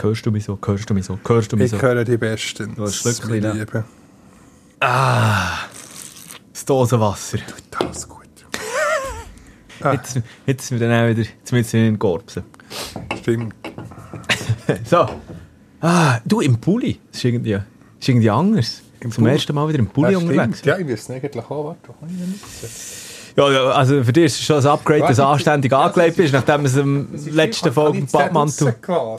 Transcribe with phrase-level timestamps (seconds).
[0.00, 0.58] Hörst du mich so?
[0.64, 1.18] Hörst du mich so?
[1.24, 1.80] Hörst du mich Ich so?
[1.80, 2.74] höre die Besten.
[2.74, 3.52] Du hast meine?
[3.52, 3.84] Lieben.
[4.80, 5.52] Ah,
[6.52, 7.38] das Dosenwasser.
[7.78, 8.18] Das gut.
[9.80, 9.92] Ah.
[9.92, 12.42] Jetzt, jetzt sind wir dann auch wieder zumindest in den Korpsen.
[13.20, 13.54] Stimmt.
[14.84, 15.06] So.
[15.80, 16.98] Ah, du im Pulli.
[17.10, 17.62] Das ist irgendwie, das
[18.00, 18.82] ist irgendwie anders.
[19.00, 19.34] Im Zum Pulli?
[19.34, 20.62] ersten Mal wieder im Pulli Ja, unterwegs.
[20.64, 23.03] Ja, ich wüsste eigentlich auch, warte, wo kann ich denn jetzt?
[23.36, 26.26] Ja, ja, also für dich ist es schon ein Upgrade, Ja, anständig ja, angelegt das
[26.26, 28.74] ist- nachdem es im Das ist letzten Folge im Badmantel...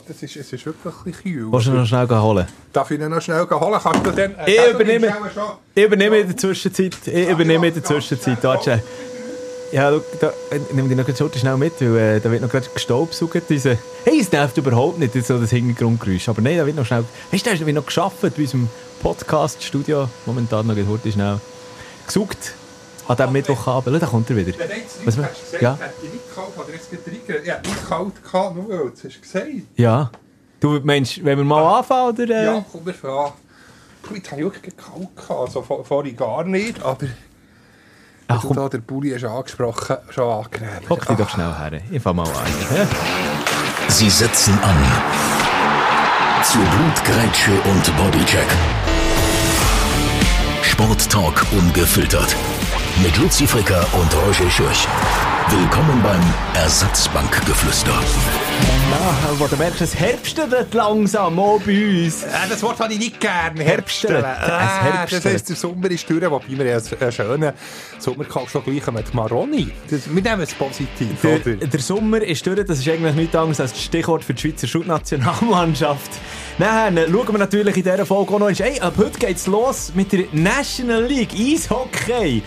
[0.08, 1.52] Das ist, es ist wirklich ein kühl.
[1.52, 2.46] Willst du ihn noch schnell holen?
[2.72, 3.78] Darf ich ihn noch schnell holen?
[3.82, 4.34] Kannst du dann...
[4.36, 5.12] äh, Ich übernehme-
[5.74, 6.96] Ich übernehme in der Zwischenzeit.
[7.04, 8.42] Ich übernehme in der Zwischenzeit.
[8.42, 8.82] Warte.
[9.72, 12.40] Ja, schau, da, ich nehme dich noch ganz kurz schnell mit, weil äh, da wird
[12.40, 13.42] noch gerade gestaubsaugt.
[13.50, 16.28] Diese, hey, es nervt überhaupt nicht, so das Hintergrundgeräusch.
[16.30, 17.04] Aber nein, da wird noch schnell...
[17.32, 18.68] Weißt du, da wird noch geschafft bei unserem
[19.02, 20.08] Podcast-Studio.
[20.24, 21.38] Momentan noch heute schnell
[22.06, 22.54] gesaugt.
[23.08, 23.94] An diesem Mittwochabend.
[23.96, 24.58] Schau, da kommt er wieder.
[24.58, 25.76] Wenn du jetzt nichts hättest gesagt, ja?
[25.78, 27.44] hätte ich nicht gekauft, oder jetzt reingeredet.
[27.44, 29.46] Ich hätte nicht kalt gehabt, nur weil du es hast gesagt.
[29.76, 30.10] Ja.
[30.60, 32.24] Du meinst, wenn wir mal anfangen, oder?
[32.30, 32.44] Äh?
[32.46, 33.32] Ja, komm, wir fangen an.
[34.08, 37.06] Du, Jetzt habe ich wirklich kalt gehabt, also vor- vorhin gar nicht, aber...
[38.28, 40.68] Ach, komm, da den Bulli hast angesprochen, schon angenehm.
[40.90, 41.80] hock dich doch schnell her.
[41.90, 42.32] Ich fang mal an.
[42.76, 42.86] Ja?
[43.88, 44.76] Sie setzen an.
[46.42, 48.46] Zu Blutgrätsche und Bodycheck.
[50.62, 52.34] Sporttalk ungefiltert.
[53.02, 54.86] Mit Luzi Fricker und Roger Schürch.
[55.50, 56.20] Willkommen beim
[56.54, 57.90] Ersatzbankgeflüster.
[57.92, 62.22] Ja, wo du merkst, es herbstet langsam auch bei uns.
[62.22, 63.62] Äh, das Wort habe ich nicht gerne.
[63.62, 64.24] Herbststellen.
[64.24, 65.04] Herbststellen.
[65.04, 67.52] Es Äh, das heisst, der Sommer ist durch, wobei wir ja einen schönen
[67.98, 69.68] Sommer gehabt schon gleich mit Maroni.
[69.90, 71.66] Das, wir nehmen es positiv, Der, oder?
[71.66, 74.66] der Sommer ist durch, das ist eigentlich nichts anderes als das Stichwort für die Schweizer
[74.66, 76.12] Schulnationalmannschaft.
[76.58, 80.12] Dann schauen wir natürlich in dieser Folge auch noch, ey, ab heute geht's los mit
[80.12, 82.42] der National League Eishockey.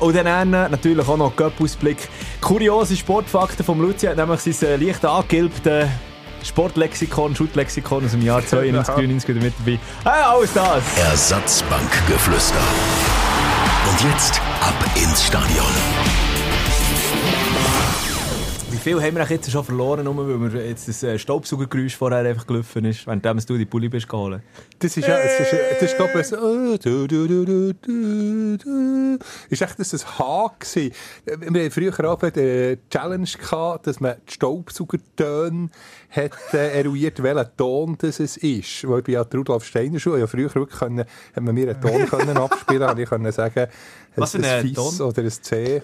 [0.00, 2.08] Und dann natürlich auch noch Cup-Ausblick.
[2.40, 5.88] Kuriose Sportfakten vom Luzi hat nämlich sein äh, leicht angegilbtes
[6.42, 9.78] Sportlexikon, Schuttlexikon aus dem Jahr 92, 93 wieder mit dabei.
[10.04, 10.82] Hey, alles das!
[10.98, 12.54] Ersatzbankgeflüster.
[13.90, 16.29] Und jetzt ab ins Stadion.
[18.80, 21.94] Wie viel haben wir eigentlich jetzt schon verloren, nur weil mir jetzt das äh, Staubsaugergeräusch
[21.94, 24.40] vorher einfach gelaufen ist, während du die Pulli bist geholt?
[24.78, 26.78] Das ist ja, es ist, das ist glaube ich, so, äh.
[29.50, 30.94] Ist echt das ein H gewesen?
[31.26, 35.68] Wir hatten früher auch eine Challenge gehabt, dass man die Staubsaugertöne
[36.08, 38.88] hat äh, eruiert, welcher Ton das es ist.
[38.88, 41.68] Weil ich bin ja die Rudolf Steiner Schule, ja früher wirklich können, hat man mir
[41.68, 43.66] einen Ton können abspielen, und ich konnte sagen,
[44.16, 45.06] Was ein, für ein ein Fiss Ton?
[45.06, 45.82] oder ein C.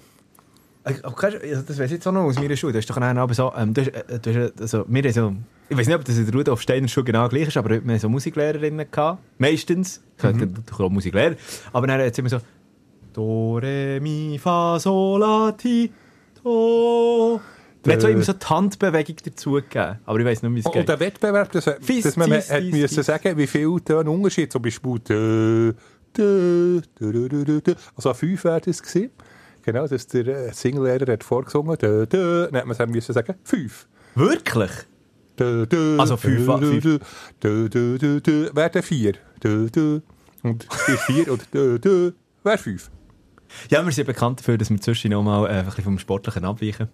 [0.87, 2.73] Das weiß ich jetzt auch noch aus meiner Schule.
[2.73, 5.35] Du hast doch einer aber so, ähm, du hast, äh, du hast, also, wir so,
[5.69, 7.81] ich weiß nicht, ob das in der Rudolf Steiner Schule genau gleich ist, aber wir
[7.81, 9.21] haben so Musiklehrerinnen gehabt.
[9.39, 10.01] Meistens.
[10.17, 10.55] Ich mhm.
[10.79, 11.35] auch Musiklehrer.
[11.73, 12.39] Aber dann jetzt immer so,
[13.13, 15.91] Do, Re, Mi, Fa, Sol, La, Ti,
[16.45, 17.41] Do.
[17.85, 19.99] Man hat so immer so die Handbewegung dazugegeben.
[20.05, 20.89] Aber ich weiß nicht, wie es Und geht.
[20.89, 23.07] der Wettbewerb, das, Fiss, dass man dies, hat dies, müssen dies.
[23.07, 25.73] sagen, wie viel Töne Unterschied, zum Beispiel dö,
[26.17, 27.75] dö, dö, dö, dö, dö.
[27.97, 29.11] also fünf wäre das gewesen.
[29.67, 33.35] Genau, dass der äh, Singlehrer hat vorgesungen, dö, dö, dann hat man sagen müssen sagen,
[33.43, 33.89] fünf.
[34.15, 34.71] Wirklich?
[35.37, 36.99] Dö, dö, Also fünf, dö, dö,
[37.43, 39.15] dö, dö, dö, dö, dann vier.
[39.43, 40.01] Dö, dö.
[40.45, 42.13] Und vier, vier und dö, dö,
[42.45, 42.93] wäre fünf.
[43.69, 46.45] Ja, wir sind bekannt dafür, dass wir zwischen noch mal äh, ein bisschen vom Sportlichen
[46.45, 46.89] abweichen.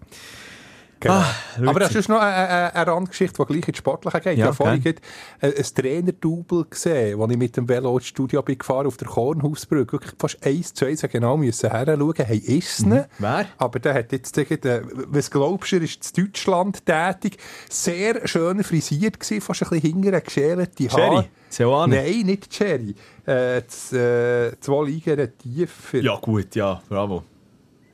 [1.03, 1.15] Genau.
[1.15, 4.25] Ah, Aber das ist noch eine, eine, eine Randgeschichte, die gleich ins Sportliche geht.
[4.25, 5.01] Ja, ich habe vorhin gerade
[5.41, 9.91] ein, Trainer-Double gesehen, als ich mit dem Velo ins Studio bin gefahren auf der Kornhausbrücke.
[9.91, 12.13] Wirklich fast eins zu eins genau müssen heranschauen.
[12.25, 13.03] Hey, ist es mhm.
[13.19, 13.47] Wer?
[13.57, 17.37] Aber der hat jetzt, äh, was glaubst du, ist in Deutschland tätig.
[17.69, 21.01] Sehr schön frisiert gewesen, fast ein bisschen hinterher geschälte Haare.
[21.01, 21.29] Cherry?
[21.49, 21.95] Seoane?
[21.97, 22.95] Nein, nicht Cherry.
[23.25, 25.97] Äh, z, äh, zwei Ligen tiefer.
[25.99, 27.23] Ja, gut, ja, bravo.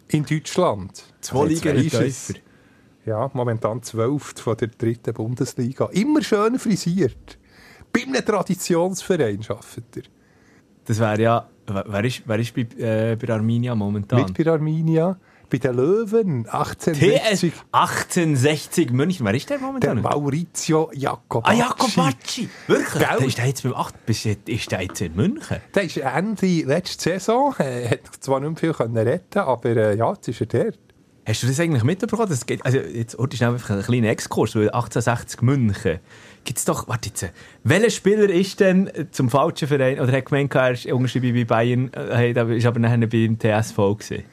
[0.09, 1.03] In Deutschland.
[1.21, 2.05] Zwei Ligen tiefer.
[3.09, 5.85] Ja, momentan 12 von der dritten Bundesliga.
[5.93, 7.39] Immer schön frisiert.
[7.91, 10.03] Bei einem Traditionsverein arbeitet er.
[10.85, 11.49] Das wäre ja.
[11.65, 14.25] Wer ist, wer ist bei, äh, bei Arminia momentan?
[14.25, 15.17] Mit bei Arminia.
[15.49, 16.43] Bei den Löwen.
[16.43, 17.53] TS 1860.
[17.71, 19.25] 1860 München.
[19.25, 20.01] Wer ist der Der momentan?
[20.03, 21.51] Maurizio Jacobacci.
[21.51, 22.49] ah, Jacobacci.
[22.67, 22.93] Wirklich?
[22.93, 23.17] Gell?
[23.17, 24.05] Der ist der jetzt beim 8.
[24.05, 25.57] Bis jetzt, ist der jetzt in München?
[25.73, 27.55] Der ist Ende letzte Saison.
[27.57, 30.73] Er hat zwar nicht mehr viel können retten aber äh, ja, jetzt ist er der.
[31.29, 32.27] Hast du das eigentlich mitbekommen?
[32.27, 35.99] Das geht, also jetzt heute ist einfach ein kleiner Exkurs, weil 1860 München.
[36.43, 37.31] Gibt's doch, warte jetzt,
[37.63, 41.93] welcher Spieler ist denn zum falschen Verein, oder hat gemeint, er ist unterschrieben bei Bayern,
[41.93, 44.23] äh, hey, da ist aber nachher beim TSV gewesen?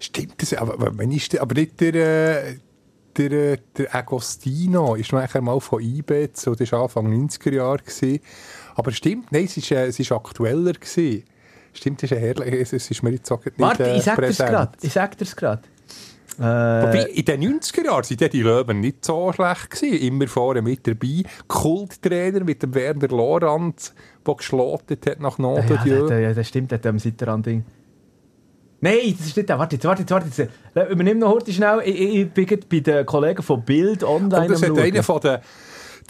[0.00, 0.54] Stimmt das?
[0.54, 2.56] Aber, wenn ist der, aber nicht der, äh,
[3.16, 7.78] der, äh, der Agostino ist noch einmal von IBET, so das war Anfang 90er Jahre.
[7.78, 8.18] Gewesen.
[8.74, 10.72] Aber stimmt, nein, es ist, es ist aktueller.
[10.72, 11.22] Gewesen.
[11.72, 14.38] Stimmt, das ist ein herrlich, es es ist mir jetzt nicht Warte, ich sag dir's
[14.38, 15.62] grad, ich sag dir's grad.
[16.40, 19.70] Wobei, in den 90er Jahren waren die Löwen nicht so schlecht.
[19.70, 19.98] Gewesen.
[19.98, 21.22] Immer vorne mit dabei.
[21.46, 23.92] Kulttrainer mit dem Werner Lorand,
[24.26, 26.08] der geschlotet hat nach Nordodieu.
[26.08, 27.64] ja, ja, das stimmt, das am Seitenrand-Ding.
[28.80, 29.58] Nein, das ist nicht der.
[29.58, 30.50] Warte jetzt, warte jetzt, warte jetzt.
[30.74, 31.82] Äh, Übernimm noch heute schnell.
[31.84, 34.46] Ich, ich, ich bin bei den Kollegen von Bild online.
[34.46, 35.38] Und das hat einer von den,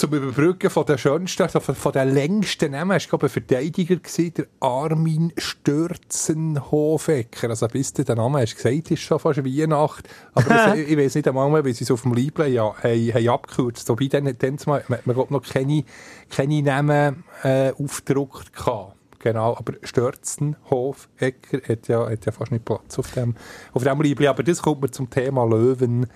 [0.01, 3.97] zum Überbrücken von den schönsten, also von, den längsten Namen, ist glaube ich ein Verteidiger
[3.97, 7.51] gewesen, der Armin Stürzenhofecker.
[7.51, 10.09] Also bis du den Namen hast gesagt, ist schon fast Weihnacht.
[10.33, 12.75] Aber das, ich, ich weiß nicht einmal mehr, wie sie es auf dem Liebling ja,
[12.83, 13.87] haben, haben abgekürzt.
[13.91, 15.85] Wobei dann, dann mal, man, man glaub noch keine,
[16.31, 18.97] keine Namen äh, aufgedruckt gehabt.
[19.19, 23.35] Genau, aber Stürzenhofecker hat ja, hat ja fast nicht Platz auf dem,
[23.75, 24.31] auf dem Liebling.
[24.31, 26.07] Aber das kommt mir zum Thema Löwen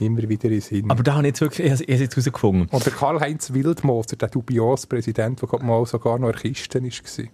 [0.00, 0.90] immer wieder in Sinn.
[0.90, 2.68] Aber da habe ich jetzt wirklich, ich habe es jetzt herausgefunden.
[2.70, 7.24] Und der Karl-Heinz Wildmoser, der dubiose Präsident, der mal sogar noch Kiste war.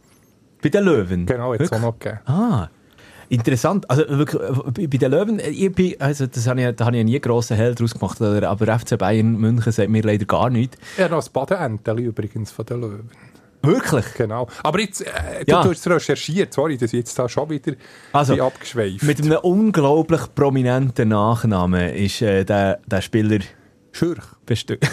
[0.63, 1.27] Bei den Löwen.
[1.27, 2.21] Genau, es auch noch gegeben.
[2.27, 2.69] Ah.
[3.29, 3.89] Interessant.
[3.91, 6.97] Also wirklich, äh, bei den Löwen, äh, ich bin, also das habe ich, da habe
[6.97, 10.77] ich nie grossen Hell draus gemacht, aber FC Bayern München sagt mir leider gar nichts.
[10.99, 13.11] Ja, noch das Badeenteli übrigens von den Löwen.
[13.67, 14.05] Wirklich?
[14.17, 14.49] Genau.
[14.63, 15.63] Aber jetzt, äh, Ja.
[15.63, 17.73] du, du hast es recherchiert, sorry, dass ich jetzt da schon wieder
[18.13, 19.03] Also, abgeschweift.
[19.03, 23.41] Mit einem unglaublich prominenten Nachnamen ist äh, der, der Spieler
[23.93, 24.25] Schürch.
[24.47, 24.85] bestimmt.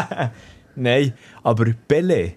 [0.76, 2.34] Nein, aber Bele.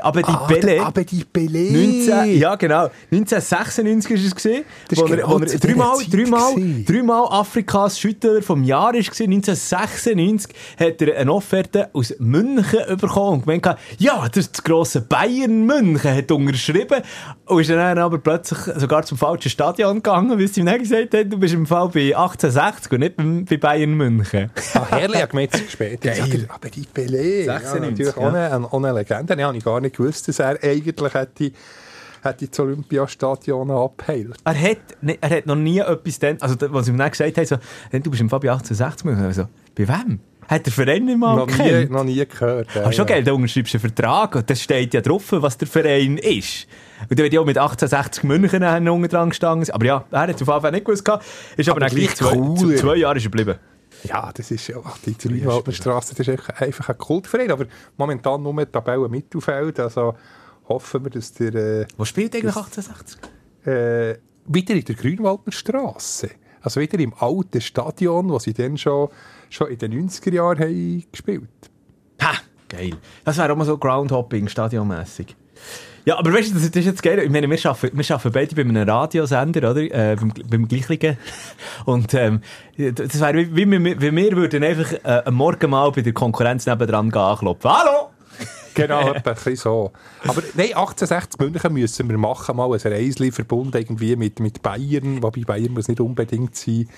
[0.00, 1.72] Aber die Ah, der- aber die Pelé.
[1.72, 2.88] 19, ja, genau.
[3.10, 6.54] 1996 war es, gewesen, Das wo ist genau wo er dreimal, dreimal,
[6.84, 8.94] dreimal Afrikas Schüttler vom Jahr war.
[8.94, 13.66] 1996 hat er eine Offerte aus München bekommen und gemeint,
[13.98, 17.02] ja, das ist das grosse Bayern München, hat unterschrieben
[17.46, 21.14] und ist dann aber plötzlich sogar zum falschen Stadion gegangen, weil sie ihm dann gesagt
[21.14, 23.16] hat, du bist im Fall bei 1860 und nicht
[23.48, 24.50] bei Bayern München.
[24.74, 26.10] Ah, herrlich, ich gemeint, später.
[26.10, 26.46] Geil.
[26.48, 27.44] Aber die Pelé.
[27.44, 28.58] 96, ja, natürlich ja.
[28.64, 29.34] auch eine Legende.
[29.34, 31.52] Ich habe gar nicht gewusst, dass er eigentlich hätte,
[32.22, 34.36] hätte das Olympiastadion abheilt.
[34.44, 34.78] Er hat,
[35.20, 37.56] er hat noch nie etwas dann, also da- was sie ihm dann gesagt haben, so,
[37.90, 39.24] «Hey, du bist im Fall bei 1860 München.
[39.24, 40.20] Also, bei wem?
[40.48, 42.68] Hat der Verein nicht mal Noch nie, noch nie gehört.
[42.72, 43.14] ja, Aber schon ja.
[43.14, 46.68] geil, da unterschreibst du einen Vertrag und das steht ja drauf, was der Verein ist.
[47.10, 49.68] Und da wird ja auch mit 1860 München unten dran gestanden.
[49.72, 51.02] Aber ja, er hat auf jeden Fall nicht gewusst.
[51.56, 52.56] Ist aber, Aber dann gleich gleich zwei, cool.
[52.56, 53.58] zu- zwei Jahre ist er geblieben.
[54.04, 57.66] Ja, das ist ja, ach, die Dreiwaldenstrasse, das ist einfach ein Kultverein, aber
[57.96, 60.14] momentan nur mit Tabelle Mittelfeld, also
[60.68, 63.18] hoffen wir, dass der äh, Wo spielt eigentlich 1860?
[63.64, 69.08] äh, wieder in der Grünwaldenstrasse, also wieder im alten Stadion, wo sie dann schon,
[69.50, 71.48] schon in den 90er Jahren haben gespielt
[72.22, 72.34] Ha,
[72.68, 72.96] geil.
[73.24, 75.36] Das wäre auch mal so Groundhopping, stadionmässig.
[76.06, 77.18] Ja, aber weißt du, das, ist jetzt geil.
[77.18, 79.80] Ich meine, wir arbeiten, wir arbeiten beide bei einem Radiosender, oder?
[79.80, 81.18] Äh, beim, beim gleichen.
[81.84, 82.42] Und ähm,
[82.76, 86.12] das wäre wie, wie, wir, wie wir würden einfach äh, am Morgen mal bei der
[86.12, 87.72] Konkurrenz nebendran gehen anklopfen.
[87.72, 88.10] Hallo!
[88.74, 89.92] Genau, ein bisschen so.
[90.28, 95.20] Aber nein, 1860 München müssen wir machen, mal ein Reisli verbunden irgendwie mit, mit Bayern,
[95.24, 96.88] wobei Bayern muss nicht unbedingt sein.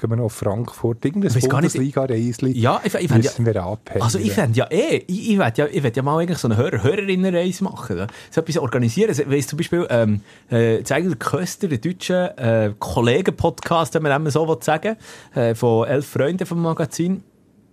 [0.00, 4.00] Gehen wir noch auf Frankfurt, irgendein Bundesliga-Reisli Ja, ich, ich fände ja, müssen wir abhängen.
[4.00, 6.46] Also ich fände ja eh, ich, ich werde ja, ich werd ja mal eigentlich so
[6.46, 7.98] eine Hörer Hörerinnenreise machen.
[7.98, 8.06] Ja?
[8.30, 9.10] So etwas organisieren.
[9.10, 14.30] Ich weiss zum Beispiel, ähm, äh, Zeigler Köster, der deutsche äh, Kollegen-Podcast, wenn man immer
[14.30, 14.94] so sagen
[15.34, 17.24] äh, von elf Freunden vom Magazin,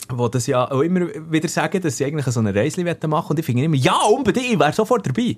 [0.10, 3.24] wo das ja auch immer wieder sagen, dass sie eigentlich so eine Reise machen wollen.
[3.30, 5.38] Und ich finde immer, ja, unbedingt, ich wäre sofort dabei.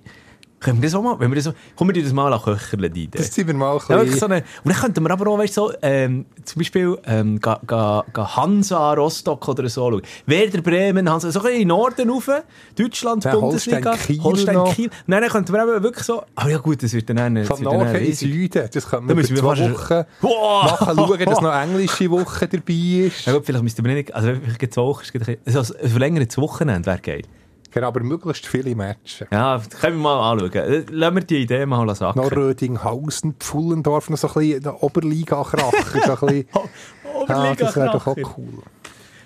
[0.59, 2.89] Können wir das auch mal, wenn wir das so, kommen wir das mal an Köcherle
[2.89, 3.09] rein.
[3.11, 5.53] Das ziehen wir mal ein Ja, so eine, und dann könnten wir aber auch, weißt,
[5.53, 10.01] so, ähm, zum Beispiel ähm, ga, ga, ga Hansa, Rostock oder so schauen.
[10.25, 12.27] Werder Bremen, Hansa, so ein bisschen in den Norden rauf,
[12.75, 14.73] Deutschland, Ja, Bundesliga, Holstein, noch.
[14.73, 14.89] Kiel.
[15.05, 17.35] Nein, dann könnten wir eben wirklich so, ah ja gut, das wird dann...
[17.35, 18.13] wird dann Norden in.
[18.13, 18.69] Süden.
[18.73, 20.63] Das können Da wir müssen über wir zwei Wochen Boah!
[20.63, 22.73] machen, schauen, dass noch englische Woche dabei
[23.07, 23.25] ist.
[23.27, 25.03] Ja gut, vielleicht müssten wir nicht, also vielleicht zwei Wochen,
[25.45, 27.21] also ein verlängertes Wochenende wäre geil.
[27.77, 29.27] Genau, aber möglichst viele Matches.
[29.31, 30.85] Ja, das können wir mal anschauen.
[30.89, 32.19] Lassen wir die Idee mal sagen.
[32.19, 35.71] Noch Rödinghausen, Pfullendorf, noch so ein bisschen der Oberliga-Kracher.
[36.07, 36.47] so bisschen.
[37.27, 38.63] ah, das wäre doch auch cool.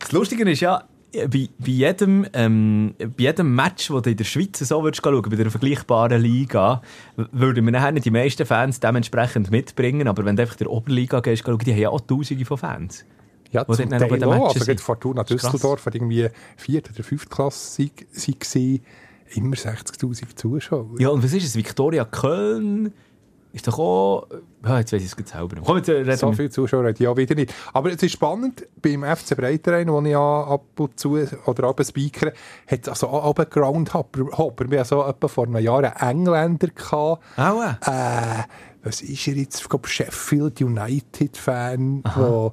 [0.02, 4.26] Das Lustige ist ja, bei, bei, jedem, ähm, bei jedem Match, das du in der
[4.26, 6.82] Schweiz so würdest schauen, bei einer vergleichbaren Liga,
[7.16, 10.10] würden wir nachher die meisten Fans dementsprechend mitbringen.
[10.10, 13.06] Aber wenn du einfach der Oberliga gehst, schauen, die haben ja auch Tausende von Fans.
[13.52, 14.48] Ja, zum Teil auch.
[14.48, 14.68] Also sind.
[14.68, 15.24] gerade Fortuna.
[15.24, 18.82] Düsseldorf hat irgendwie vierte oder fünfte Klasse gewesen.
[19.34, 21.00] Immer 60'000 Zuschauer.
[21.00, 21.56] Ja, und was ist es?
[21.56, 22.94] Victoria Köln
[23.54, 24.28] ist doch auch...
[24.64, 25.62] Ja, jetzt weiss ich es gerade selber.
[25.66, 27.54] Komm, jetzt äh, reden So viele Zuschauer hat ja wieder nicht.
[27.74, 32.34] Aber es ist spannend, beim FC Breiterein, wo ich ab und zu oder ab speakere,
[32.68, 34.38] hat es also auch einen Groundhopper.
[34.38, 34.70] Hopper.
[34.70, 36.68] Wir hatten so etwa vor einem Jahr einen Engländer.
[36.68, 37.24] Gehabt.
[37.38, 38.44] Auch, äh.
[38.84, 39.62] Was ist er jetzt?
[39.62, 42.52] Ich glaube, Sheffield United-Fan, wo,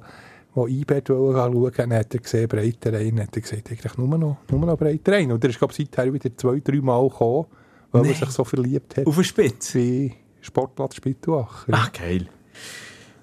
[0.55, 1.77] wo IBET schauen wollte.
[1.77, 3.21] Dann hat er gesehen, Breiterein.
[3.21, 5.31] hat er gesagt, eigentlich nur noch, nur noch Breiterein.
[5.31, 7.45] Und er ist, glaube ich, seither wieder zwei, drei Mal gekommen,
[7.91, 8.11] weil Nein.
[8.11, 9.07] er sich so verliebt hat.
[9.07, 10.11] Auf der Spitze.
[10.41, 11.67] Sportplatz Spittuacher.
[11.71, 12.27] Ach, geil.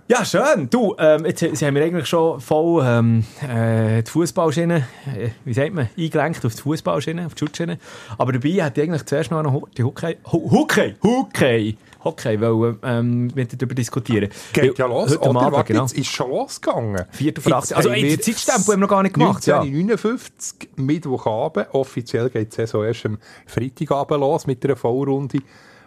[0.09, 0.71] Ja, schön.
[0.71, 4.87] Du, ähm, jetzt, sie haben wir eigentlich schon voll ähm, äh, die Fußballschiene,
[5.19, 7.79] äh, wie sagt man, eingelenkt auf die Fußballschiene, auf die Schutzschiene.
[8.17, 13.31] Aber dabei hat eigentlich zuerst noch eine die Hockey, Ho- Hockey, Hockey, Hockey, wollen, ähm,
[13.35, 14.31] mit dir darüber diskutieren.
[14.53, 15.11] Geht ja los.
[15.11, 15.83] Heute Oder Abend, warte, genau.
[15.83, 17.05] jetzt ist schon losgegangen.
[17.11, 17.77] Viertel vor Jetzt 18.
[17.77, 19.61] Also, ey, wir den Zeitstempel haben wir noch gar nicht gemacht, ja.
[19.61, 21.75] 1959, Mittwochabend.
[21.75, 25.39] Offiziell geht die Saison erst am Freitagabend los mit einer Vollrunde.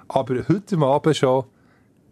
[0.08, 1.46] Aber heute Abend schon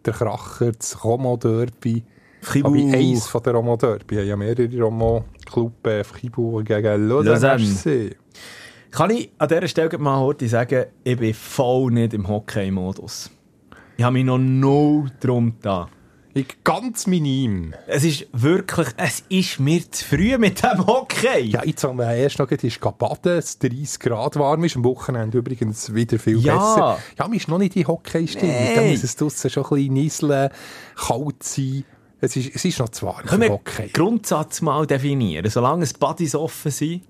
[0.04, 2.04] der Kracher, das Romo-Derby.
[2.40, 2.74] Fribourg.
[2.74, 4.16] Aber eins von der Romo-Derby.
[4.16, 6.08] Wir haben ja mehrere Romo-Clubs.
[6.08, 7.30] Fribourg gegen Lausanne.
[7.30, 8.10] Lausanne.
[8.90, 13.30] Kann ich an dieser Stelle mal heute sagen, ich bin voll nicht im Hockey-Modus.
[14.00, 15.88] Ich habe mich noch null drum da.
[16.32, 17.74] Ich ganz minim.
[17.88, 21.40] Es ist wirklich, es ist mir zu früh mit dem Hockey.
[21.46, 24.84] Ja, jetzt haben wir erst noch es ist baden, es 30 Grad warm ist, am
[24.84, 26.54] Wochenende übrigens wieder viel Ja.
[26.54, 26.98] besser.
[27.18, 28.54] Ja, mir ist noch nicht die Hockey-Stimmung.
[28.76, 28.90] Da Nein.
[28.92, 30.50] muss es draussen schon ein bisschen nieseln,
[30.94, 31.84] kalt sein.
[32.20, 33.88] Es ist, es ist noch zu warm Können wir Hockey.
[33.88, 35.50] Grundsatz mal definieren?
[35.50, 37.02] Solange es Buddies offen sind,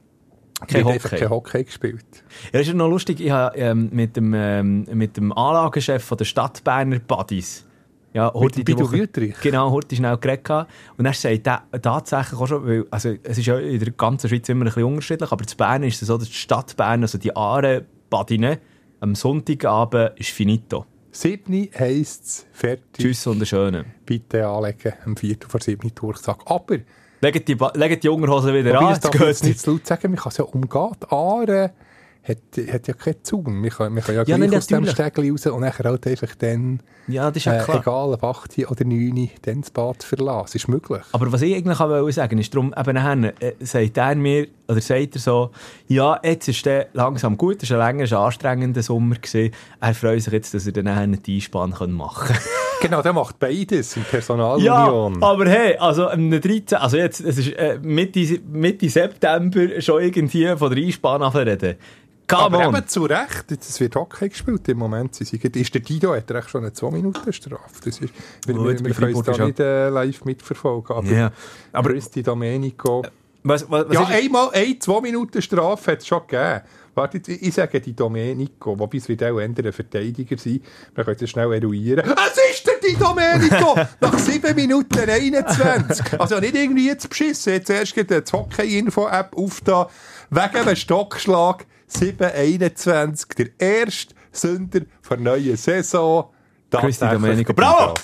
[0.67, 1.17] kein Hockey.
[1.17, 2.25] kein Hockey gespielt.
[2.53, 6.19] Ja, ist ja noch lustig, ich habe ähm, mit, dem, ähm, mit dem Anlagechef von
[6.19, 7.69] der Stadt Berner Buddies
[8.15, 9.37] ja, heute die Bidu Wüthrich?
[9.43, 10.67] Genau, heute schnell geredet.
[10.97, 14.29] Und er sagt er tatsächlich auch schon, weil, also es ist ja in der ganzen
[14.29, 17.03] Schweiz immer ein bisschen unterschiedlich, aber in Bern ist es so, dass die Stadt Bern,
[17.03, 18.59] also die Aare Badine,
[19.01, 20.87] am Sonntagabend ist finito.
[21.11, 23.85] 7 heisst es, fertig, Tschüss und eine schöne.
[24.05, 25.37] bitte anlegen, am 4.
[25.47, 26.41] vor 7 Durchsage.
[26.47, 26.79] Aber,
[27.21, 29.43] Legt die, legt die Unterhosen wieder wobei an, es jetzt geht's.
[29.43, 30.91] nicht zu laut sagen, man kann es ja umgehen.
[31.03, 31.73] Die Aare
[32.23, 33.63] hat, hat ja keinen Zaun.
[33.63, 34.87] Wir können, wir können ja, Ja, gleich aus dem.
[34.87, 36.81] Stegli raus und nachher halt einfach dann...
[37.09, 40.45] Ja, das ist ja äh, egal ob 8 oder 9, dann das Bad verlassen.
[40.45, 41.03] Das ist möglich.
[41.13, 44.47] Aber was ich eigentlich auch wollte sagen ist darum, eben nachher, äh, sagt er mir,
[44.69, 45.51] oder sagt er so,
[45.87, 49.17] ja, jetzt ist der langsam gut, es war ein länger, anstrengender Sommer.
[49.17, 49.53] Gewesen.
[49.81, 52.37] Er freut sich jetzt, dass er dann einen Einspann machen kann.
[52.81, 55.21] Genau, der macht beides in ja, Personalunion.
[55.21, 60.47] aber hey, also am 13., also jetzt, es ist äh, Mitte, Mitte September schon irgendwie
[60.57, 61.75] von der Einspann reden.
[62.29, 62.77] Come aber on!
[62.77, 65.15] eben zu Recht, es wird Hockey gespielt im Moment.
[65.15, 67.63] Sie sagen, ist der Dido hat er echt schon eine 2-Minuten-Strafe.
[67.85, 68.03] Das ist,
[68.47, 70.95] wir, Gut, wir, wir können es da ja- nicht äh, live mitverfolgen.
[70.97, 71.33] Aber, Ja.
[71.73, 73.03] aber Christi Domenico...
[73.43, 76.61] Was, was, was ja, ist, einmal eine 2-Minuten-Strafe hat es schon gegeben.
[76.95, 80.61] Warte, ich ich sage die Domenico, wobei es wird auch ein Verteidiger sein.
[80.95, 82.05] Wir können das schnell eruieren.
[82.05, 83.79] Es ist der Di Domenico!
[84.01, 86.21] Nach 7 Minuten 21.
[86.21, 87.53] Also nicht irgendwie jetzt beschissen.
[87.53, 89.89] Jetzt erst geht die Hockey-Info-App auf da.
[90.31, 93.35] Wegen einem Stockschlag 7.21.
[93.37, 96.31] Der erste Sünder der neuen Saison.
[96.71, 97.53] Christi Domenico.
[97.55, 97.95] Bravo!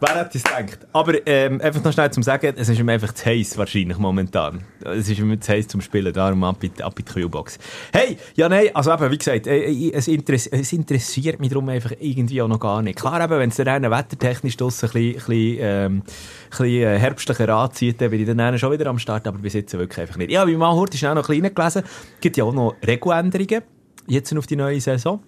[0.00, 0.86] Wer hat das gedacht?
[0.92, 4.64] Aber ähm, einfach noch schnell zum Sagen, es ist ihm einfach zu heiß wahrscheinlich momentan.
[4.84, 7.58] Es ist ihm zu heiß zum Spielen, darum ab in, ab in die Kühlbox.
[7.92, 11.68] Hey, ja nein, also eben, wie gesagt, äh, äh, es, interess es interessiert mich darum
[11.68, 12.98] einfach irgendwie auch noch gar nicht.
[12.98, 16.02] Klar wenn es dann wettertechnisch draussen ein bisschen, ähm,
[16.50, 19.76] bisschen äh, herbstlicher anzieht, dann bin ich dann schon wieder am Start, aber bis jetzt
[19.76, 20.30] wirklich einfach nicht.
[20.30, 21.82] Ja, wie man heute schnell noch ein bisschen gelesen,
[22.20, 23.62] gibt ja auch noch Regeländerungen,
[24.06, 25.20] jetzt auf die neue Saison.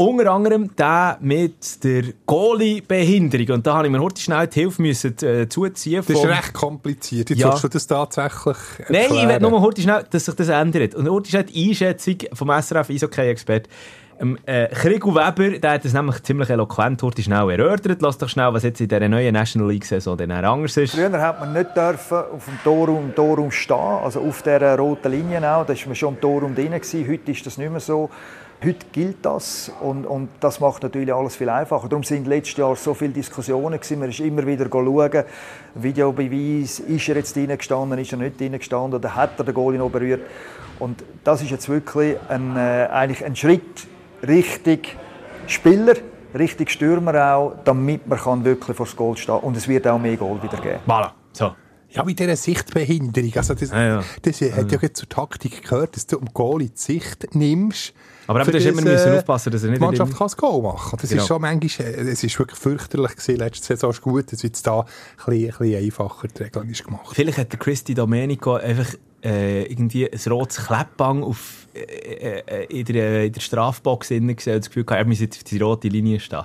[0.00, 3.56] Unter anderem der mit der Goalie-Behinderung.
[3.56, 6.02] Und da habe ich mir heute schnell die Hilfe müssen, äh, zuziehen.
[6.08, 7.28] Das ist recht kompliziert.
[7.28, 7.54] Jetzt Ja.
[7.54, 8.56] du das tatsächlich
[8.88, 9.42] Nein, ich will erklären.
[9.42, 10.94] nur heute schnell, dass sich das ändert.
[10.94, 13.68] Und heute schnell die Einschätzung vom SRF Eishockey-Expert.
[14.18, 18.00] Ähm, äh, Krigu Weber, der hat das nämlich ziemlich eloquent heute schnell erörtert.
[18.00, 20.94] Lass doch schnell, was jetzt in dieser neuen National League-Saison dann anders ist.
[20.94, 25.38] Früher hat man nicht dürfen auf dem Torraum, Torraum stehen, also auf der roten Linie
[25.40, 25.66] auch.
[25.66, 26.72] Da war man schon im Torraum drin.
[26.72, 27.06] Gewesen.
[27.06, 28.08] Heute ist das nicht mehr so.
[28.62, 31.88] Heute gilt das und, und das macht natürlich alles viel einfacher.
[31.88, 33.98] Darum sind letztes Jahr so viele Diskussionen gewesen.
[33.98, 35.24] Man ist immer wieder schauen,
[35.76, 39.54] Videobeweis, ist er jetzt drin gestanden, ist er nicht drin gestanden oder hat er den
[39.54, 40.20] Goalie noch berührt.
[40.78, 43.88] Und das ist jetzt wirklich ein, äh, eigentlich ein Schritt
[44.28, 44.94] richtig
[45.46, 45.94] Spieler,
[46.34, 49.98] richtig Stürmer auch, damit man kann wirklich vor das Goal stehen Und es wird auch
[49.98, 50.80] mehr Goal wieder geben.
[50.86, 51.12] Voilà.
[51.32, 51.52] So.
[51.88, 53.32] Ja, mit dieser Sichtbehinderung.
[53.36, 54.04] Also das, Ja, ja.
[54.20, 57.94] das hat ja jetzt zur Taktik gehört, dass du um Goal in die Sicht nimmst.
[58.30, 60.24] Aber eben, für da ist immer müssen äh, aufpassen, dass er nicht Die Mannschaft kann
[60.26, 60.96] das Goal machen.
[61.00, 61.22] Das Genau.
[61.22, 63.36] ist schon manchmal, äh, es ist wirklich fürchterlich gewesen.
[63.36, 64.86] Letzte Saison ist gut, dass jetzt da ein
[65.26, 67.06] bisschen, ein bisschen einfacher die Regeln ist gemacht.
[67.12, 68.94] Vielleicht hat der Christy Domenico einfach
[69.24, 74.46] äh, irgendwie ein rotes Kleppbang auf, äh, äh, in, der, in der Strafbox gesehen und
[74.46, 76.44] das Gefühl gehabt, er muss jetzt auf die rote Linie stehen.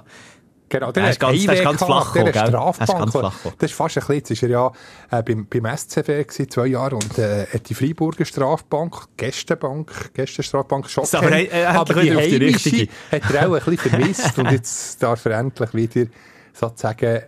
[0.67, 2.33] Genau, Der ist ganz- der ist ganz flach der gekommen?
[2.33, 3.33] Der ist Strafbank.
[3.59, 4.71] Das ist fast ein bisschen, jetzt ist er ja
[5.11, 10.89] äh, beim, beim SCW gewesen, zwei Jahre und äh, hat die Freiburger Strafbank, Gästebank, Gästenstrafbank
[10.89, 11.53] schon aber kennt.
[11.53, 12.91] hat aber wieder die auf die heimische richtige.
[13.11, 16.07] hat er auch ein bisschen vermisst und jetzt darf er endlich wieder
[16.53, 17.21] sozusagen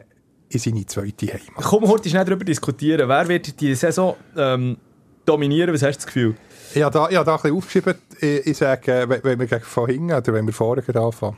[0.50, 1.64] in seine zweite Heimat.
[1.64, 3.08] Komm, heute schnell darüber diskutieren.
[3.08, 4.78] Wer wird die Saison ähm,
[5.26, 5.74] dominieren?
[5.74, 6.36] Was hast du das Gefühl?
[6.74, 9.46] Ich habe da, ich habe da ein bisschen aufgeschrieben, ich, ich sage, äh, wenn wir
[9.46, 11.38] gegen von hinten oder wenn wir vorne gerade anfangen.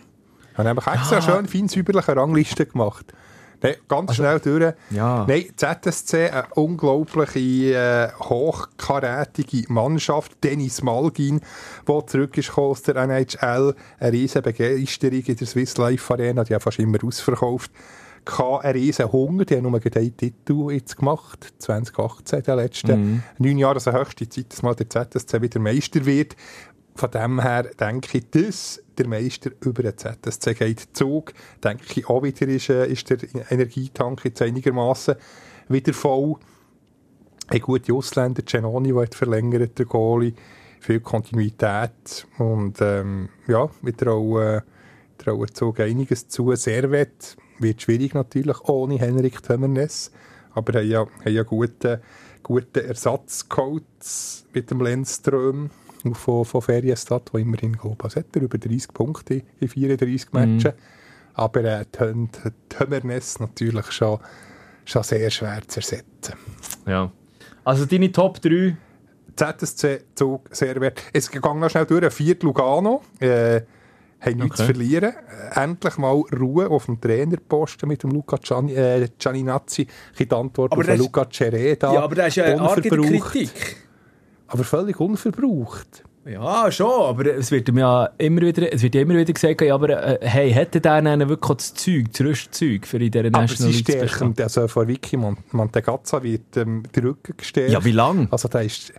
[0.62, 1.22] Ich habe extra Ja.
[1.22, 3.14] schön fein säuberliche Rangliste gemacht.
[3.62, 4.74] Nein, ganz schnell durch.
[4.90, 5.26] Ja.
[5.28, 7.40] Nein, ZSC, eine unglaubliche,
[7.76, 10.42] äh, hochkarätige Mannschaft.
[10.44, 11.42] Dennis Malgin,
[11.88, 13.76] der zurück ist aus der NHL.
[14.00, 16.44] Eine riesige Begeisterung in der Swiss Life Arena.
[16.46, 17.72] Die haben fast immer ausverkauft.
[18.26, 19.44] Gehabt, Ein riesen Hunger.
[19.46, 21.54] Die haben nur einen Titel jetzt gemacht.
[21.58, 22.98] 2018, der letzte.
[23.40, 26.36] Neun Jahre, also höchste Zeit, dass mal der ZSC wieder Meister wird.
[26.96, 31.34] Von dem her denke ich, dass der Meister über den ZSC geht Zug.
[31.64, 33.18] Denke ich auch wieder ist, äh, ist der
[33.50, 35.16] Energietank jetzt einigermaßen
[35.70, 36.36] wieder voll.
[37.48, 40.34] Ein guter Ausländer, Genoni, der hat verlängert, der Goalie.
[40.82, 42.28] Viel Kontinuität.
[42.38, 44.62] Und ähm, ja, wir trauen,
[45.18, 46.54] trauen Zug einiges zu.
[46.56, 50.12] Servet wird schwierig natürlich, ohne Henrik Tömmernes.
[50.52, 52.02] Aber haben ja, haben ja gute,
[52.44, 55.70] gute Ersatzcoach mit dem Lenzström
[56.14, 60.74] von, von Ferienstadt, der immerhin, glaube ich, hat er, über 30 Punkte in 34 Matches.
[61.34, 61.86] Aber äh,
[62.70, 64.20] Tömmernes natürlich schon,
[64.86, 66.34] schon sehr schwer zu ersetzen.
[66.86, 67.12] Ja.
[67.64, 68.76] Also deine Top 3.
[69.36, 71.02] ZSC Zug sehr wert.
[71.14, 72.14] Es ging noch schnell durch.
[72.14, 73.02] Viert Lugano.
[73.20, 73.62] Äh,
[74.20, 74.74] haben nichts Okay.
[74.74, 75.14] zu verlieren.
[75.56, 79.84] Äh, endlich mal Ruhe auf dem Trainerposten mit dem Luca Gianni, äh, Gianninazzi.
[79.84, 81.94] Ich habe die Antwort Aber auf den Luca Cereda.
[81.94, 82.82] Ja, aber das ist ja eine.
[82.82, 83.78] Kritik.
[84.50, 86.04] Aber völlig unverbraucht.
[86.26, 89.74] Ja, schon, aber es wird ihm ja immer wieder, es wird immer wieder gesagt, ja,
[89.74, 89.90] aber
[90.22, 93.86] äh, hey, hätte der dann wirklich das Zeug, das Rüstzeug für in dieser National League
[93.86, 94.36] zu bestehen?
[94.38, 97.72] also von Vicky Mont- Montegazza wird ähm, der Rücken gestärkt.
[97.72, 98.28] Ja, wie lang?
[98.32, 98.94] Also da ist,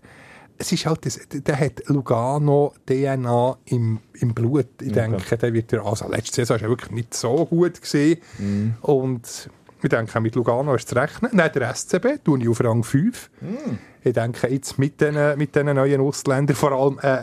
[0.59, 4.67] es ist halt, das, der hat Lugano DNA im, im Blut.
[4.83, 8.19] Ich denke, der wird also letzte Saison war er wirklich nicht so gut gesehen.
[8.39, 8.75] Mhm.
[8.81, 9.51] Und
[9.83, 11.31] ich denke, mit Lugano ist zu rechnen.
[11.35, 13.31] Nein, der SCB tue ich auf Rang 5.
[13.41, 13.79] Mhm.
[14.03, 17.23] Ich denke, jetzt mit diesen mit den neuen Ausländern, vor allem äh,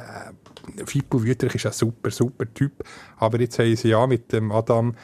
[0.86, 2.84] Fippo Wüterich ist ein super, super Typ.
[3.18, 4.96] Aber jetzt haben sie ja mit dem Adam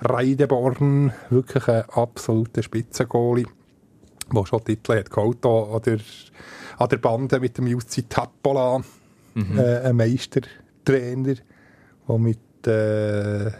[0.00, 3.46] Reideborn wirklich einen absoluten Spitzengoalie,
[4.32, 5.98] der schon Titel hat geholt an der,
[6.78, 8.82] an der Bande mit dem Jussi Tappola,
[9.34, 11.34] äh, ein Meistertrainer,
[12.08, 13.50] der mit äh,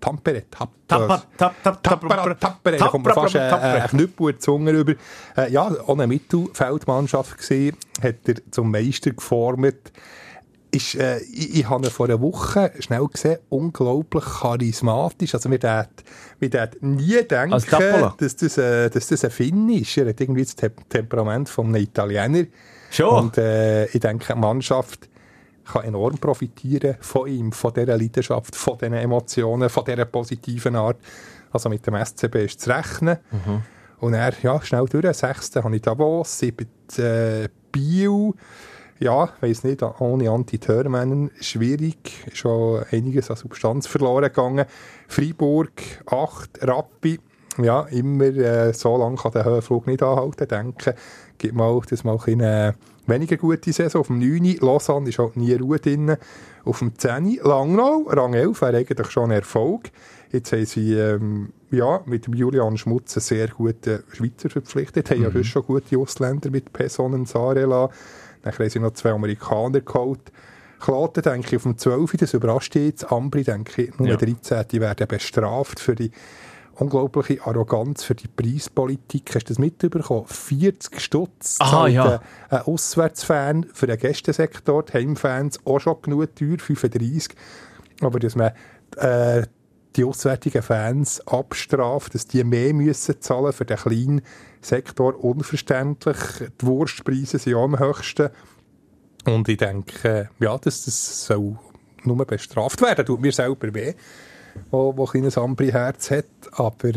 [0.00, 4.40] Tampere, Tap, Tapper, tap, tap, Tappera, Tappera, da kommt mir fast äh, ein Knüppel in
[4.40, 4.94] Zunge rüber.
[5.36, 9.92] Äh, ja, eine Mittelfeldmannschaft gesehen, hat er zum Meister geformt.
[10.72, 15.34] Ist, äh, ich, ich habe ihn vor einer Woche schnell gesehen, unglaublich charismatisch.
[15.34, 19.96] Also, wir hätten nie denken, dass das, äh, dass das ein Finn ist.
[19.96, 22.46] Er hat irgendwie das Te Temperament von einem Italiener.
[22.90, 23.24] Schon?
[23.24, 25.09] Und äh, ich denke, die Mannschaft
[25.70, 30.98] kann enorm profitieren von ihm, von dieser Leidenschaft, von diesen Emotionen, von dieser positiven Art.
[31.52, 33.18] Also mit dem SCB ist zu rechnen.
[33.98, 35.16] Und er, ja, schnell durch.
[35.16, 38.32] Sechste habe ich Davos, siebte äh, Biel.
[38.98, 42.26] Ja, weiss nicht, ohne Anti-Törmännen schwierig.
[42.32, 44.66] Schon einiges an Substanz verloren gegangen.
[45.08, 45.72] Freiburg,
[46.06, 47.18] acht, Rappi.
[47.58, 50.94] Ja, immer äh, so lange kann der Höhenflug nicht anhalten, denke.
[51.38, 52.74] Gibt mal, das mal eine
[53.10, 54.00] weniger gute Saison.
[54.00, 54.56] Auf dem 9.
[54.60, 56.16] Lausanne ist halt nie Ruhe drin.
[56.64, 57.40] Auf dem 10.
[57.42, 59.90] Langnau, Rang 11, wäre eigentlich schon ein Erfolg.
[60.32, 65.10] Jetzt haben sie ähm, ja, mit dem Julian Schmutz einen sehr guten Schweizer verpflichtet.
[65.10, 67.90] Haben ja sonst schon gute Ausländer mit Personen Sarela.
[68.42, 70.20] Dann haben sie noch zwei Amerikaner geholt.
[70.78, 72.12] Kloten, denke ich, auf dem 12.
[72.18, 73.10] Das überrascht jetzt.
[73.12, 74.16] Ambri, denke ich, Nummer Ja.
[74.16, 74.64] 13.
[74.72, 76.10] Die werden bestraft für die
[76.80, 79.34] unglaubliche Arroganz, für die Preispolitik.
[79.34, 80.26] Hast du das mitbekommen?
[80.26, 82.04] 40 Stutz Aha, zahlt ja.
[82.14, 87.34] ein- ein Auswärtsfan für den Gästesektor, die Heimfans auch schon genug teuer, 35.
[88.00, 88.52] Aber dass man
[88.96, 89.42] äh,
[89.96, 94.22] die auswärtigen Fans abstraft, dass die mehr müssen zahlen für den kleinen
[94.62, 96.16] Sektor, unverständlich.
[96.60, 98.30] Die Wurstpreise sind auch am höchsten.
[99.26, 101.58] Und ich denke, ja, dass das soll
[102.04, 103.04] nur bestraft werden.
[103.04, 103.94] Tut mir selber weh,
[104.70, 106.26] wo, wo ein kleines Ambri-Herz hat.
[106.52, 106.90] Aber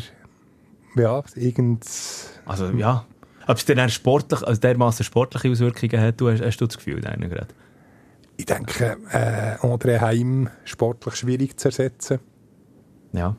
[0.95, 1.85] ja, irgend...
[2.45, 3.05] Also, ja.
[3.47, 7.01] Ob es dann sportlich, also dermaßen sportliche Auswirkungen hat, du, hast, hast du das Gefühl,
[7.01, 7.53] deine gerade?
[8.37, 12.19] Ich denke, äh, André Heim sportlich schwierig zu ersetzen.
[13.11, 13.35] Ja.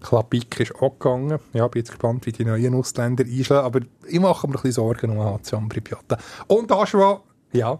[0.00, 1.38] Klapik ist auch gegangen.
[1.52, 3.64] Ja, bin jetzt gespannt, wie die neuen Ausländer einschlagen.
[3.64, 6.18] Aber ich mache mir ein bisschen Sorgen um HC Ambri Piotta.
[6.48, 7.22] Und Aschwa,
[7.52, 7.78] ja,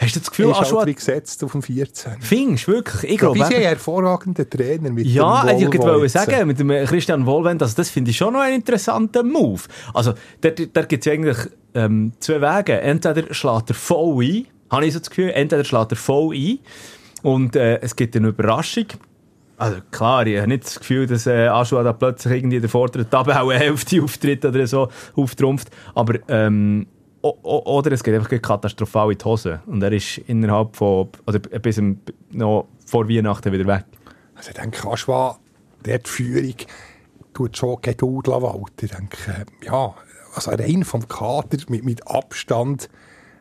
[0.00, 2.20] Hast du das Gefühl, ist halt Aschua, wie gesetzt auf dem 14.
[2.20, 3.04] findest du wirklich?
[3.04, 6.12] Ich Ja, glaube, eben- einen hervorragenden Trainer mit Ja, dem ich jetzt.
[6.12, 9.62] sagen, mit dem Christian Wohlwend, also das finde ich schon noch einen interessanten Move.
[9.94, 11.36] Also, da, gibt es eigentlich
[11.74, 12.80] ähm, zwei Wege.
[12.80, 16.58] Entweder schlägt er voll ein, habe ich so das Gefühl, entweder schlägt er voll ein
[17.22, 18.86] und äh, es gibt eine Überraschung.
[19.56, 22.70] Also klar, ich habe nicht das Gefühl, dass äh, Aschua da plötzlich irgendwie in der
[22.70, 26.86] vorderen Tabellenhälfte auftritt oder so auftrumpft, aber ähm,
[27.22, 31.80] oder es geht einfach katastrophal in die Hose und er ist innerhalb von, oder bis
[32.30, 33.84] noch vor Weihnachten wieder weg.
[34.34, 35.38] Also ich denke, Aschwa,
[35.84, 36.54] der die Führung,
[37.34, 38.84] tut schon Geduld walten.
[38.84, 39.94] Ich denke, ja,
[40.34, 42.88] also rein vom Kader mit, mit Abstand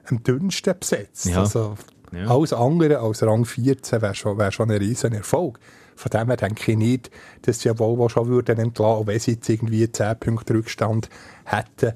[0.10, 1.26] am dünnsten besetzt.
[1.26, 1.42] Ja.
[1.42, 1.76] Also,
[2.12, 2.28] Ja.
[2.28, 5.60] alles andere als Rang 14 wäre schon, wär schon ein riesen Erfolg.
[5.96, 7.12] Von dem her denke ich nicht,
[7.42, 11.10] dass sie Volvo schon würden entlassen, wenn sie jetzt irgendwie 10 Punkte Rückstand
[11.46, 11.94] hätten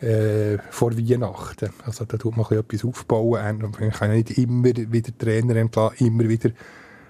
[0.00, 1.70] äh, vor Weihnachten.
[1.84, 3.64] Also da tut man ein bisschen etwas aufbauen.
[3.64, 6.50] Und Man kann ja nicht immer wieder Trainer entlassen, immer wieder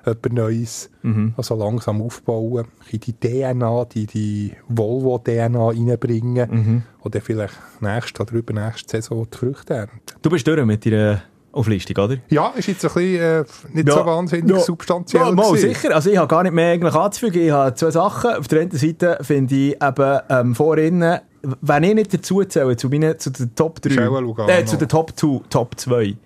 [0.05, 0.91] etwas Neues.
[1.37, 2.67] Also langsam aufbauen.
[2.91, 6.85] Die DNA, die, die Volvo-DNA reinbringen.
[7.03, 10.01] Oder vielleicht nächste oder übernächste Saison die Früchte ernten.
[10.23, 11.23] Du bist durch mit deiner
[11.53, 12.17] Auflistung, oder?
[12.29, 14.61] Ja, ist jetzt ein bisschen äh, nicht so wahnsinnig ja.
[14.61, 15.95] substanziell Ja, mal, sicher.
[15.95, 17.43] Also ich habe gar nicht mehr eigentlich anzufügen.
[17.43, 18.35] Ich habe zwei Sachen.
[18.35, 22.89] Auf der einen Seite finde ich eben ähm, vorhin, wenn ich nicht dazu zähle, zu,
[22.89, 24.51] meinen, zu den Top 3, Michelle Lugano.
[24.51, 26.17] äh, zu den Top 2, Top 2,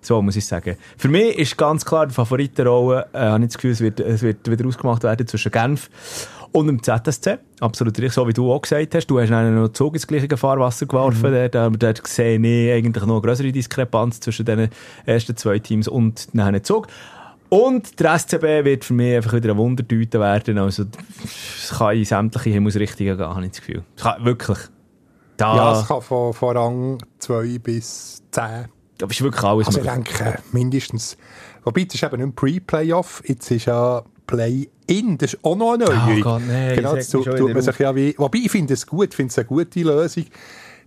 [0.00, 0.76] so muss ich sagen.
[0.96, 4.22] Für mich ist ganz klar die Favoritenrolle, äh, habe ich das Gefühl, es wird, es
[4.22, 5.90] wird wieder ausgemacht werden zwischen Genf
[6.54, 7.38] und dem ZSC.
[7.58, 9.08] Absolut richtig, so wie du auch gesagt hast.
[9.08, 11.32] Du hast dann noch Zug ins gleiche Fahrwasser geworfen.
[11.32, 11.50] Mhm.
[11.50, 14.68] Dort, dort sehe ich eigentlich noch eine größere Diskrepanz zwischen den
[15.04, 16.86] ersten zwei Teams und dann Zug.
[17.54, 20.58] Und der SCB wird für mich einfach wieder ein Wundertüte werden.
[20.58, 20.86] Also,
[21.24, 23.84] es kann in sämtliche Himmelsrichtungen gehen, habe ich das Gefühl.
[23.96, 24.58] Es kann wirklich.
[25.36, 28.64] Da, Ja, es kann von, von Rang 2 bis 10.
[28.98, 31.16] da ist wirklich alles Also ich denke, mindestens.
[31.62, 35.74] Wobei, das ist eben nicht ein Pre-Playoff, jetzt ist ja Play-In, das ist auch noch
[35.74, 36.18] eine Neuerung.
[36.18, 38.84] Oh Gott, nein, genau, das tut, tut man sich ja wie, wobei, ich finde es
[38.84, 40.24] gut, ich finde es eine gute Lösung.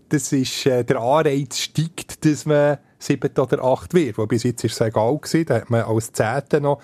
[0.09, 4.17] Das ist, äh, der Anreiz steigt, dass man 7 oder 8 wird.
[4.17, 6.61] Wo bis jetzt ist es egal gewesen, da hat man als 10.
[6.61, 6.81] noch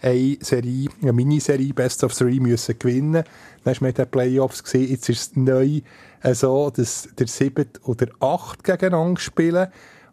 [0.00, 3.24] eine Serie, eine Miniserie Best of Three müssen gewinnen.
[3.64, 5.80] Dann ist man in den Playoffs gesehen, jetzt ist es neu
[6.22, 9.68] äh, so, dass der 7 oder 8 gegeneinander spielen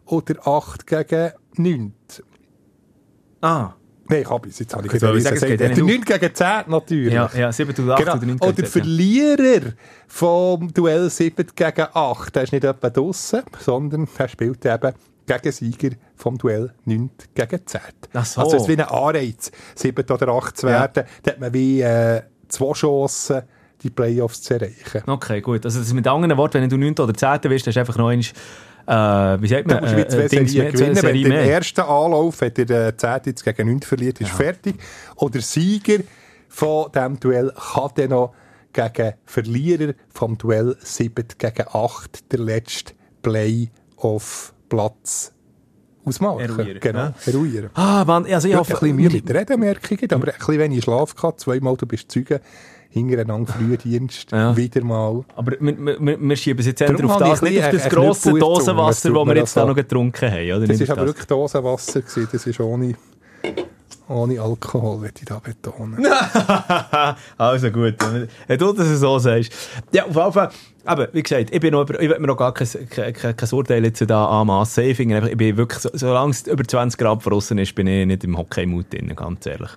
[0.06, 1.92] oder 8 gegen 9.
[3.40, 3.74] Ah,
[4.06, 4.58] Nein, ich habe es.
[4.58, 5.60] Jetzt habe ich sagen, ja gesagt.
[5.60, 7.12] Der nicht 9 gegen 10 natürlich.
[7.12, 8.16] ja, ja 7 oder 8 Genau.
[8.16, 9.72] oder 9 Oder der Verlierer
[10.06, 14.92] vom Duell 7 gegen 8, der ist nicht etwa draussen, sondern der spielt eben
[15.26, 17.80] gegen Sieger vom Duell 9 gegen 10.
[18.12, 18.40] Ach so.
[18.42, 20.72] Also es ist wie ein Anreiz, 7 oder 8 zu Ja.
[20.80, 21.04] werden.
[21.22, 23.42] Da hat man wie äh, zwei Chancen,
[23.82, 25.02] die Playoffs zu erreichen.
[25.06, 25.64] Okay, gut.
[25.64, 26.94] Also das ist mit anderen Worten, wenn du 9.
[26.98, 27.50] oder 10.
[27.50, 28.24] wirst, hast du einfach noch einmal,
[29.36, 30.96] äh, wie sagt man, Da musst du wie zwei Serien zwei gewinnen.
[31.02, 31.44] Wenn der mehr.
[31.44, 34.76] erste Anlauf, wenn der äh, 10 jetzt gegen 9 verliert, ist fertig.
[35.16, 35.98] Oder der Sieger
[36.48, 38.34] von diesem Duell kann dann noch
[38.72, 42.94] gegen Verlierer vom Duell 7 gegen 8 der letzte
[44.74, 45.32] Play-off-Platz
[46.04, 46.40] ausmachen.
[46.40, 47.14] Eruieren, Genau, ja.
[47.26, 47.70] eruieren.
[47.74, 48.74] Ah, Mann, also ich hoffe...
[48.74, 51.40] ein bisschen Mühe mit Reden, merke ich, aber ein bisschen wenig Schlaf gehabt.
[51.40, 52.40] Zweimal, du bist Zeuge,
[52.90, 54.54] hintereinander Frühdienst, Ja.
[54.56, 55.24] wieder mal.
[55.34, 58.32] Aber wir, wir, wir schieben es jetzt eher auf das, ich nicht auf das grosse.
[58.32, 60.52] Dosenwasser, das wir jetzt da noch getrunken haben.
[60.52, 60.66] Oder?
[60.66, 62.28] Das auf aber wirklich Dosenwasser gewesen.
[62.30, 62.94] Das ist ohne,
[64.08, 66.06] ohne Alkohol, würde ich da betonen.
[67.38, 67.94] also gut,
[68.46, 69.52] wenn du das so sagst.
[69.90, 70.50] Ja, auf jeden Fall,
[70.84, 73.84] aber wie gesagt, ich bin noch, ich will mir noch gar kein, kein, kein, Urteil
[73.84, 74.84] jetzt da anmassen.
[74.84, 78.06] Ich finde ich bin wirklich, so- solange es über 20 Grad draussen ist, bin ich
[78.06, 79.70] nicht im Hockey-Mut drin, ganz ehrlich.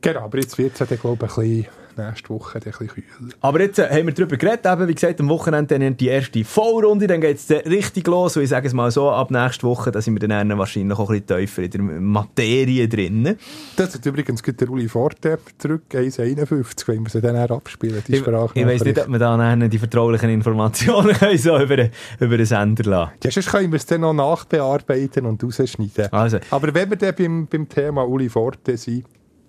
[0.00, 3.04] genau, aber jetzt wird es ja, glaube ich, ein bisschen, nächste Woche dann ein bisschen
[3.04, 3.32] kühler.
[3.40, 6.44] Aber jetzt äh, haben wir darüber geredet, eben, wie gesagt, am Wochenende dann die erste
[6.44, 9.90] Vollrunde, dann geht es richtig los und ich sage es mal so, ab nächste Woche,
[9.90, 13.36] da sind wir dann wahrscheinlich auch ein bisschen tiefer in der Materie drin.
[13.76, 18.16] Das hat übrigens der Uli Forte zurück, 1,51, wenn wir sie dann auch abspielen, die
[18.16, 21.88] Ich, ich weiss nicht, ob wir da dann die vertraulichen Informationen können, so über,
[22.20, 26.12] über den Sender lassen Ja, sonst können wir es dann noch nachbearbeiten und rausschneiden.
[26.12, 26.38] Also.
[26.50, 29.04] Aber wenn wir dann beim, beim Thema Uli Forte sind,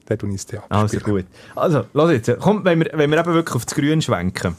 [0.05, 1.25] dann tun wir es dann Also gut.
[1.55, 2.31] Also, los jetzt.
[2.39, 4.55] Komm, wenn wir, wenn wir eben wirklich auf das Grün schwenken.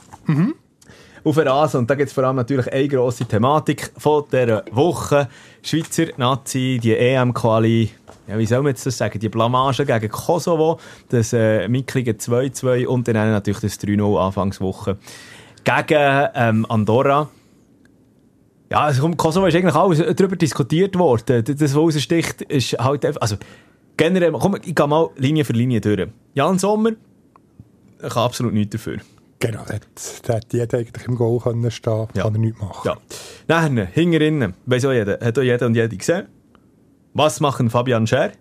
[1.25, 1.79] Auf den Rasen.
[1.79, 5.29] Und da gibt es vor allem natürlich eine grosse Thematik von dieser Woche.
[5.63, 7.91] Schweizer Nazi, die EM-Quali,
[8.29, 9.19] ja, wie soll man jetzt das sagen?
[9.19, 10.79] Die Blamage gegen Kosovo,
[11.09, 14.99] das äh, mickrige 2-2 und dann natürlich das 3-0 Anfangswoche
[15.65, 17.29] gegen ähm, Andorra.
[18.71, 21.45] Ja, also Kosovo ist eigentlich alles darüber diskutiert worden.
[21.45, 23.37] Das, was raussticht, ist halt einfach, also
[23.97, 26.09] generell, komm, ich gehe mal Linie für Linie durch.
[26.35, 26.91] Jan Sommer,
[28.03, 28.99] ich kann absolut nichts dafür.
[29.39, 29.63] Genau,
[30.27, 32.23] da hat jeder eigentlich im Goal können stehen, Ja.
[32.23, 32.81] kann er nichts machen.
[32.87, 32.97] Ja.
[33.47, 36.27] Dann, hingerinnen, weiss auch jeder, hat auch jeder und jede gesehen.
[37.13, 38.33] Was machen Fabian Scher?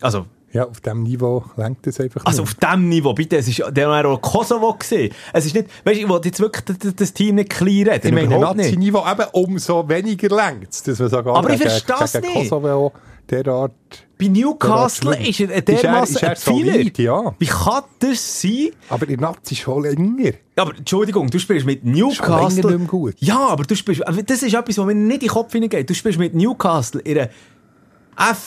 [0.00, 2.52] Also, Ja, auf diesem Niveau lenkt es einfach also nicht.
[2.52, 5.12] auf diesem Niveau, bitte, es ist, der war auch Kosovo gesehen.
[5.34, 8.06] Es ist nicht, weißt du, ich wollte jetzt wirklich das, das- Team nicht klein reden,
[8.08, 8.38] Ich meine.
[8.38, 12.48] Nazi-Niveau eben umso weniger lenkt es, dass man sogar Aber ich gegen, versteh's gegen nicht.
[12.50, 12.92] Kosovo
[13.30, 13.72] derart...
[14.18, 16.90] Bei Newcastle derart ist er dermassen ist er, ein ist er Pfeiler.
[16.98, 17.34] ja.
[17.38, 18.70] Wie kann das sein?
[18.88, 20.32] Aber in Nazi schon länger.
[20.56, 22.78] Aber Entschuldigung, du spielst mit Schon länger Newcastle.
[22.78, 23.14] nicht gut.
[23.18, 24.02] Ja, aber du spielst.
[24.26, 25.88] Das ist etwas, was mir nicht in den Kopf hineingeht.
[25.88, 27.28] Du spielst mit Newcastle in einer
[28.16, 28.38] F.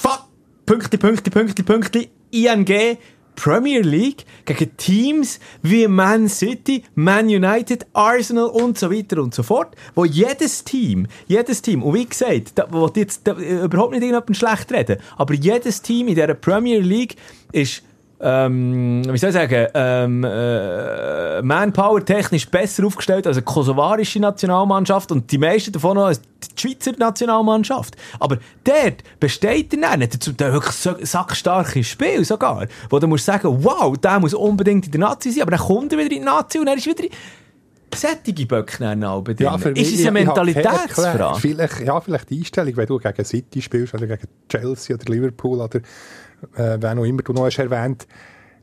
[0.00, 0.22] Fuck.
[0.64, 2.96] Pünktli, Pünktli, Pünktli, Pünktli, ING
[3.36, 9.42] Premier League gegen Teams wie Man City, Man United, Arsenal und so weiter und so
[9.42, 14.02] fort, wo jedes Team, jedes Team, und wie gesagt, da will jetzt da, überhaupt nicht
[14.02, 17.16] irgendjemand schlecht reden, aber jedes Team in dieser Premier League
[17.52, 17.82] ist
[18.18, 25.12] ähm, wie soll ich sagen, ähm, äh, Manpower technisch besser aufgestellt als eine kosovarische Nationalmannschaft
[25.12, 27.96] und die meisten davon noch als die Schweizer Nationalmannschaft.
[28.18, 33.26] Aber dort besteht er nicht, zum Teil wirklich so sackstarkes Spiel sogar, wo du musst
[33.26, 36.20] sagen, wow, der muss unbedingt in der Nazi sein, aber dann kommt er wieder in
[36.20, 37.04] die Nazi und er ist wieder
[37.94, 38.84] sättige Böcke
[39.38, 41.40] ja, für Ist es eine Mentalitätsfrage?
[41.40, 45.60] Vielleicht, ja, vielleicht die Einstellung, wenn du gegen City spielst oder gegen Chelsea oder Liverpool
[45.60, 45.80] oder
[46.56, 48.06] äh, wer noch immer du noch hast erwähnt,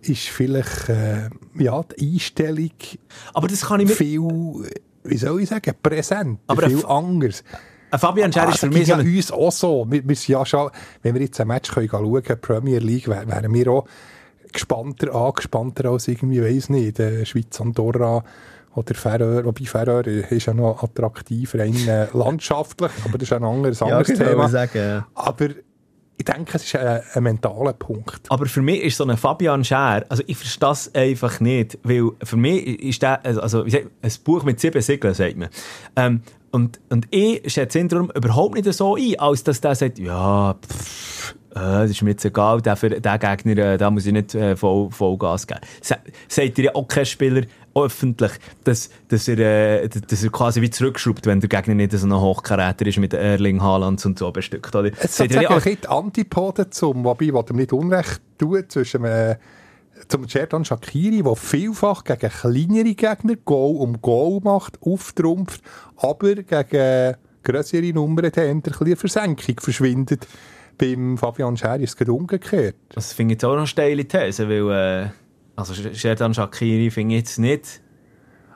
[0.01, 2.71] ist vielleicht äh, ja, die Einstellung
[3.33, 4.21] aber das kann ich mir viel,
[5.03, 7.43] wie soll ich sagen, präsent, aber viel anders.
[7.91, 9.85] Ein Fabian Scher ist für mich ja uns auch so.
[9.87, 10.71] Wir, wir ja schon,
[11.03, 13.85] wenn wir jetzt ein Match können schauen können, Premier League, wären wir auch
[14.51, 18.23] gespannter, angespannter als irgendwie, weiß nicht, äh, Schweiz, Andorra
[18.75, 23.43] oder Färöer, wobei Färöer ist ja noch attraktiv, rein äh, landschaftlich, aber das ist ein
[23.43, 24.49] anderes, anderes ja, Thema.
[24.49, 25.07] Sagen, ja.
[25.13, 25.49] Aber
[26.17, 28.21] ich denke, es ist ein, ein mentaler Punkt.
[28.29, 32.11] Aber für mich ist so ein Fabian Scher, also ich verstehe das einfach nicht, weil
[32.23, 35.49] für mich ist der, also wie sagt, ein Buch mit sieben Siegeln, sagt man.
[35.95, 36.21] Ähm,
[36.51, 41.35] und, und ich schätze darum überhaupt nicht so ein, als dass der sagt, ja, pff,
[41.55, 44.35] äh, das ist mir jetzt egal, der, für, der Gegner, äh, da muss ich nicht
[44.35, 45.61] äh, voll, voll Gas geben.
[46.27, 47.43] Sagt ihr ja auch kein Spieler,
[47.75, 48.31] öffentlich,
[48.63, 52.13] dass, dass, er, äh, dass er quasi wie zurückschraubt, wenn der Gegner nicht so ein
[52.13, 54.75] Hochkaräter ist mit Erling Haaland und so bestückt.
[54.75, 54.91] Oder?
[54.99, 59.37] Es ist ja, ein die Antipode zum, wobei, was ihm nicht unrecht tut, zwischen äh,
[60.07, 65.61] zum Cerdan Shakiri, der vielfach gegen kleinere Gegner Goal um Goal macht, auftrumpft,
[65.97, 70.27] aber gegen größere Nummern dann ein bisschen Versenkung verschwindet.
[70.77, 72.75] Beim Fabian Scher ist es umgekehrt.
[72.89, 75.05] Das finde ich jetzt auch noch eine steile These, weil...
[75.05, 75.22] Äh
[75.55, 77.81] also Sherdan Shakiri finde ich jetzt nicht...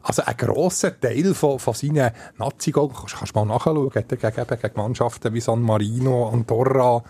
[0.04, 4.32] Also ein grosser Teil von, von seinen Nazi-Goals, kannst, kannst du mal nachschauen, hat er
[4.32, 7.04] gegen, gegen Mannschaften wie San Marino, Andorra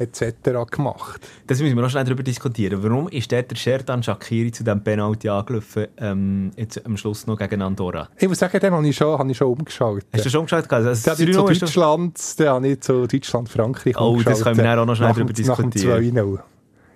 [0.00, 0.32] etc.
[0.70, 1.20] gemacht.
[1.46, 2.82] Das müssen wir noch schnell darüber diskutieren.
[2.82, 7.60] Warum ist der, Sherdan Shakiri zu diesem Penalty angelaufen, ähm, jetzt am Schluss noch gegen
[7.60, 8.08] Andorra?
[8.18, 10.04] Ich muss sagen, den habe ich schon, habe ich schon umgeschaut.
[10.12, 10.72] Hast du schon umgeschaut?
[10.72, 14.80] Also, den habe ich zu Deutschland, den habe ich zu Deutschland-Frankreich Oh, das können wir
[14.80, 15.88] auch noch schnell darüber diskutieren.
[15.90, 16.42] Nach dem 2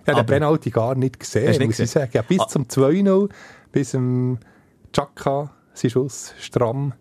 [0.07, 1.85] ja, den Penalty gar nicht gesehen, nicht muss gesehen?
[1.85, 2.11] ich sagen.
[2.13, 2.49] Ja, bis ah.
[2.49, 3.31] zum 2-0,
[3.73, 4.39] bis zum
[4.93, 6.95] Chaka, sein Schuss, stramm.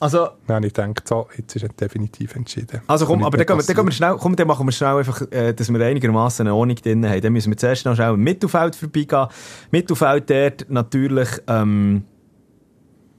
[0.00, 2.80] Also, ja, ich denke, so, jetzt ist er definitiv entschieden.
[2.86, 4.96] Also komm, aber dann gehen, wir, dann gehen wir schnell, komm, dann machen wir schnell
[4.96, 7.20] einfach, äh, dass wir einigermaßen eine Ordnung drin haben.
[7.20, 9.26] Dann müssen wir zuerst noch schnell im Mittelfeld vorbeigehen.
[9.72, 12.04] Mittelfeld dort natürlich, ähm,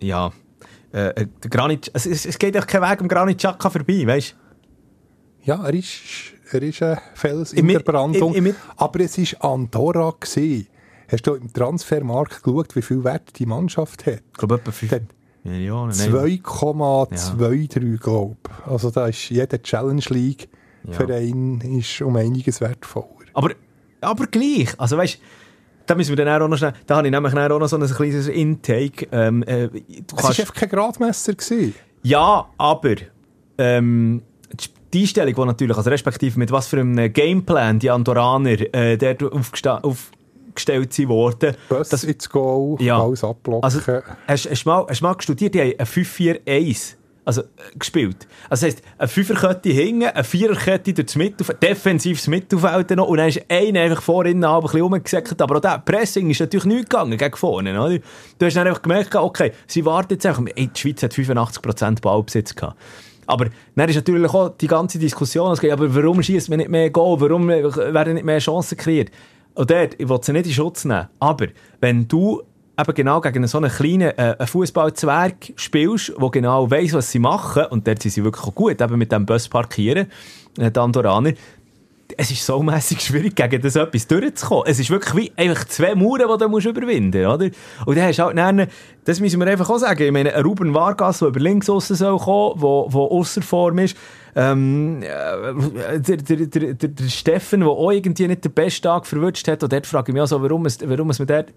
[0.01, 0.31] ja,
[0.93, 5.45] äh, der Granit, es, es, geht auch kein Weg am Granit Xhaka vorbei, weißt du?
[5.45, 5.91] Ja, er ist
[6.51, 8.33] er ist ein Fels in der Brandung.
[8.33, 10.13] Im, im, aber es war Andorra.
[10.19, 10.67] Gewesen.
[11.11, 14.21] Hast du im Transfermarkt geschaut, wie viel Wert die Mannschaft hat?
[14.31, 15.01] Ich glaube, etwa 5
[15.43, 15.91] Millionen.
[15.91, 17.97] 2,23, ja.
[17.97, 18.71] glaube ich.
[18.71, 20.49] Also da ist jeder Challenge League
[20.85, 20.93] ja.
[20.93, 23.07] Verein ist um einiges wertvoller.
[23.33, 23.51] Aber,
[24.01, 25.19] aber gleich, also weißt
[25.89, 27.87] da müssen wir dann auch noch schnell, da habe ich nämlich auch noch so ein
[27.87, 29.07] kleines Intake.
[29.11, 29.69] Ähm, äh,
[30.15, 31.33] es war einfach kein Gradmesser.
[31.33, 31.73] Gewesen.
[32.03, 32.95] Ja, aber
[33.57, 34.21] ähm,
[34.93, 39.23] die Einstellung, die natürlich, also respektive mit was für einem Gameplan die Andorraner äh, dort
[39.23, 41.55] aufgestellt sind worden.
[41.67, 43.01] Bus das, ins Goal, ja.
[43.01, 43.63] alles abblocken.
[43.63, 46.95] Also, hast, hast, du mal, hast mal studiert, die haben ein 5-4-1
[47.29, 47.45] also, äh,
[47.77, 48.27] gespielt.
[48.49, 53.29] Also das heisst, eine Fünferkette hinten, eine Viererkette durchs Mittelfeld, defensives Mittelfeld noch, und dann
[53.29, 57.17] ist einer einfach vorhin ein bisschen rumgesäckert, aber auch der Pressing ist natürlich nicht gegangen
[57.17, 57.99] gegen vorne, oder?
[58.39, 62.01] Du hast dann einfach gemerkt, okay, sie warten jetzt einfach, ey, die Schweiz hat 85%
[62.01, 62.77] Ballbesitz gehabt.
[63.29, 66.69] Aber dann ist natürlich auch die ganze Diskussion, es geht, aber warum schießt man nicht
[66.69, 69.11] mehr Goal, warum werden nicht mehr Chancen kreiert?
[69.53, 71.47] Und dort, ich will sie nicht in Schutz nehmen, aber
[71.79, 72.41] wenn du
[72.79, 77.65] eben genau gegen so einen kleinen äh, Fußballzwerg spielst, der genau weiss, was sie machen,
[77.69, 80.07] und dort sind sie wirklich auch gut, eben mit dem Bus parkieren,
[80.57, 81.33] äh, die Andoraner,
[82.21, 84.65] es ist so mässig schwierig, gegen das etwas durchzukommen.
[84.67, 87.55] Es ist wirklich wie einfach zwei Mauern, die du musst überwinden musst?
[87.85, 88.67] Und dann hast du halt dann,
[89.05, 91.95] das müssen wir einfach auch sagen, ich meine, ein Ruben Vargas, der über links aussen
[91.95, 93.95] soll kommen, wo ausser Form ist,
[94.35, 99.47] ähm, äh, der, der, der, der, Steffen, der auch irgendwie nicht den besten Tag verwünscht
[99.47, 101.53] hat, und dort frage ich mich auch so, warum es, warum es mir dort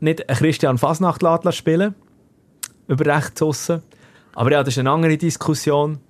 [0.00, 1.22] nicht Christian Fasnacht
[1.54, 1.94] spielen
[2.88, 3.82] über rechts aussen.
[4.34, 6.00] Aber ja, das ist eine andere Diskussion.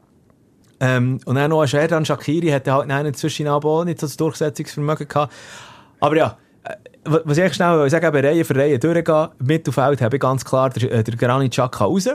[0.80, 4.16] Ähm, und dann noch ein Sherdan Shakiri hatte halt einen zwischen auch nicht so das
[4.16, 5.32] Durchsetzungsvermögen gehabt.
[6.00, 10.20] Aber ja, äh, was ich schnell sagen eben Reihe für Reihe durchgehen, Mittelfeld habe ich
[10.20, 12.08] ganz klar der, äh, der Granit Xhaka raus.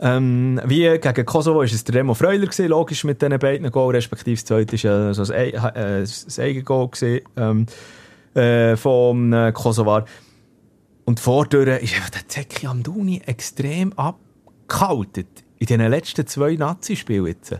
[0.00, 3.94] Ähm, wie gegen Kosovo war es der Remo Freuler gewesen, logisch mit diesen beiden Goal,
[3.94, 7.20] respektive das zweite war so ein, äh, ein Eigengoal gewesen.
[7.36, 7.66] Ähm,
[8.34, 10.04] äh, vom äh, Kosovar.
[11.04, 15.26] Und vordurch ist einfach der Zeki Amdouni extrem abgehalten.
[15.70, 17.54] In den letzten zwei Nazi-Spielen jetzt.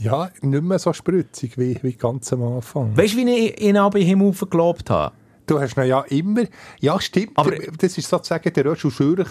[0.00, 2.94] Ja, nicht mehr so spritzig wie, wie ganz am Anfang.
[2.96, 5.14] Weißt du, wie ich ihn aber Himmel gelobt habe?
[5.46, 6.42] Du hast ihn ja immer...
[6.80, 7.32] Ja, stimmt.
[7.36, 9.28] Aber- das ist sozusagen der Röschel Schürch,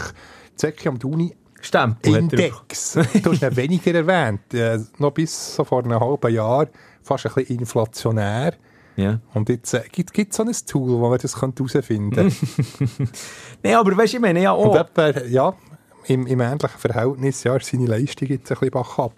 [0.56, 2.16] Zeki am Duni Stempel.
[2.16, 2.94] Index.
[2.94, 4.52] du hast ihn weniger erwähnt.
[4.54, 6.68] Äh, noch bis so vor einem halben Jahr
[7.04, 8.56] fast ein bisschen inflationär.
[8.96, 9.20] Ja.
[9.36, 12.36] Und jetzt äh, gibt es so ein Tool, wo man das herausfinden könnte.
[13.64, 14.76] Nein, aber weißt du, ich meine ja Und auch.
[14.76, 15.54] etwa, ja,
[16.08, 19.14] im, im ähnlichen Verhältnis, ja, ist seine Leistung jetzt ein bisschen bach ab.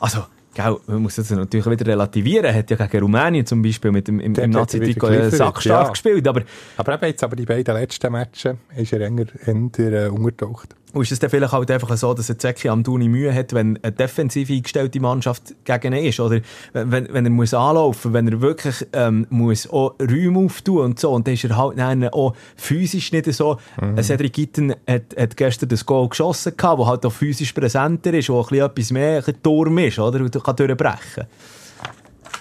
[0.00, 2.44] Also, gell, man muss das natürlich wieder relativieren.
[2.46, 5.86] Er hat ja gegen Rumänien zum Beispiel mit dem, im, im Nazi-Trikot äh, geliefert, sackstark
[5.86, 5.90] ja.
[5.90, 6.28] gespielt.
[6.28, 6.42] Aber
[6.76, 10.74] Aber eben jetzt aber die beiden letzten Matches ist er enger, eher äh, untergetaucht.
[10.94, 13.78] Und ist es dann vielleicht halt einfach so, dass ein Zeki Amdouni Mühe hat, wenn
[13.82, 16.20] eine defensiv eingestellte Mannschaft gegen ihn ist?
[16.20, 16.40] Oder
[16.72, 21.10] wenn, wenn er muss anlaufen, wenn er wirklich ähm, muss auch Räume auftun und so.
[21.10, 23.58] Und dann ist er halt dann auch physisch nicht so.
[23.80, 24.00] Mhm.
[24.02, 28.28] Cedric Gitten hat, hat gestern das Goal geschossen, gehabt, wo halt auch physisch präsenter ist,
[28.28, 30.20] wo ein bisschen etwas mehr ein Turm ist, oder?
[30.20, 31.26] Und kann durchbrechen.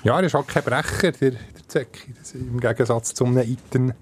[0.03, 1.31] Ja, er ist auch kein Brecher, der,
[1.73, 1.81] der
[2.21, 3.93] ist Im Gegensatz zum Iten.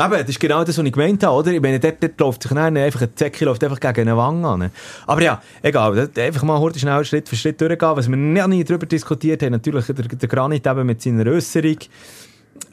[0.00, 1.50] Eben, das ist genau das, was ich gemeint habe, oder?
[1.50, 4.46] Ich meine, dort, dort läuft sich dann einfach ein Zecki läuft einfach gegen eine Wange
[4.46, 4.70] an.
[5.08, 7.96] Aber ja, egal, einfach mal heute schnell Schritt für Schritt durchgehen.
[7.96, 11.78] Was wir noch nie darüber diskutiert haben, natürlich der, der Granit eben mit seiner Äußerung,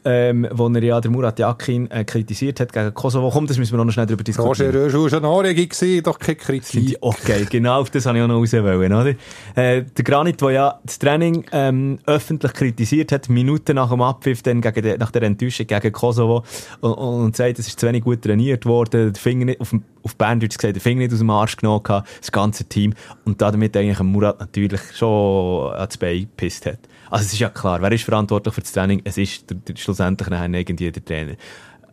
[0.06, 3.30] ähm, wo er ja der Murat Yakin äh, kritisiert hat gegen Kosovo.
[3.32, 4.76] Komm, das müssen wir noch schnell darüber Roger diskutieren.
[4.76, 6.98] Röschel war schon Anregung, gewesen, doch keine Kritik.
[7.02, 9.10] Okay, genau auf das habe ich auch noch raus wollen, oder?
[9.56, 14.44] Äh, der Granit, der ja das Training ähm, öffentlich kritisiert hat, Minuten nach dem Abpfiff,
[14.44, 16.44] dann gegen de, nach der Enttäuschung gegen Kosovo,
[16.82, 20.15] und, und sagt, es ist zu wenig gut trainiert worden, der Finger nicht, auf, auf
[20.15, 22.94] Berndeutsch gesagt, der Finger nicht aus dem Arsch genommen gehabt, das ganze Team,
[23.26, 26.80] und damit eigentlich Murat natürlich schon ans Bein gepisst hat.
[27.10, 29.02] Also es ist ja klar, wer ist verantwortlich für das Training?
[29.04, 31.36] Es ist der, der, schlussendlich nachher irgendwie der Trainer.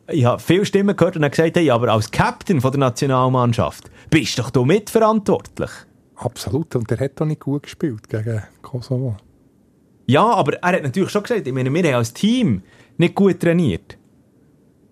[0.09, 3.91] Ich habe viele Stimmen gehört und habe gesagt, hey, aber als Captain von der Nationalmannschaft
[4.11, 5.71] bist doch du mitverantwortlich.
[6.17, 9.17] Absolut, und er hat auch nicht gut gespielt gegen Kosovo.
[10.07, 12.63] Ja, aber er hat natürlich schon gesagt, ich meine, wir haben als Team
[12.99, 13.97] nicht gut trainiert.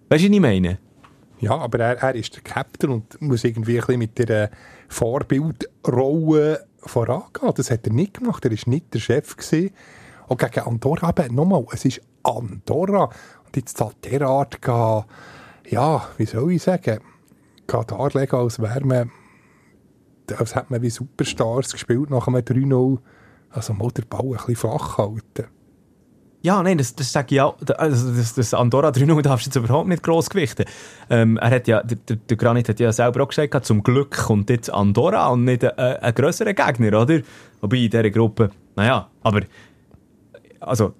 [0.08, 0.78] Weißt du, was ich meine?
[1.40, 4.50] Ja, aber er, er ist der Captain und muss irgendwie ein bisschen mit der
[4.88, 7.52] Vorbildrolle vorangehen.
[7.56, 8.44] Das hat er nicht gemacht.
[8.44, 9.36] Er war nicht der Chef.
[9.36, 9.70] Gewesen.
[10.30, 13.06] Und gegen Andorra, eben, nochmal, es ist Andorra.
[13.46, 15.04] Und jetzt halt derart gehen,
[15.68, 17.00] ja, wie soll ich sagen,
[17.66, 19.10] gehen darlegen, als wäre man,
[20.38, 22.98] als hätte man wie Superstars gespielt nach einem 3-0.
[23.50, 25.48] Also mal den Ball ein bisschen flach halten.
[26.42, 27.56] Ja, nein, das, das sage ich auch.
[27.76, 30.64] Also das, das Andorra 3-0 darfst du jetzt überhaupt nicht gross gewichten.
[31.10, 34.16] Ähm, er hat ja, der, der, der Granit hat ja selber auch gesagt, zum Glück
[34.16, 37.20] kommt jetzt Andorra und nicht ein, ein grösserer Gegner, oder?
[37.60, 39.40] Wobei in dieser Gruppe, naja, aber
[40.60, 40.94] also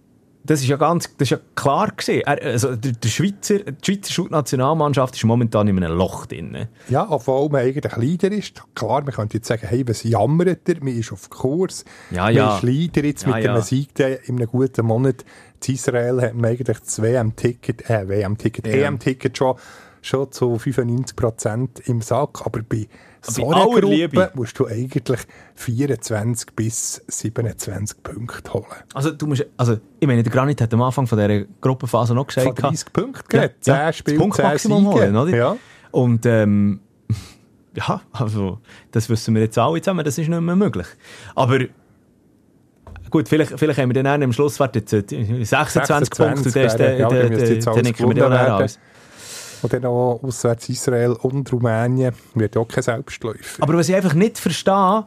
[0.44, 2.22] das ist ja ganz, das ist ja klar gesehen.
[2.24, 6.66] Er, also der, der Schweizer, die Schweizer Schut-Nationalmannschaft ist momentan in einem Loch drin.
[6.88, 8.62] Ja, obwohl man eigentlich Leader ist.
[8.74, 10.76] Klar, man könnte jetzt sagen, hey, was jammert er?
[10.82, 11.84] Man ist auf Kurs.
[12.10, 12.56] Ja, man ja.
[12.56, 13.52] ist Leader jetzt Ja, mit ja.
[13.52, 15.24] einem Sieg in einem guten Monat.
[15.66, 18.88] In Israel hat man eigentlich das WM-Ticket, äh, WM-Ticket, Ja.
[18.88, 19.56] EM-Ticket schon,
[20.00, 22.46] schon zu 95% im Sack.
[22.46, 22.88] Aber bei
[23.22, 24.30] so einer Gruppe Liebe.
[24.34, 25.20] musst du eigentlich
[25.54, 28.64] 24 bis 27 Punkte holen.
[28.94, 32.26] Also du musst, also ich meine, der Granit hat am Anfang von dieser Gruppenphase noch
[32.26, 33.64] gesagt, Von 30 Punkten Ja, geredet.
[33.64, 35.36] 10 ja, Spiele, das 10 Punktmaximum holen, oder?
[35.36, 35.56] Ja.
[35.90, 36.80] Und ähm,
[37.74, 38.58] ja, also
[38.90, 40.86] das wissen wir jetzt alle zusammen, das ist nicht mehr möglich.
[41.34, 41.58] Aber
[43.10, 45.02] gut, vielleicht, vielleicht haben wir dann am Schlusswert jetzt äh,
[45.44, 48.78] 26, Punkte und dann nicken wir dann alles.
[49.62, 53.62] Und dann auch auswärts Israel und Rumänien wird auch kein Selbstläufer.
[53.62, 55.06] Aber was ich einfach nicht verstehe,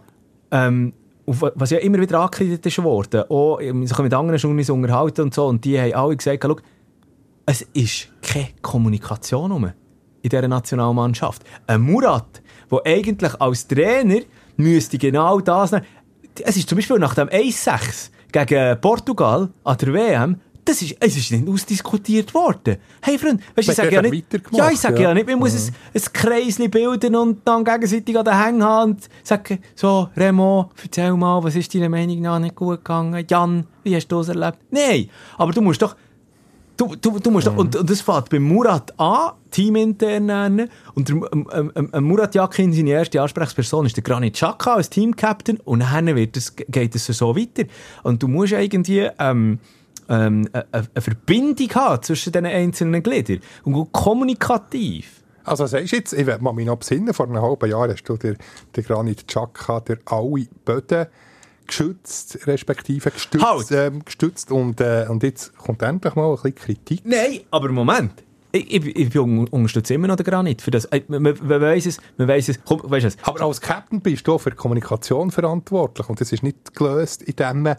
[0.52, 0.94] ähm,
[1.26, 5.48] was ja immer wieder angekreidet ist worden, auch ähm, mit anderen Journalisten unterhalten und so,
[5.48, 6.58] und die haben alle gesagt, schau,
[7.46, 9.72] es ist keine Kommunikation rum
[10.22, 11.44] in dieser Nationalmannschaft.
[11.68, 14.22] Ein Murat, der eigentlich als Trainer
[14.58, 15.86] müsste genau das nehmen.
[16.42, 21.18] Es ist zum Beispiel nach dem 1-6 gegen Portugal an der WM, das ist, es
[21.18, 22.78] ist nicht ausdiskutiert worden.
[23.02, 25.10] Hey Freund, weißt, ich sage ja nicht, ja, ich sage ja.
[25.10, 25.14] ja.
[25.14, 29.10] nicht, man muss ein, ein Kreisli bilden und dann gegenseitig an den Hängen haben und
[29.24, 33.26] sagen, so, Remo, erzähl mal, was ist deiner Meinung nach nicht gut gegangen?
[33.30, 34.60] Jan, wie hast du das erlebt?
[34.72, 35.96] Nein, aber du musst doch,
[36.76, 40.30] Du, du, du musst, und, und das fängt bei Murat an, teamintern.
[40.30, 40.70] an.
[40.96, 44.90] Und der, ähm, ähm, ähm, Murat Yakin, seine erste Ansprechperson, ist der Granit Xhaka als
[44.90, 45.60] Teamcaptain.
[45.66, 47.70] Und dann wird es, geht es so weiter.
[48.02, 49.60] Und du musst irgendwie ähm,
[50.10, 53.40] ähm, eine, eine Verbindung haben zwischen den einzelnen Gliedern.
[53.64, 55.24] Und gut kommunikativ.
[55.44, 58.16] Also sagst du jetzt, ich will mich noch besinnen, vor einem halben Jahr hast du
[58.16, 58.38] den,
[58.76, 61.08] den Granit Xhaka, der alle Böden
[61.68, 63.72] geschützt, respektive gestützt, Halt!
[63.72, 67.02] ähm, gestützt und, äh, und jetzt kommt endlich mal ein bisschen Kritik.
[67.04, 68.24] Nein, aber Moment.
[68.56, 70.62] Ich, ich, ich unterstütze immer noch den Granit.
[70.62, 70.88] Für das.
[71.08, 72.60] Man, man, man weiss es, man weiss es.
[72.64, 73.18] Komm, weißt es.
[73.24, 77.78] Aber als Captain bist du für Kommunikation verantwortlich und das ist nicht gelöst, indem man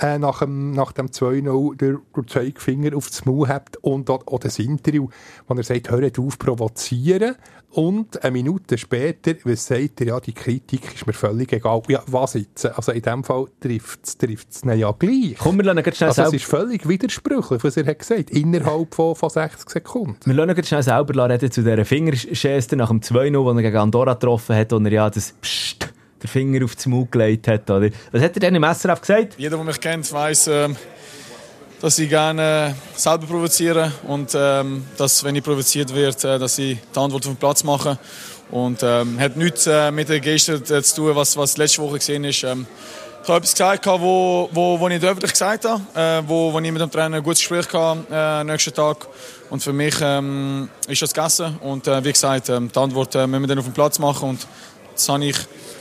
[0.00, 4.38] äh, nach dem, nach dem 2-0 der, der Zeigefinger aufs Maul hat und auch, auch
[4.38, 5.08] das Interview,
[5.46, 7.36] wo er sagt, hört auf provozieren
[7.72, 11.82] und eine Minute später, was sagt er, ja, die Kritik ist mir völlig egal.
[11.88, 12.66] Ja, was jetzt?
[12.66, 15.36] Also in dem Fall trifft es trifft's ja gleich.
[15.38, 19.14] Komm, wir lassen schnell also es ist völlig widersprüchlich, was er hat gesagt innerhalb von,
[19.14, 20.18] von 60 Sekunden.
[20.24, 24.14] Wir lassen schnell selber reden zu dieser Fingerscheste nach dem 2-0, wo er gegen Andorra
[24.14, 25.92] getroffen hat und er ja das Psst
[26.22, 27.70] den Finger auf den Mund gelegt hat.
[27.70, 27.90] Oder?
[28.12, 29.34] Was hat er denn im SRF gesagt?
[29.36, 30.76] Jeder, der mich kennt, weiß, ähm,
[31.80, 36.78] dass ich gerne selber provoziere und ähm, dass, wenn ich provoziert werde, äh, dass ich
[36.94, 37.98] die Antwort auf den Platz mache.
[38.50, 41.98] Und ähm, hat nichts äh, mit der Geste äh, zu tun, was, was letzte Woche
[41.98, 42.42] gesehen ist.
[42.42, 42.66] Ähm,
[43.22, 46.72] ich habe etwas gesagt, wo, wo, wo ich öffentlich gesagt habe, äh, wo, wo ich
[46.72, 49.06] mit dem Trainer ein gutes Gespräch hatte äh, nächsten Tag.
[49.50, 51.58] Und für mich ähm, ist das gegessen.
[51.60, 54.30] Und äh, wie gesagt, äh, die Antwort äh, müssen wir dann auf den Platz machen.
[54.30, 54.46] Und
[54.94, 55.36] das habe ich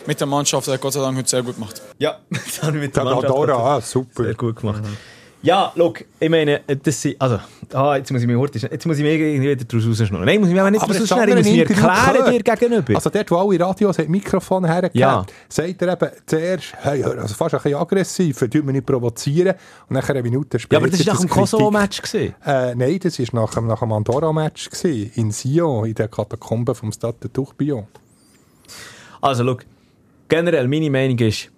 [0.10, 1.80] mit der Mannschaft äh, Gott sei Dank heute sehr gut gemacht.
[2.00, 4.24] Ja, das habe ich mit der ja, Mannschaft Dora, ah, super.
[4.24, 4.84] sehr gut gemacht.
[4.84, 4.98] Mhm.
[5.42, 7.40] Ja, look, ich meine, das sind, also,
[7.74, 10.26] ah, jetzt muss ich mich jetzt muss ich mich irgendwie wieder daraus rausschneiden.
[10.26, 12.96] Nein, muss ich mich nicht daraus rausschneiden, ich muss mir erklären dir gegenüber.
[12.96, 15.26] Also dort, wo alle Radios hat Mikrofon hergegeben, ja.
[15.48, 19.54] sagt er eben zuerst, hey, also fast ein bisschen aggressiv, tut mich nicht provozieren,
[19.88, 20.82] und nachher eine Minute später...
[20.82, 22.02] Ja, aber das war nach dem Kosovo-Match?
[22.16, 27.18] Äh, nein, das war nach, nach dem Andorra-Match in Sion, in der Katakombe vom Stade
[27.24, 27.88] de Tourbillon.
[29.22, 29.66] Also, look,
[30.30, 31.52] generell meine Meinung ist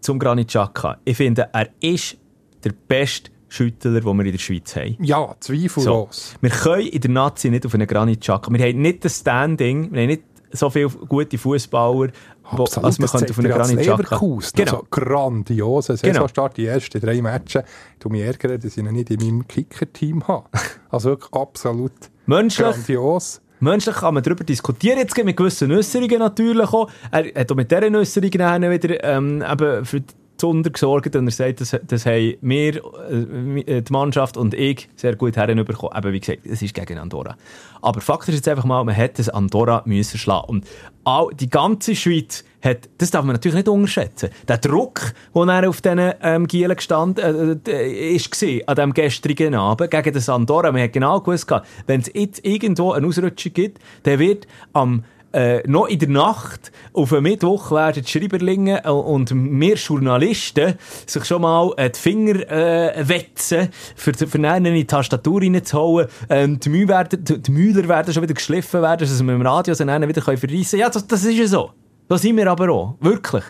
[0.00, 0.98] zum Granit Xhaka.
[1.04, 2.16] Ich finde, er ist
[2.62, 4.96] der beste Schüttler, den wir in der Schweiz haben.
[5.00, 6.30] Ja, zweifellos.
[6.30, 6.36] So.
[6.40, 8.52] Wir können in der Nazi nicht auf einen Granit Xhaka.
[8.52, 10.22] Wir haben nicht das Standing, wir haben nicht
[10.52, 12.12] so viele gute Fußballer,
[12.44, 14.18] als wir könnte auf einen Granit Xhaka.
[14.18, 14.72] Genau.
[14.72, 15.88] Also grandios.
[15.88, 16.26] Es genau.
[16.32, 17.64] so die ersten drei Matches.
[17.98, 20.48] Ich mich ärgere, dass ich ihn nicht in meinem Kicker-Team habe.
[20.90, 21.92] Also wirklich absolut
[22.26, 23.40] Menschlich, grandios.
[23.60, 26.90] Menschlich kann man darüber diskutieren, jetzt mit gewissen Äußerungen natürlich auch.
[27.10, 30.02] Er hat auch mit diesen Äußerungen wieder ähm, eben für
[30.36, 35.16] Zunder gesorgt und er sagt, das, das haben wir, äh, die Mannschaft und ich sehr
[35.16, 35.96] gut herüberkommen.
[35.96, 37.36] Eben, wie gesagt, es ist gegen Andorra.
[37.82, 40.48] Aber Fakt ist jetzt einfach mal, man hätte das Andorra müssen schlagen.
[40.48, 40.66] Und
[41.04, 44.30] all, die ganze Schweiz hat, das darf man natürlich nicht unterschätzen.
[44.48, 49.54] Der Druck, den er auf diesen ähm, Gielen gestanden äh, ist gewesen, an diesem gestrigen
[49.54, 51.50] Abend gegen das Andorra, man hat genau gewusst,
[51.86, 56.72] wenn es jetzt irgendwo eine Ausrutschung gibt, dann wird am äh, noch in der Nacht
[56.92, 60.74] auf einen Mittwoch werden die Schreiberlinge und wir Journalisten
[61.06, 66.06] sich schon mal äh, die Finger äh, wetzen, für, für eine in die Tastatur reinzuhauen.
[66.28, 69.42] Ähm, die, Mühe werden, die, die Mühler werden schon wieder geschliffen werden, dass wir im
[69.42, 70.80] Radio sie wieder verreissen können.
[70.80, 71.70] Ja, das, das ist ja so.
[72.08, 72.96] Da sind wir aber auch.
[73.00, 73.44] Wirklich.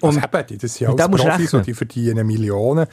[0.00, 2.86] Und, also eben, das sind ja alles Profis und die verdienen Millionen.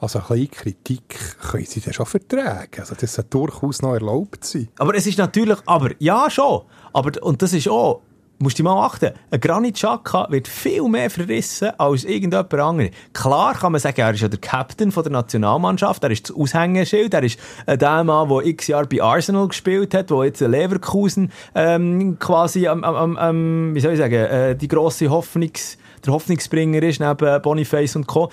[0.00, 2.80] Also ein bisschen Kritik können sie dann schon vertragen.
[2.80, 4.68] Also das sollte durchaus noch erlaubt sein.
[4.78, 6.62] Aber es ist natürlich, aber ja schon.
[6.94, 8.00] Aber, und das ist auch,
[8.38, 12.90] musst du mal achten, ein Granit Xhaka wird viel mehr verrissen als irgendjemand anderes.
[13.12, 16.36] Klar kann man sagen, er ist ja der Captain von der Nationalmannschaft, er ist das
[16.36, 20.40] Aushängeschild, er ist äh, der Mann, der x Jahre bei Arsenal gespielt hat, der jetzt
[20.40, 22.84] Leverkusen ähm, quasi, ähm,
[23.20, 25.76] ähm, wie soll ich sagen, äh, die grosse Hoffnungs
[26.06, 28.30] der Hoffnungsbringer ist, neben Boniface und Co.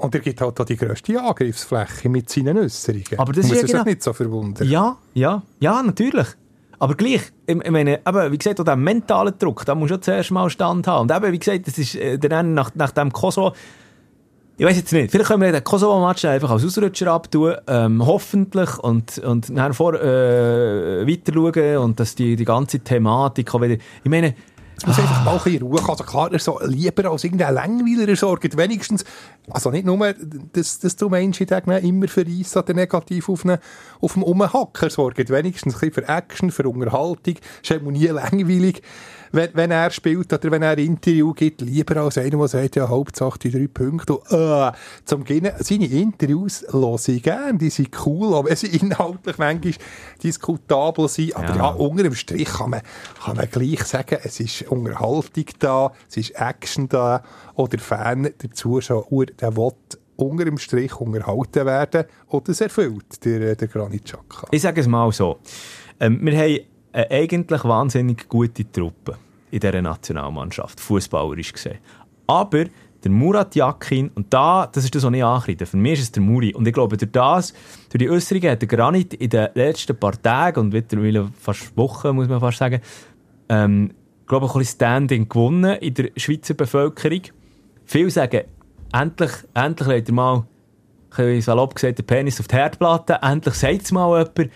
[0.00, 3.18] Und er gibt halt auch die grösste Angriffsfläche mit seinen Äußerungen.
[3.18, 3.84] Aber das Muss ist ja genau...
[3.84, 4.68] nicht so verwundern.
[4.68, 6.26] Ja, ja, ja, natürlich.
[6.78, 10.30] Aber gleich, ich, meine, eben, wie gesagt, auch der mentale Druck, da muss du zuerst
[10.30, 11.02] mal Stand haben.
[11.02, 13.52] Und eben, wie gesagt, das ist äh, dann nach, nach dem Kosovo,
[14.56, 18.78] ich weiß jetzt nicht, vielleicht können wir den Kosovo-Match einfach als Ausrutscher abtun, ähm, hoffentlich,
[18.78, 23.74] und, und dann vor, äh, weiter schauen und dass die, die ganze Thematik auch wieder,
[23.74, 24.34] ich meine,
[24.86, 25.02] muss ah.
[25.02, 29.04] einfach mal ein bisschen Ruhe Also klar, er so lieber als irgendein Langweiler sorgt wenigstens,
[29.50, 30.14] also nicht nur,
[30.52, 33.60] dass, dass du Menschen immer für Eis oder negativ auf, eine,
[34.00, 38.82] auf dem Umhacker sorgt, wenigstens ein bisschen für Action, für Unterhaltung, ist eben nie langweilig
[39.32, 42.76] wenn, wenn er spielt oder wenn er ein Interview gibt, lieber als einer, der sagt,
[42.76, 44.16] ja, Hauptsache die drei Punkte.
[44.16, 44.72] Und, äh,
[45.04, 49.74] zum Beginnen, seine Interviews höre ich gerne, die sind cool, aber sie inhaltlich manchmal
[50.22, 51.36] diskutabel sind.
[51.36, 51.56] Aber ja.
[51.56, 52.82] ja, unter dem Strich kann man,
[53.24, 57.22] kann man gleich sagen, es ist Unterhaltung da, es ist Action da,
[57.54, 59.72] oder Fan, der Zuschauer, der will
[60.16, 64.48] unter dem Strich unterhalten werden oder es erfüllt, der, der Granit Xhaka.
[64.50, 65.38] Ich sage es mal so.
[65.98, 66.60] Ähm, wir haben
[66.92, 69.16] eine eigentlich wahnsinnig gute Truppe
[69.50, 71.78] in dieser Nationalmannschaft, fußballerisch gesehen.
[72.26, 72.64] Aber
[73.02, 76.12] der Murat Yakin, und da, das ist das, was ich ankreide, für mich ist es
[76.12, 76.54] der Muri.
[76.54, 77.52] Und ich glaube, durch das,
[77.88, 82.14] durch die Äußerungen hat der Granit in den letzten paar Tagen und mittlerweile fast Wochen,
[82.14, 82.80] muss man fast sagen,
[83.48, 83.92] ähm,
[84.26, 87.22] glaube ich, ein Standing gewonnen in der Schweizer Bevölkerung.
[87.84, 88.42] Viele sagen,
[88.92, 90.44] endlich, endlich legt er mal,
[91.40, 94.52] salopp gesagt, den Penis auf die Herdplatte, endlich sagt es mal jemand,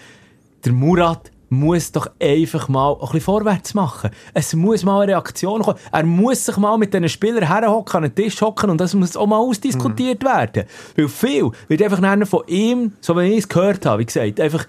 [0.64, 4.11] der Murat muss doch einfach mal ein bisschen vorwärts machen.
[4.35, 5.79] Es muss mal eine Reaktion kommen.
[5.93, 9.17] Er muss sich mal mit diesen Spielern herhocken, an den Tisch hocken und das muss
[9.17, 10.27] auch mal ausdiskutiert mhm.
[10.27, 10.65] werden.
[10.97, 14.67] Weil viel wird einfach von ihm, so wie ich es gehört habe, wie gesagt, einfach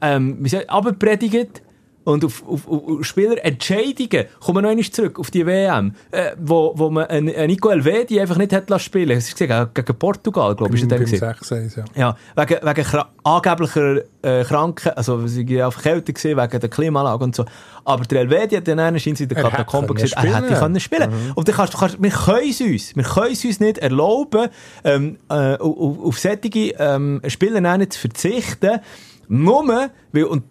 [0.00, 1.62] ähm, abgepredigt
[2.04, 6.72] und auf, auf, auf Spielerentscheidungen kommen wir noch einmal zurück auf die WM, äh, wo,
[6.76, 9.34] wo man einen, einen Nico Elvedi einfach nicht hat spielen lassen.
[9.38, 10.86] Das war gegen Portugal, glaube ich.
[10.86, 11.84] Beim, beim 6 ja.
[11.94, 12.16] ja.
[12.36, 17.34] Wegen, wegen angeblicher äh, Kranken, also sie waren auf Kälte gesehen, wegen der Klimaanlage und
[17.34, 17.44] so.
[17.84, 21.10] Aber der Elvedi hat dann anscheinend in der Katakombe gesagt, er hätte können spielen.
[21.10, 21.32] Mhm.
[21.34, 24.48] Und dann kannst du, kannst, wir können es uns, wir können es uns nicht erlauben,
[24.84, 28.80] ähm, äh, auf, auf solche ähm, Spieler zu verzichten,
[29.28, 30.44] nur, weil, und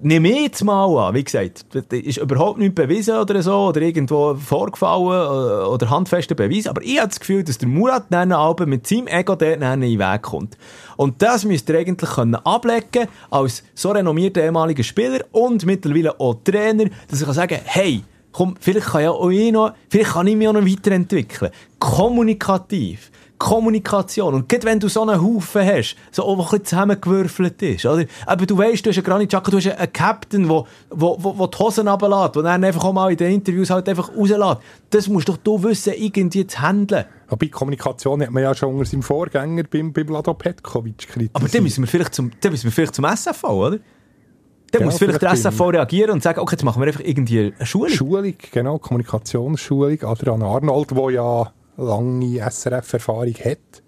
[0.00, 4.34] nehme ich jetzt mal an, wie gesagt, ist überhaupt nicht bewiesen oder so, oder irgendwo
[4.34, 8.70] vorgefallen äh, oder handfester Beweis, aber ich habe das Gefühl, dass der Murat dann Alben
[8.70, 10.56] mit seinem Ego dort in den Weg kommt.
[10.96, 12.36] Und das müsst ihr eigentlich können
[13.30, 18.56] als so renommierter ehemaliger Spieler und mittlerweile auch Trainer, dass ich kann sagen, hey, komm,
[18.60, 21.50] vielleicht kann ja auch ich noch, vielleicht kann ich mich auch noch weiterentwickeln.
[21.78, 23.10] Kommunikativ.
[23.38, 24.34] Kommunikation.
[24.34, 28.04] Und gerade wenn du so einen Haufen hast, so auch ein bisschen zusammengewürfelt ist, oder?
[28.26, 31.38] Aber du weißt, du hast einen Granit Xhaka, du hast einen Captain, der wo, wo,
[31.38, 34.60] wo die Hosen runterlässt, der dann einfach auch mal in den Interviews halt einfach rauslässt.
[34.90, 37.04] Das musst doch du wissen, irgendwie zu handeln.
[37.28, 41.30] Aber bei Kommunikation hat man ja schon unter seinem Vorgänger beim, beim Lado Petkovic kritisiert.
[41.34, 43.78] Aber dann müssen wir vielleicht zum, dann müssen wir vielleicht zum SFV, oder?
[44.70, 47.54] Dann ja, muss vielleicht der SFV reagieren und sagen, okay, jetzt machen wir einfach irgendwie
[47.56, 47.88] eine Schulung.
[47.88, 50.02] Schulung, genau, Kommunikationsschulung.
[50.02, 53.82] Adrian Arnold, der ja lange SRF-Erfahrung hat.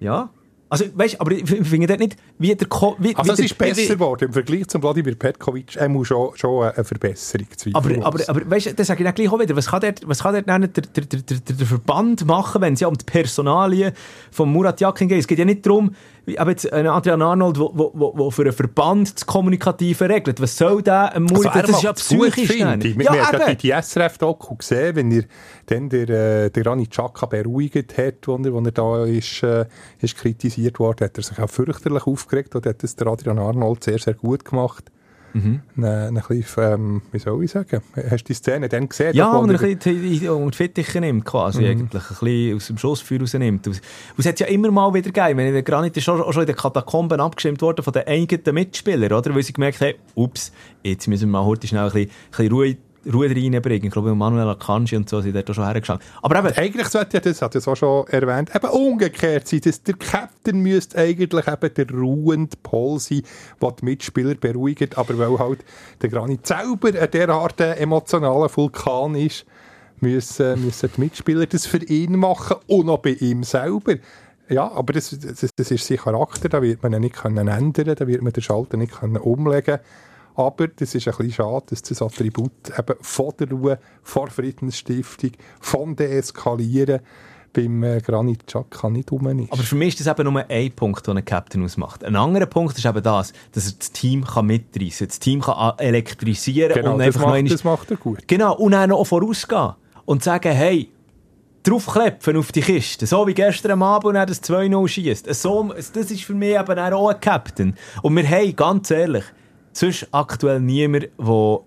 [0.00, 0.30] Ja.
[0.70, 3.94] Also, weißt aber ich finde dort nicht, wie der Ko wie, Also, es ist besser
[3.94, 5.76] geworden im Vergleich zum Vladimir Petkovic.
[5.76, 9.32] Er muss schon, schon eine Verbesserung Aber, aber, aber weißt du, das sage ich gleich
[9.32, 9.56] auch wieder.
[9.56, 12.88] Was kann dort, was kann der, der, der, der, der Verband machen, wenn es ja
[12.88, 13.92] um die Personalien
[14.30, 15.20] von Murat Yakin geht?
[15.20, 15.94] Es geht ja nicht darum,
[16.36, 20.40] aber jetzt ein Adrian Arnold, der für einen Verband das Kommunikative regelt.
[20.40, 21.54] Was soll der ein Murat?
[21.54, 22.56] Also das ist ja psychisch.
[22.56, 25.24] Ja, wir haben die SRF-Doku gesehen, wenn er
[25.66, 29.66] dann der, äh, der Rani Chaka beruhigt hat, wo er, er da ist, äh,
[30.00, 33.84] ist kritisiert worden, hat er sich auch fürchterlich aufgeregt und hat das der Adrian Arnold
[33.84, 34.90] sehr, sehr gut gemacht.
[35.32, 35.60] Mhm.
[35.76, 39.14] Eine bisschen, ähm, wie soll ich sagen, hast du die Szene dann gesehen?
[39.14, 41.70] Ja, und er ein bisschen die Fittiche nimmt quasi, mhm.
[41.70, 43.66] eigentlich, ein bisschen aus dem Schussfeuer rausnimmt.
[43.66, 43.80] Und
[44.16, 46.56] es hat ja immer mal wieder gegeben, wenn der Granit ist auch schon in den
[46.56, 49.34] Katakomben abgestimmt worden von den eigenen Mitspielern, oder?
[49.34, 50.52] Weil sie gemerkt haben, ups,
[50.82, 52.76] jetzt müssen wir mal heute schnell ein bisschen, ein bisschen Ruhe
[53.12, 53.86] Ruhe reinbringen.
[53.86, 56.00] Ich glaube, Manuel Akanji und so sind dort schon hergeschaut.
[56.22, 56.56] Aber eben...
[56.56, 60.98] Eigentlich sollte das hat ja so schon erwähnt, eben umgekehrt sein, dass der Captain müsste
[60.98, 63.22] eigentlich eben der ruhende Pol sein,
[63.60, 65.64] der die Mitspieler beruhigt, aber weil halt
[66.02, 69.46] der Granit selber ein derart emotionaler Vulkan ist,
[70.00, 73.94] müssen, müssen die Mitspieler das für ihn machen und auch bei ihm selber.
[74.48, 77.94] Ja, aber das, das, das ist sein Charakter, da wird man ihn nicht ändern können,
[77.94, 79.80] da wird man den Schalter nicht umlegen können.
[80.38, 85.32] Aber das ist ein bisschen schade, dass das Attribut eben von der Ruhe, von Friedensstiftung,
[85.60, 87.00] von Deeskalieren
[87.52, 89.52] beim äh, Granit Xhaka nicht rum ist.
[89.52, 92.04] Aber für mich ist das eben nur ein Punkt, den ein Captain ausmacht.
[92.04, 95.40] Ein anderer Punkt ist eben das, dass er das Team kann mitreißen kann, das Team
[95.40, 98.28] kann elektrisieren genau, und das einfach macht, das macht er gut.
[98.28, 99.72] Genau, und dann noch vorausgehen
[100.04, 100.88] und sagen, hey,
[101.64, 103.08] draufklepfen auf die Kiste.
[103.08, 105.34] So wie gestern am Abend, und er das 2-0 schießt.
[105.34, 107.74] So, das ist für mich eben auch ein Captain.
[108.02, 109.24] Und wir haben, ganz ehrlich,
[109.78, 111.66] sonst aktuell niemand, wo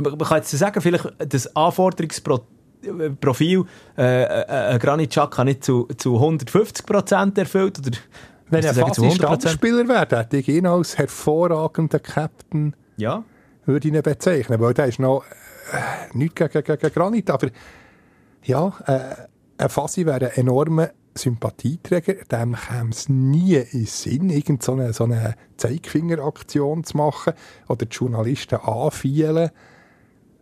[0.00, 3.64] man kann jetzt sagen, vielleicht das Anforderungsprofil
[3.98, 7.90] äh, äh, Granit Xhaka nicht zu, zu 150% erfüllt oder
[8.48, 13.22] wenn er fast Stammspieler wäre, hätte ich ihn als hervorragenden Captain ja.
[13.64, 15.22] würde ihn bezeichnen, weil der ist noch
[15.72, 17.48] äh, nichts gegen, gegen Granit, aber
[18.42, 19.14] ja, äh,
[19.58, 25.34] ein Fassi wäre ein enormer Sympathieträger, dem käme es nie in Sinn, irgendeine so eine
[25.56, 27.34] Zeigefingeraktion zu machen
[27.68, 29.50] oder die Journalisten anfielen.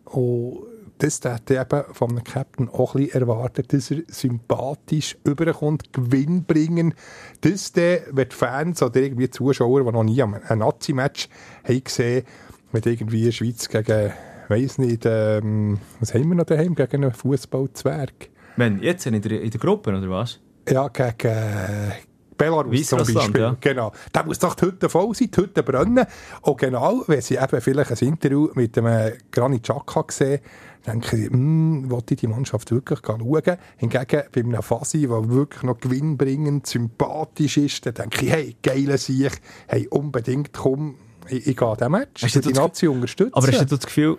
[0.04, 0.58] Und
[0.98, 6.94] das hätte eben von Captain auch ein erwartet, dass er sympathisch überkommt, Gewinn bringen,
[7.40, 11.28] dass der, wenn die Fans oder irgendwie Zuschauer, die noch nie ein Nazi-Match
[11.64, 12.24] haben gesehen,
[12.72, 14.12] mit irgendwie Schweiz gegen,
[14.48, 18.30] weiß nicht, ähm, was haben wir noch daheim, gegen einen Fußballzwerg.
[18.56, 20.40] Wenn, jetzt in der, in der Gruppe, oder was?
[20.70, 21.90] Ja, gegen äh,
[22.36, 23.40] Belarus zum Beispiel.
[23.40, 23.56] Ja.
[23.60, 23.92] Genau.
[24.14, 26.06] Der muss doch die Hütte voll sein, die Hütte brennen.
[26.42, 30.40] Und genau, wenn sie eben vielleicht ein Interview mit dem äh, Granit Xhaka gesehen
[30.86, 33.58] denke ich, hm, wollte ich die Mannschaft wirklich schauen.
[33.76, 38.96] Hingegen bei einem Fasi, der wirklich noch gewinnbringend, sympathisch ist, dann denke ich, hey, geile
[38.96, 40.94] Sieg, hey, unbedingt, komm,
[41.28, 43.34] ich, ich gehe an Match, hast die Nazi unterstützen.
[43.34, 44.18] Aber hast du das Gefühl,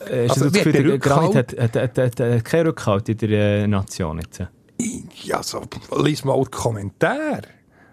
[0.00, 3.08] äh, hast also, du das Gefühl, der Granit hat, hat, hat, hat, hat keinen Rückhalt
[3.08, 4.42] in der äh, Nation jetzt?
[5.24, 5.62] Ja, so,
[6.02, 7.42] lies mal die Kommentare.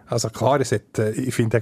[0.08, 1.60] Also klar, es hat, äh, ich finde,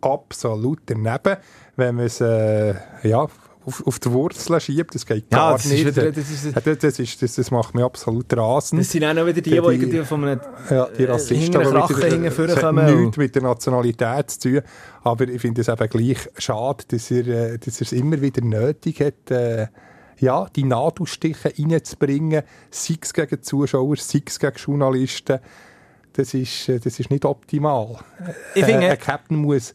[0.00, 1.36] absolut daneben,
[1.76, 3.26] wenn man es äh, ja,
[3.64, 4.94] auf, auf die Wurzeln schiebt.
[4.94, 5.86] Das geht Ja, gar das nicht.
[5.86, 8.80] wieder- das ist- Ja, das, das, ist, das, das macht mich absolut rasend.
[8.80, 10.40] Das sind auch noch wieder die, die, Die- irgendwie von einem
[10.70, 14.60] Ja, die äh, Rassisten, wieder- hinten es hat nichts mit der Nationalität zu tun.
[15.02, 18.42] Aber ich finde es eben gleich schade, dass er, äh, dass er es immer wieder
[18.42, 19.66] nötig hat, äh,
[20.20, 25.38] ja, die Nadelstiche reinzubringen, sei es gegen Zuschauer, sei es gegen Journalisten.
[26.12, 27.98] Das ist, äh, das ist nicht optimal.
[28.54, 29.74] Ich Äh, finde- ein Captain muss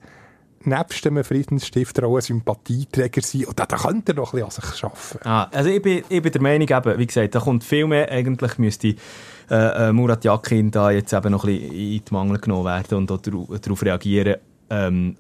[0.66, 3.46] nebst einem Friedensstifter auch ein Sympathieträger sein.
[3.46, 5.28] Und da, da könnte er noch ein bisschen an sich arbeiten.
[5.28, 8.10] Ah, also ich bin, ich bin der Meinung, eben, wie gesagt, da kommt viel mehr.
[8.10, 8.96] Eigentlich müsste
[9.52, 12.98] äh, äh, Murat Yakin da jetzt eben noch ein bisschen in die Mangel genommen werden
[12.98, 14.38] und darauf reagieren,
[14.70, 15.18] ähm,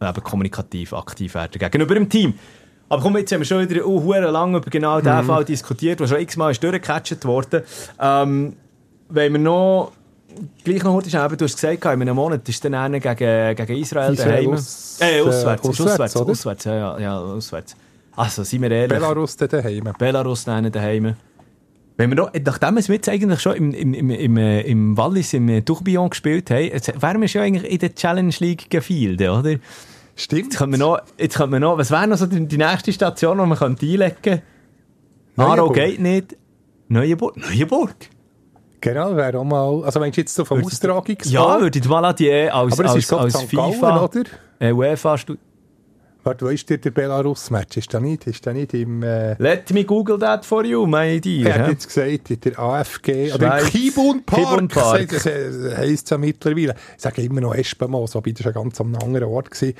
[0.00, 2.34] eben kommunikativ aktiv werden gegenüber dem Team.
[2.92, 5.98] Aber komm, jetzt haben wir schon wieder uh, hure lang über genau diesen Fall diskutiert,
[5.98, 7.62] der schon x-mal durchgecatcht worden.
[7.98, 8.52] Ähm,
[9.08, 9.92] wenn wir noch
[10.62, 14.14] gleich noch schnell, du hast gesagt, in einem Monat ist dann einer gegen, gegen Israel,
[14.14, 14.52] daheim.
[14.52, 17.74] aus- äh, äh, auswärts, ist auswärts, auswärts, auswärts, ja, ja, ja, auswärts.
[18.14, 18.98] Also, seien wir ehrlich.
[18.98, 19.88] Belarus da daheim.
[19.98, 21.14] Belarus daheim.
[21.96, 25.32] Wenn wir noch, nachdem wir jetzt eigentlich schon im, im, im, im, äh, im Wallis,
[25.32, 29.56] im Tourbillon gespielt haben, jetzt wären wir schon eigentlich in der Challenge League gefielt, oder?
[30.22, 30.44] Stimmt.
[30.44, 32.92] Jetzt könnte man noch, jetzt könnte man noch was wäre noch so die, die nächste
[32.92, 34.42] Station, die man könnte einlegen könnte?
[35.34, 35.74] Neuenburg.
[35.74, 36.36] geht nicht.
[36.88, 37.36] Neuenburg?
[37.36, 37.96] Neuenburg?
[38.80, 39.84] Genau, wäre auch mal.
[39.84, 41.32] Also, meinst du jetzt so vom Austragungsfall?
[41.32, 43.50] Ja, würde die Maladier als, Aber es als, ist, ich, als St.
[43.50, 44.24] Gallen, FIFA, oder?
[44.60, 45.16] äh, UEFA,
[46.24, 47.78] Warte, wo ist der, der Belarus-Match?
[47.78, 49.02] Ist der nicht, ist der nicht im...
[49.02, 51.48] Äh, Let me Google that for you, my dear.
[51.48, 53.70] er hat jetzt gesagt, in der AFG, oder im Schweiz.
[53.72, 55.08] Kibun Park, Kibun Park.
[55.10, 56.76] Das äh, heisst es ja mittlerweile.
[56.96, 59.72] Ich sage immer noch Espenmoos, wobei das schon ganz am anderen Ort war.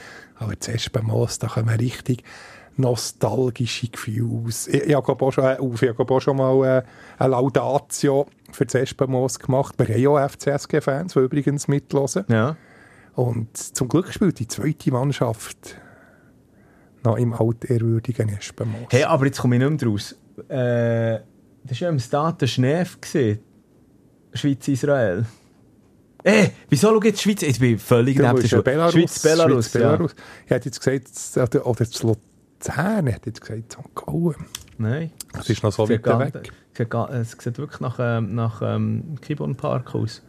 [0.43, 2.25] Aber das Espenmoos, da kommen richtig
[2.77, 4.67] nostalgische Gefühle aus.
[4.67, 6.83] Ich, ich habe auch schon, äh, auf, ich habe auch schon mal äh,
[7.19, 9.75] eine Laudatio für das Espenmoos gemacht.
[9.79, 12.25] Wir haben ja auch FCSG-Fans, die übrigens mithören.
[12.29, 12.57] Ja.
[13.15, 15.77] Und zum Glück spielt die zweite Mannschaft
[17.05, 18.87] noch im altehrwürdigen Espenmoos.
[18.91, 20.13] Hey, aber jetzt komme ich nicht mehr draus.
[20.49, 21.21] Äh,
[21.65, 23.01] das war ja im Stade Schneef.
[23.01, 23.41] gewesen.
[24.35, 25.27] Schweiz-Israel.
[26.25, 27.43] Ey, wieso schau jetzt Schweiz?
[27.43, 28.63] Ich bin völlig neben der musst ja Schule.
[28.63, 29.23] Belarus, Schweiz,
[29.73, 30.15] Belarus.
[30.45, 33.95] Ich hätte jetzt gesagt, oder, oder zu Luzern, ich hätte jetzt gesagt, St.
[33.95, 34.35] Gallen.
[34.39, 34.45] ja.
[34.79, 35.11] Nein.
[35.33, 36.05] Das ist noch so weit
[36.75, 36.89] weg.
[36.91, 40.23] gar- Es sieht wirklich nach, ähm, nach ähm, Kibon Park aus.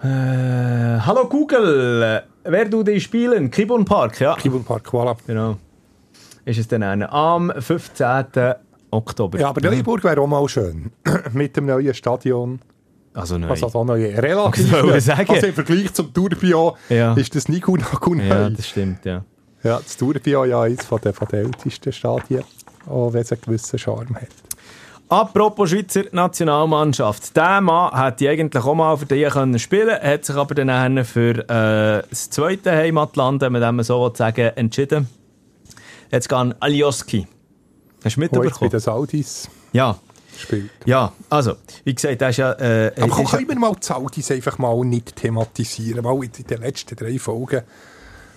[0.00, 3.50] Äh, hallo Google, äh, wer du die spielen?
[3.50, 4.34] Kibon Park, ja.
[4.34, 5.16] Kibun Park, voilà.
[5.26, 5.58] Genau.
[6.44, 7.12] Ist es dann einer.
[7.12, 8.54] Am 15.
[8.90, 9.38] Oktober.
[9.38, 10.90] Ja, aber Neuenburg wäre auch mal schön.
[11.32, 12.60] Mit dem neuen Stadion.
[13.14, 13.50] Also nein.
[13.50, 14.14] Also auch neu.
[14.16, 15.30] Relativ Was sagen?
[15.30, 17.14] Also im Vergleich zum Tourbillon Ja.
[17.14, 17.82] ist das nicht gut
[18.18, 18.24] neu.
[18.24, 19.22] ja, das stimmt, ja.
[19.62, 22.42] ja, das Tourbillon ja eines von der, von der ältesten Stadien.
[22.88, 24.28] Auch wenn es einen gewissen Charme hat.
[25.08, 27.36] Apropos Schweizer Nationalmannschaft.
[27.36, 31.38] Der Mann hätte eigentlich auch mal für die können spielen hat sich aber dann für
[31.50, 35.06] äh, das zweite Heimatland, wenn man so sagen entschieden.
[36.10, 37.26] Jetzt gehen Alioski.
[38.02, 38.70] Hast du Wo jetzt bei mitbekommen?
[38.70, 39.96] den Saudis Ja,
[40.38, 40.70] spielt.
[40.86, 41.12] ja.
[41.30, 41.54] Also,
[41.84, 42.52] wie gesagt, das ist ja...
[42.52, 46.02] Äh, Aber komm, ist- können wir mal die Saudis einfach mal nicht thematisieren?
[46.04, 47.62] Mal in den letzten drei Folgen.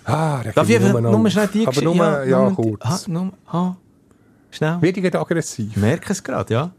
[0.04, 1.30] Ah, da Darf ich einfach nur auf.
[1.32, 2.80] schnell die Aber nur, Geschichte- ja, nur kurz.
[2.84, 3.74] Ah, nur, ah,
[4.50, 4.78] schnell.
[4.82, 5.76] Ich aggressiv?
[5.76, 6.70] Merke es gerade, ja.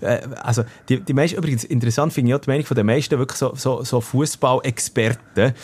[0.00, 3.18] Äh, also, die, die meisten, übrigens, interessant finde ich auch die Meinung von den meisten
[3.18, 5.54] wirklich so, so, so Fußball-Experten,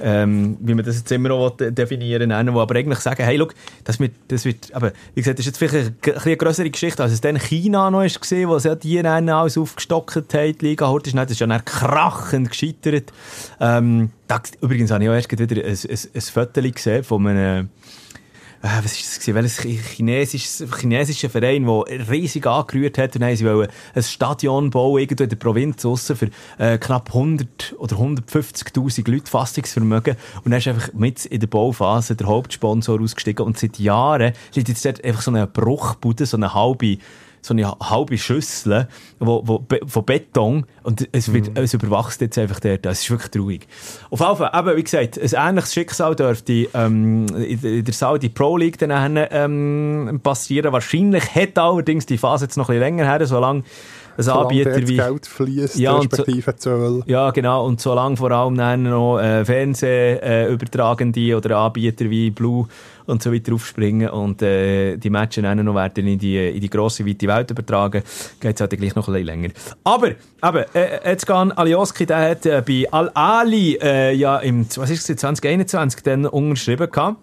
[0.00, 3.54] ähm, wie man das jetzt immer de- definieren nennen, die aber eigentlich sagen, hey, look,
[3.84, 7.02] das wird, das wird, aber, wie gesagt, das ist jetzt vielleicht eine, eine grössere Geschichte,
[7.02, 10.64] als es dann China noch ist gesehen, wo ja die dann alles aufgestockt haben, die
[10.66, 13.12] Liga heute ist, nicht, das ist ja dann krachend gescheitert.
[13.60, 17.68] Ähm, da, übrigens habe ich auch erst wieder ein, ein, ein Foto gesehen von einem,
[18.62, 19.34] äh, was ist das gewesen?
[19.34, 24.70] Welches Chi- chinesisches, chinesischer Verein, der riesig angerührt hat und haben sie wollen ein Stadion
[24.70, 30.50] bauen irgendwo in der Provinz aussen für äh, knapp 100 oder 150'000 Leute Fassungsvermögen und
[30.50, 34.84] dann ist einfach mit in der Bauphase der Hauptsponsor ausgestiegen und seit Jahren liegt jetzt
[34.84, 36.98] dort einfach so eine Bruchbude, so eine halbe
[37.44, 38.86] so eine halbe Schüssel
[39.18, 42.86] wo, wo, von Beton und es, wird, es überwachst jetzt einfach dort.
[42.86, 43.66] Das ist wirklich traurig.
[44.10, 48.28] Auf jeden Fall, eben, wie gesagt, ein ähnliches Schicksal dürfte ähm, in der- der Saudi
[48.28, 50.72] Pro League dann ähm, passieren.
[50.72, 53.64] Wahrscheinlich hat allerdings die Phase jetzt noch ein bisschen länger her, solange
[54.16, 54.96] ein Solange Anbieter wie...
[54.96, 57.02] Geld fließt, Ja, und so- respektive Zöl.
[57.06, 57.64] Ja, genau.
[57.66, 62.68] Und solange vor allem dann noch äh, Fernsehübertragende oder Anbieter wie Blue
[63.06, 66.70] und so weiter aufspringen und äh, die Matches dann noch werden in die, in die
[66.70, 68.02] grosse, weite Welt übertragen,
[68.40, 69.48] geht es halt gleich noch ein bisschen länger.
[69.84, 74.90] Aber, eben, äh, jetzt gehen Alioski, der hat äh, bei Al-Ali äh, ja im, was
[74.90, 77.16] ist es, 2021 dann unterschrieben gehabt.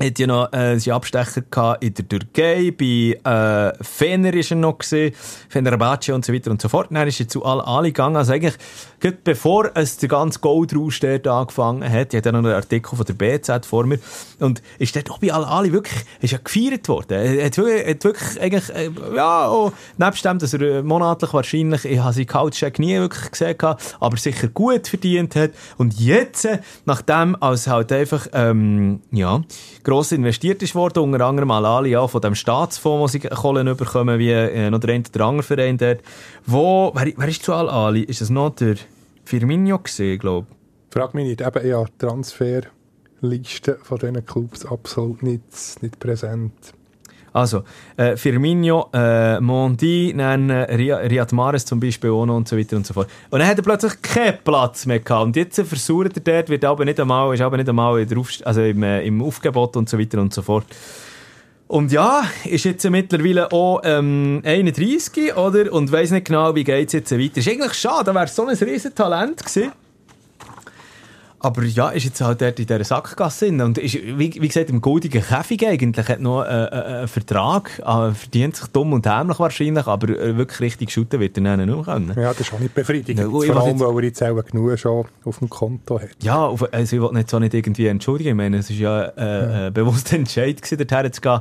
[0.00, 1.42] Hat ja noch äh, sie Abstecher
[1.80, 5.14] in der Türkei, bei äh, Fener ist er noch gesehen,
[5.48, 6.88] Fenerbahce und so weiter und so fort.
[6.90, 8.54] Dann ist er zu Al-Ali gegangen, also eigentlich,
[9.00, 13.04] gerade bevor es der ganze Goldrausch dort angefangen hat, ich hatte noch einen Artikel von
[13.04, 13.98] der BZ vor mir,
[14.38, 17.18] und ist dort auch bei Al-Ali wirklich, ist ja gefeiert worden.
[17.18, 21.32] Er hat wirklich, hat wirklich eigentlich, äh, ja, auch, nebst dem, dass er äh, monatlich
[21.32, 25.50] wahrscheinlich, ich habe seinen Couchcheck nie wirklich gesehen gehabt, aber sicher gut verdient hat.
[25.76, 29.42] Und jetzt, äh, nachdem als halt einfach, ähm, ja,
[29.88, 34.18] gross investiert ist worden, unter anderem Al-Ali ja, von dem Staatsfonds, wo sie Kohlen bekommen,
[34.18, 36.02] wie äh, noch der eine oder andere Verein dort.
[36.44, 38.02] Wo, wer, wer ist zu Al-Ali?
[38.02, 38.76] Ist das noch der
[39.24, 40.46] Firmino gesehen, glaube
[40.90, 45.42] Frag mich nicht, eben ja, Transferliste von diesen Clubs absolut nicht,
[45.80, 46.74] nicht präsent.
[47.38, 47.62] Also,
[47.96, 52.84] äh, Firmino, äh, Mondi, dann äh, Riyad Mahrez zum Beispiel auch und so weiter und
[52.84, 53.08] so fort.
[53.30, 55.26] Und dann hat er plötzlich keinen Platz mehr gehabt.
[55.26, 58.62] Und jetzt versucht er dort, wird aber nicht einmal, ist aber nicht einmal Aufst also
[58.62, 60.66] im, äh, im Aufgebot und so weiter und so fort.
[61.68, 65.72] Und ja, ist jetzt mittlerweile auch ähm, 31, oder?
[65.72, 67.38] Und weiss nicht genau, wie geht es jetzt weiter.
[67.38, 69.70] Ist eigentlich schade, da wäre so ein riesen Talent gewesen.
[71.40, 73.60] Aber ja, ist jetzt halt dort in dieser Sackgasse drin.
[73.60, 77.78] Und ist, wie, wie gesagt, im goldigen Käfig eigentlich hat noch äh, äh, einen Vertrag,
[77.78, 81.66] äh, verdient sich dumm und dämlich wahrscheinlich, aber äh, wirklich richtig shooten wird er nicht
[81.72, 82.08] mehr können.
[82.16, 83.20] Ja, das ist auch nicht befriedigend.
[83.20, 86.08] Ja, Vor allem, jetzt- weil er jetzt auch genug schon auf dem Konto hat.
[86.22, 88.30] Ja, auf, also ich will nicht so nicht irgendwie entschuldigen.
[88.30, 91.40] Ich meine, es war ja äh, äh, bewusster Entscheid, gewesen, dorthin zu gehen.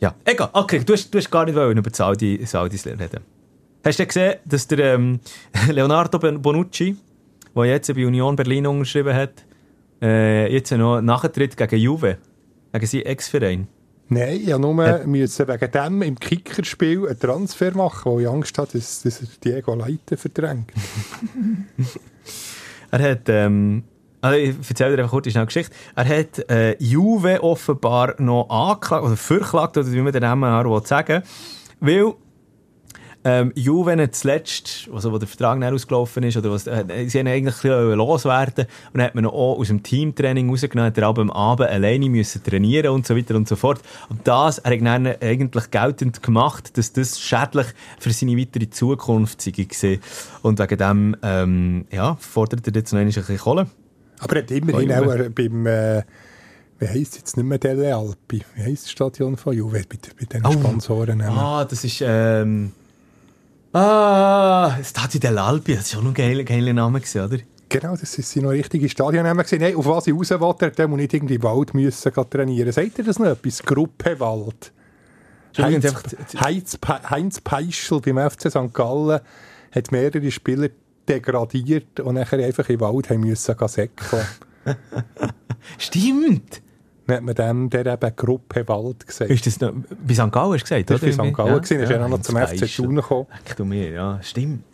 [0.00, 0.48] Ja, egal.
[0.54, 3.20] Okay, du hast, du hast gar nicht wollen über die Saudi, Saudis reden.
[3.84, 5.20] Hast du gesehen, dass der ähm,
[5.70, 6.96] Leonardo Bonucci,
[7.54, 9.44] der jetzt bei Union Berlin unterschrieben hat,
[10.02, 12.18] äh, jetzt noch nachtritt gegen Juve,
[12.72, 13.68] gegen seinen Ex-Verein?
[14.08, 14.74] Nein, ich nur
[15.06, 19.28] müssen wegen dem im Kickerspiel einen Transfer machen, weil ich Angst hatte, dass, dass er
[19.44, 20.72] Diego Leite verdrängt.
[22.92, 23.84] Er hat, ähm,
[24.20, 25.72] also ich erzähle dir einfach kurz eine Geschichte.
[25.94, 30.64] Er hat äh, Juve offenbar noch angeklagt, oder verklagt, oder wie man den Namen auch
[30.64, 31.22] will sagen
[31.80, 32.14] weil
[33.22, 37.18] ähm, Juve nicht zuletzt, also wo der Vertrag dann ausgelaufen ist, oder was, äh, sie
[37.18, 41.06] haben eigentlich ein loswerden und dann hat man auch aus dem Teamtraining rausgenommen, hat er
[41.06, 43.80] aber am Abend alleine müssen trainieren und so weiter und so fort.
[44.08, 47.66] Und das er hat dann eigentlich geltend gemacht, dass das schädlich
[47.98, 50.00] für seine weitere Zukunft sei.
[50.42, 53.66] Und wegen dem, ähm, ja, fordert er jetzt noch ein bisschen Kohle.
[54.20, 56.02] Aber er hat immerhin auch beim, äh,
[56.78, 58.42] wie heisst es jetzt nicht mehr Delle Alpi?
[58.54, 60.52] Wie heisst das Stadion von Juve bei, bei den Oh.
[60.52, 61.18] Sponsoren?
[61.18, 61.30] nehmen?
[61.30, 62.72] Ah, das ist, ähm,
[63.72, 67.38] ah, Stadio dell'Alpi, das ist auch noch ein geiler, geiler Name oder?
[67.68, 69.46] Genau, das sind noch richtige Stadionnamen.
[69.58, 72.72] Nein, auf was ich raus wollte, der muss nicht irgendwie Wald müssen trainieren.
[72.72, 73.62] Sagt ihr das noch etwas?
[73.62, 74.72] Gruppe Wald.
[75.48, 76.02] Entschuldigung,
[76.40, 78.74] Heinz, Heinz, Heinz Peischl beim FC St.
[78.74, 79.20] Gallen
[79.72, 80.68] hat mehrere Spieler
[81.08, 84.26] degradiert und nachher einfach im Wald haben müssen säckeln.
[85.78, 86.62] Stimmt!
[87.10, 89.30] Hat man dem der eben Gruppe Wald gesagt.
[89.30, 89.72] Ist das noch,
[90.06, 90.30] bei St.
[90.32, 91.16] Gallen hast du gesagt, Das oder?
[91.16, 91.36] war bei St.
[91.36, 92.66] Gallen, gewesen, ist ja, auch noch zum FC.
[92.76, 93.26] Thun gekommen.
[93.56, 94.64] Du mir, ja, stimmt.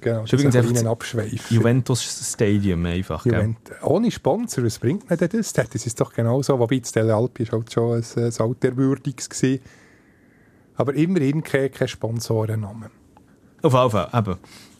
[0.00, 1.50] Genau, übrigens das ist einfach ein das- Abschweif.
[1.50, 3.34] Juventus Stadium einfach, gell?
[3.34, 5.52] Juvent Ohne Sponsor, was bringt mir denn das?
[5.52, 6.56] Das ist doch genau so.
[6.58, 9.60] Wobei das Delle Alpi ist halt schon ein, ein alterwürdiges gewesen.
[10.76, 12.90] Aber immerhin kein, kein Sponsorennamen.
[13.62, 14.36] Auf jeden Fall, eben.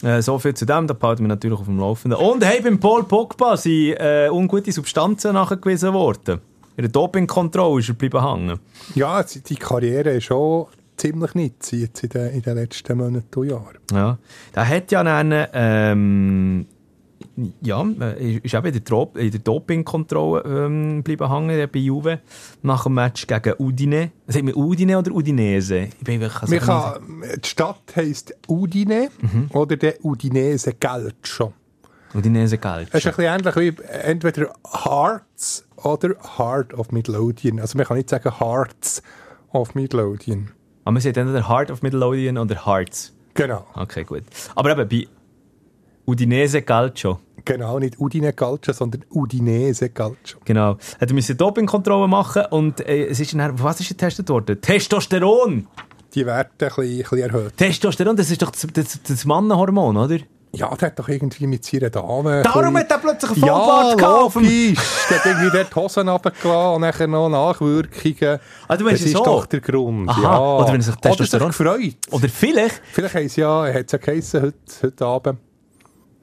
[0.08, 2.20] Äh, so viel zu dem, da behalten wir natürlich auf dem Laufenden.
[2.20, 6.40] Und hey, beim Paul Pogba sind äh, ungute Substanzen nachgewiesen worden.
[6.78, 8.60] In der Dopingkontrolle ist er geblieben hängen.
[8.94, 10.66] Ja, die Karriere ist schon
[10.96, 13.78] ziemlich nett jetzt in den, in den letzten Monaten und Jahren.
[13.90, 14.16] Ja.
[14.54, 16.66] Der hat ja dann, ähm,
[17.62, 22.20] ja, äh, ist eben in der, in der Dopingkontrolle ähm, bleiben hängen bei Juve
[22.62, 24.12] nach dem Match gegen Udine.
[24.28, 25.78] Sagt man Udine oder Udinese?
[25.98, 27.00] Ich bin wirklich, Man kann,
[27.44, 29.48] die Stadt heisst Udine Mhm.
[29.52, 31.52] oder der Udinese Calcio.
[32.14, 32.88] Udinese Geld.
[32.92, 34.52] Es ist ein bisschen ähnlich wie entweder
[34.84, 37.60] Hearts oder Heart of Midlothian.
[37.60, 39.02] Also man kann nicht sagen Hearts
[39.52, 40.50] of Midlothian.
[40.84, 43.14] Aber man sagt entweder Heart of Midlothian oder Hearts.
[43.34, 43.66] Genau.
[43.74, 44.24] Okay, gut.
[44.54, 45.06] Aber eben bei
[46.06, 47.20] Udinese Calcio.
[47.44, 50.38] Genau, nicht Udine Calcio, sondern Udinese Calcio.
[50.44, 50.76] Genau.
[50.98, 54.60] Er müssen Dopingkontrolle machen und äh, es ist dann, was ist getestet worden?
[54.60, 55.66] Testosteron!
[56.14, 57.56] Die Werte ein bisschen, ein bisschen erhöht.
[57.56, 60.18] Testosteron, das ist doch das, das, das Mannenhormon, oder?
[60.58, 62.42] Ja, der hat doch irgendwie mit seiner Dame...
[62.42, 64.78] Darum hat er plötzlich einen Vollbart ja, dem- logisch.
[65.10, 68.38] Der hat irgendwie dort die Hosen runtergelassen und nachher noch Nachwirkungen.
[68.66, 69.24] Ah, du meinst das es ist so?
[69.24, 70.38] doch der Grund, Aha, ja.
[70.58, 71.94] oder wenn er sich Testosteron- Oder sich gefreut.
[72.10, 75.38] Oder vielleicht Vielleicht heisst ja, hat es ja geheissen, heute, heute Abend.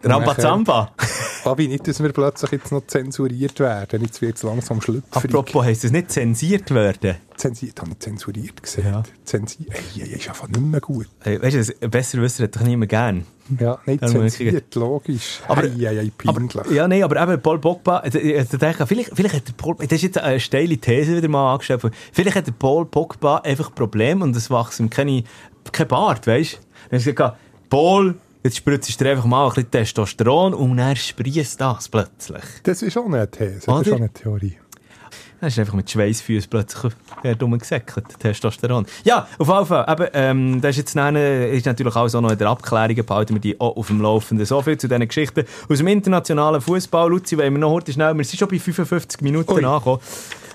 [0.05, 0.91] Rambazamba.
[0.97, 4.01] Fabi, nicht, dass wir plötzlich jetzt noch zensuriert werden.
[4.01, 5.25] Jetzt wird es langsam schlüpfrig.
[5.33, 7.15] Apropos, heisst das nicht zensiert werden?
[7.35, 8.85] Zensiert, habe ich zensuriert gesagt.
[8.87, 9.03] Ja.
[9.25, 11.07] Zensiert, ey, ey, ist einfach nicht mehr gut.
[11.21, 13.25] Hey, weißt du, besser wissen hat doch niemand gern.
[13.59, 15.41] Ja, nicht ich zensiert, logisch.
[15.47, 16.55] Aber- ei, ei, ei, peinlich.
[16.55, 19.53] Aber, ja, nein, aber eben Paul Pogba, äh, äh, denke ich, vielleicht, vielleicht hat der
[19.53, 21.81] Paul, das ist jetzt eine steile These wieder mal angestellt,
[22.11, 25.23] vielleicht hat der Paul Pogba einfach ein Problem und es wächst ihm keine,
[25.71, 26.57] kein Bart, weißt du?
[26.89, 27.37] Dann hast du gesagt,
[27.69, 32.43] Paul, jetzt spritzt du einfach mal ein bisschen Testosteron und dann sprießt das plötzlich.
[32.61, 33.81] Das ist auch eine These, das Oder?
[33.81, 34.57] ist auch eine Theorie.
[35.39, 36.93] Dann ist einfach mit Schweißfüßen plötzlich
[37.23, 38.85] äh, dumm gesäckelt, Testosteron.
[39.03, 39.85] Ja, auf jeden Fall.
[39.91, 43.41] Eben, ähm, das ist jetzt dann, ist natürlich auch noch in der Abklärung, behalten wir
[43.41, 44.45] die auch auf dem Laufenden.
[44.45, 47.09] So viel zu diesen Geschichten aus dem internationalen Fußball.
[47.09, 49.65] Luzi, wollen wir noch heute schnell, wir sind schon bei 55 Minuten Ui.
[49.65, 50.01] angekommen,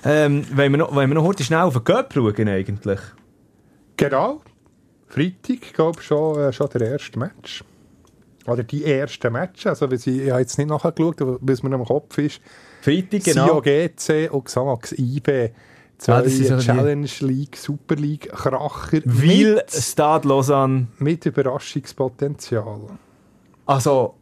[0.05, 2.99] ähm, wollen wir noch, wollen wir noch heute schnell auf den Cup schauen eigentlich?
[3.97, 4.41] Genau.
[5.07, 7.63] Freitag, glaube ich, schon, äh, schon der erste Match.
[8.47, 9.67] Oder die ersten Matches.
[9.81, 12.41] Also, ich habe jetzt nicht nachgeschaut, aber was mir noch im Kopf ist.
[12.81, 13.61] Freitag, genau.
[13.61, 15.49] GC und Xamax IB.
[15.99, 19.01] Zwei Ah, das die- Challenge League, Super League, Kracher.
[19.05, 22.79] Weil Stade Lausanne, mit Überraschungspotenzial.
[23.67, 24.15] also,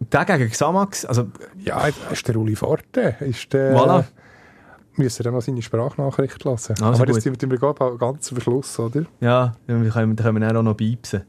[0.00, 3.16] der gegen Xamax, also, Ja, ist der Uli Forte.
[3.20, 4.04] Ist der, Voilà.
[4.96, 6.72] Müssen wir noch seine Sprachnachricht lassen.
[6.82, 9.04] Also Aber das glaube ich, ganz am Schluss, oder?
[9.20, 11.22] Ja, wir können, wir dann auch noch beipsen.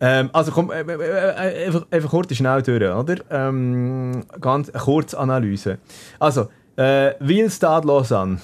[0.00, 3.16] Ähm, also komm, äh, äh, äh, einfach, einfach kurz schnell durch, oder?
[3.30, 5.78] Ähm, ganz kurze Analyse.
[6.18, 8.40] Also, äh, Wiel Stade Lausanne.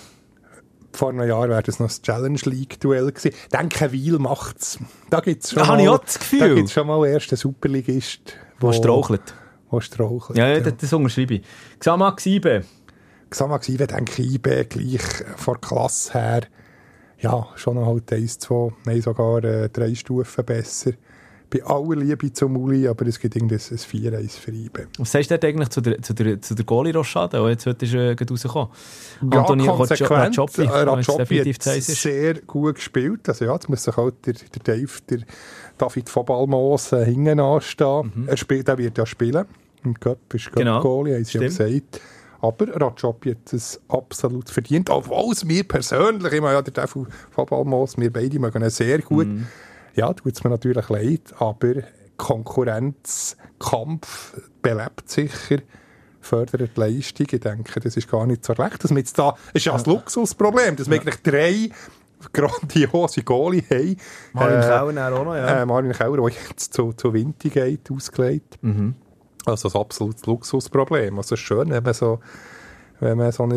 [0.93, 3.29] Vor einem Jahr wäre das noch das Challenge League-Duell gewesen.
[3.29, 4.79] Ich denke, Wiel macht es.
[5.09, 6.39] Da gibt es schon, Da habe ich mal- auch das Gefühl.
[6.41, 9.35] Da gibt's schon mal einen ersten Superligist, Wo strauchelt.
[9.71, 10.39] Wo strauchelt.
[10.39, 11.43] Ja, ja, das, das unterschreibe ich.
[11.79, 12.27] Xamax
[13.27, 13.31] IB.
[13.31, 15.01] Xamax IB, denke IB gleich
[15.37, 16.43] von der Klasse her.
[17.19, 20.93] Ja, schon noch halt eins, zwei, nein, sogar äh, drei Stufen besser.
[21.49, 24.87] Bei aller Liebe zum Uli, aber es gibt irgendwie ein 4-1 für IB.
[24.99, 27.95] Was sagst du eigentlich zu der, zu der, zu der Goalie-Rochade, die jetzt heute ist,
[27.95, 28.69] äh, rausgekommen
[29.33, 30.11] Ja, Anthony konsequent.
[30.11, 33.29] Raccioppi, Äh, hat sehr gut gespielt.
[33.29, 35.19] Also ja, jetzt muss sich halt der, der Dave, der
[35.79, 38.25] David von Balmos äh, hinten anstehen.
[38.27, 39.47] Er spielt, der wird ja spielen.
[39.85, 40.59] Im Cup ist Cup Mhm.
[40.59, 42.01] Genau, Goalie, haben sie ja gesagt.
[42.49, 44.91] Aber Raccioppi hat es absolut verdient.
[44.91, 49.01] Obwohl es mir persönlich, immer ja, der Dave von Balmos, wir beide mögen ihn sehr
[49.01, 49.27] gut.
[49.27, 49.49] Mhm.
[49.95, 51.75] Ja, tut es mir natürlich leid, aber
[52.17, 55.59] Konkurrenzkampf belebt sicher
[56.21, 57.27] fördert Leistung.
[57.31, 58.83] Ich denke, das ist gar nicht so schlecht.
[58.83, 61.71] Dass wir jetzt da, es ist ja ein Luxusproblem, dass wir eigentlich drei
[62.33, 63.97] grandiose Goalie haben.
[64.33, 65.63] Marvin Äh, Kauer auch noch, ja.
[65.63, 68.59] äh, Marvin Kauer, der jetzt zu, zu Winti geht, ausgelegt.
[68.63, 68.95] Mhm.
[69.47, 71.17] Also ein absolutes Luxusproblem.
[71.17, 72.19] Also es ist schön, wenn man so,
[73.01, 73.57] wenn man so ein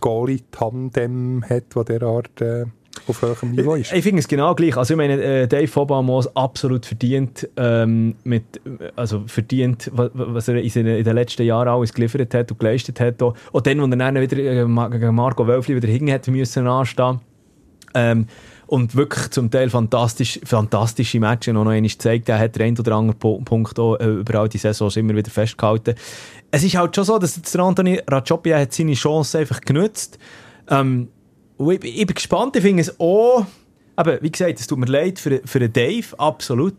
[0.00, 2.66] Goalie-Tandem hat, das derart äh,
[3.06, 3.92] auf höherem Niveau ist.
[3.92, 4.76] Ich finde es genau gleich.
[4.76, 8.60] Also ich meine, äh, Dave Fobamos absolut verdient, ähm, mit,
[8.96, 12.58] also verdient, wa- wa- was er in, in den letzten Jahren alles geliefert hat und
[12.58, 13.22] geleistet hat.
[13.22, 14.66] Auch, auch dann, wo er dann wieder äh,
[14.98, 17.20] gegen Marco Wölfli wieder hinten hätte müssen anstehen.
[17.94, 18.26] Ähm,
[18.70, 22.28] und wirklich zum Teil fantastisch, fantastische Matches noch einmal gezeigt.
[22.28, 25.16] Er hat den einen oder anderen Po- Punkt auch, äh, über all die Saisons immer
[25.16, 25.96] wieder festgehalten.
[26.52, 30.20] Es ist halt schon so, dass der Anthony Raccioppi hat seine Chance einfach genutzt.
[30.68, 31.08] Ähm,
[31.58, 33.44] ich, ich bin gespannt, ich finde es auch,
[33.96, 36.74] aber wie gesagt, es tut mir leid für, für Dave, absolut.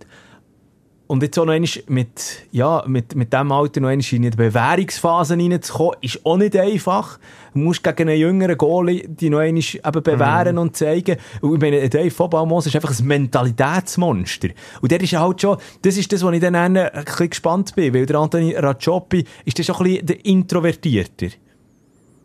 [1.12, 5.96] Und jetzt auch noch mit, ja, mit, mit diesem Alter noch in die Bewährungsphase reinzukommen,
[6.00, 7.20] ist auch nicht einfach.
[7.54, 11.18] Du musst gegen einen jüngeren Goalie die noch einmal eben bewähren und zeigen.
[11.42, 14.52] Und ich meine, Dave Fobalmos ist einfach ein Mentalitätsmonster.
[14.80, 17.94] Und der ist halt schon, das ist das, was ich dann ein bisschen gespannt bin,
[17.94, 21.28] weil der Anthony Raccioppi ist das schon ein bisschen der Introvertierter.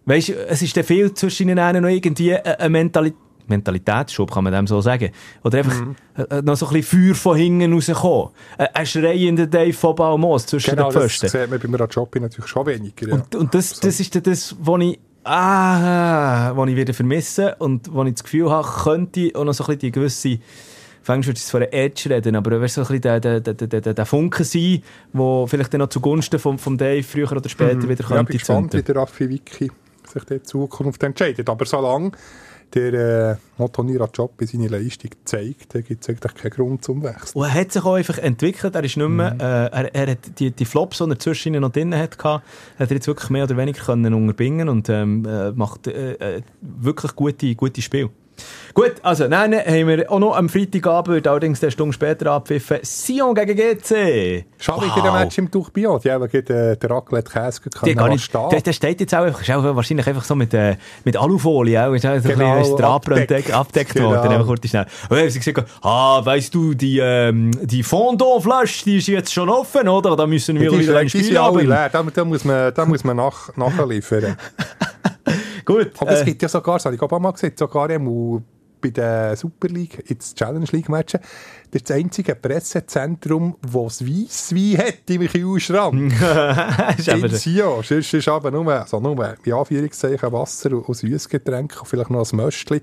[0.05, 3.26] Weißt du, es ist dann viel zwischen ihnen noch irgendwie eine Mentalität.
[3.49, 5.11] Mentalitätsschub, kann man dem so sagen.
[5.43, 5.83] Oder einfach
[6.17, 8.31] äh, noch so ein bisschen Feuer von hinten rauskommen.
[8.57, 11.29] Ein, schreiender Dave von Balmos zwischen Genau, den das Pfosten.
[11.29, 13.09] sieht man beim Raccioppi natürlich schon weniger.
[13.09, 13.15] Ja.
[13.15, 17.93] Und, und das, das ist dann das, was ich, ah, was ich wieder vermisse und
[17.93, 20.39] wo ich das Gefühl habe, könnte auch noch so ein bisschen die gewisse,
[21.03, 23.55] fängst du jetzt von einer Edge reden, aber weißt, so ein bisschen der, der, der,
[23.55, 24.83] der, der, Funke sein,
[25.13, 28.17] der vielleicht dann noch zugunsten vom, vom Dave früher oder später wieder ja, ich bin
[28.17, 29.71] könnte gespannt, wie der Raffi Wiki
[30.09, 31.49] sich der Zukunft entscheidet.
[31.49, 32.13] Aber solange
[32.75, 37.41] der äh, Anthony Raccioppi seine Leistung zeigt, dann gibt es eigentlich keinen Grund zum Wechseln.
[37.43, 38.75] Und er hat sich auch einfach entwickelt.
[38.75, 39.41] Er ist nicht mehr, Mhm.
[39.41, 42.43] äh, er, er hat die, die Flops, die er zwischen noch drin hatte, hat
[42.79, 47.15] er jetzt wirklich mehr oder weniger können unterbinden und ähm, äh, macht äh, äh, wirklich
[47.15, 48.11] gute, gute Spiel.
[48.75, 52.79] Gut, also dann haben wir auch noch am Freitagabend, wird allerdings eine Stunde später abpfiffen,
[52.83, 54.45] Sion gegen GC.
[54.59, 54.97] Schau wow.
[54.97, 56.01] wieder ein Match im Tourbillon.
[56.01, 57.97] Die haben gerade äh, den Raclette Käse stehen.
[57.97, 61.95] Der, der steht jetzt auch, ist auch wahrscheinlich einfach so mit, äh, mit Alufolie, auch,
[61.95, 64.11] ist auch so genau, ein bisschen abdeckt, abdeckt genau.
[64.11, 64.29] worden.
[64.29, 64.87] Einfach kurz schnell.
[65.05, 69.33] Und dann haben sie gesagt, ah, weißt du, die, ähm, die Fondant-Flasche, die ist jetzt
[69.33, 70.17] schon offen, oder?
[70.17, 71.67] Da müssen wir wieder ein Spiel haben.
[71.67, 74.37] Da, da muss man, da muss man nach, nachliefern.
[75.67, 75.91] Gut.
[75.99, 77.89] Aber es äh, gibt ja sogar, das habe ich auch mal gesehen, sogar
[78.81, 81.21] bei der Super League, jetzt Challenge League Matchen,
[81.71, 86.13] das ist das einzige Pressezentrum, das Weisswein hat im Kühlschrank.
[87.09, 87.83] in Sion.
[87.83, 92.33] Sonst ist aber nur, also nur in Anführungszeichen Wasser und, und Süßgetränke und vielleicht noch
[92.33, 92.81] ein Möschli.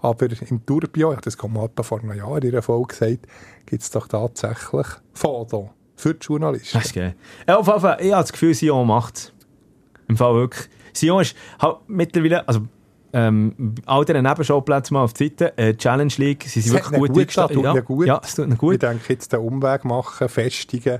[0.00, 3.26] Aber im Turbio, ich habe das mal vor einem Jahr in einer Folge gesagt,
[3.64, 6.78] gibt es doch tatsächlich Foto für die Journalisten.
[6.78, 7.14] Das ist geil.
[7.48, 9.32] Ja, auf jeden Fall, ich habe das Gefühl, Sion macht es.
[10.08, 10.68] Im Fall wirklich.
[10.96, 12.62] Sion ist halt mittlerweile, also
[13.12, 15.56] ähm, all diese Nebenschauplätze mal auf die Seite.
[15.56, 17.50] Äh, Challenge League, sie sind wirklich gut eingestellt.
[17.62, 18.06] Ja, gut.
[18.06, 18.74] ja, es tut ihnen gut.
[18.74, 20.98] Ich denke, jetzt den Umweg machen, festigen,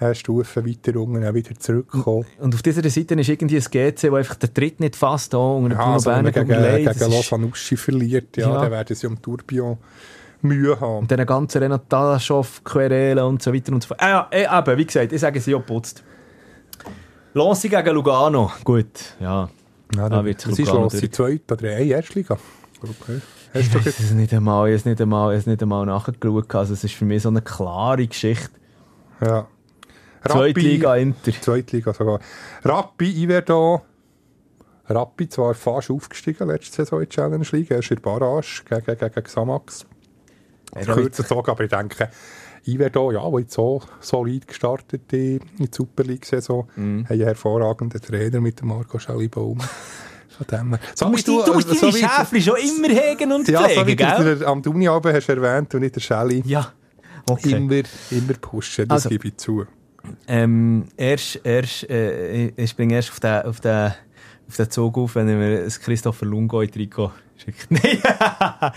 [0.00, 2.24] äh, Stufen weiter unten, auch wieder zurückkommen.
[2.38, 5.38] Und auf dieser Seite ist irgendwie ein GC, der einfach den Tritt nicht fasst, da
[5.38, 8.60] unter ja, also Berner gegen, gegen, gegen Losanuschi verliert, ja, ja.
[8.62, 9.76] dann werden sie um Tourbillon
[10.40, 10.98] Mühe haben.
[10.98, 14.00] Und dann ganzen Renataschow, Querelen und so weiter und so fort.
[14.00, 16.04] Ah, ja, eh, eben, wie gesagt, ich sage, sie auch putzt.
[17.38, 19.48] Lancy gegen Lugano, gut, ja.
[19.96, 22.36] Ja, dann, wird das ist die zweite oder eine Erstliga.
[22.82, 23.20] Okay.
[23.54, 26.54] Hast es nicht einmal, es nicht einmal, es nicht einmal nachgeschaut.
[26.54, 28.50] Also es ist für mich so eine klare Geschichte.
[29.20, 29.46] Ja.
[30.26, 31.32] Zweitliga Inter.
[31.40, 32.20] Zweitliga sogar.
[32.64, 33.80] Rappi, Iverdon.
[34.86, 37.70] Rappi zwar fast aufgestiegen letzte Saison in die Challenge League.
[37.70, 39.86] Erst in der Barrage gegen, gegen, gegen Xamax.
[40.74, 42.10] Ja, Kürzer Zug, aber ich denke,
[42.66, 46.80] Iverdon, ja, der jetzt so solid gestartet in, in die Super League-Saison, mm.
[46.80, 49.58] haben einen hervorragenden Trainer mit dem Marco Schallibaum.
[50.94, 53.86] So du musst, du, du musst so Schäfli schon immer hegen und ja, pflegen, so
[53.88, 54.38] wie gell?
[54.38, 56.44] du am Uni hast erwähnt und nicht der Schelli.
[56.46, 56.72] Ja,
[57.28, 57.56] okay.
[57.56, 59.66] Immer, immer pushen, das also, gebe ich zu.
[60.28, 63.92] Ähm, erst, erst, äh, ich springe erst auf den, auf, den,
[64.48, 67.27] auf den Zug auf, wenn wir das Christopher Lungo-Trikot geschickt.
[67.68, 67.98] Nein.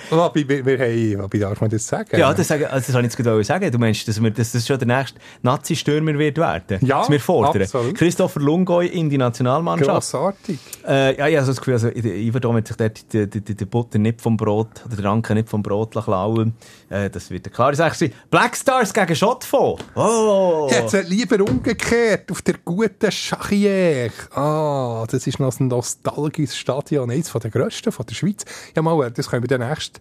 [0.10, 2.18] wobei, wir, wir haben, darf man das sagen?
[2.18, 3.72] Ja, das, sagen, also das habe ich jetzt gerade sagen.
[3.72, 6.80] Du meinst, dass, wir, dass das schon der nächste Nazi-Stürmer wird werden?
[6.86, 7.62] Ja, dass wir fordern.
[7.62, 7.96] absolut.
[7.96, 9.92] Christopher Lungoy in die Nationalmannschaft.
[9.92, 10.60] Grossartig.
[10.88, 13.66] Äh, ja, ich habe so das Gefühl, also, Iverdom hat sich dort die, die, die,
[13.66, 16.54] Butter nicht vom Brot, oder der Ranke nicht vom Brot klauen
[16.90, 18.14] äh, Das wird eine klare Sache sein.
[18.30, 19.84] Black Stars gegen Schottfond.
[19.96, 20.70] Oh!
[20.72, 24.12] Jetzt lieber umgekehrt, auf der guten Schachier.
[24.34, 28.46] Ah, das ist noch ein nostalgisches Stadion, eines der grössten von der Schweiz.
[28.76, 30.00] Ja, mal, das können wir dann nächst,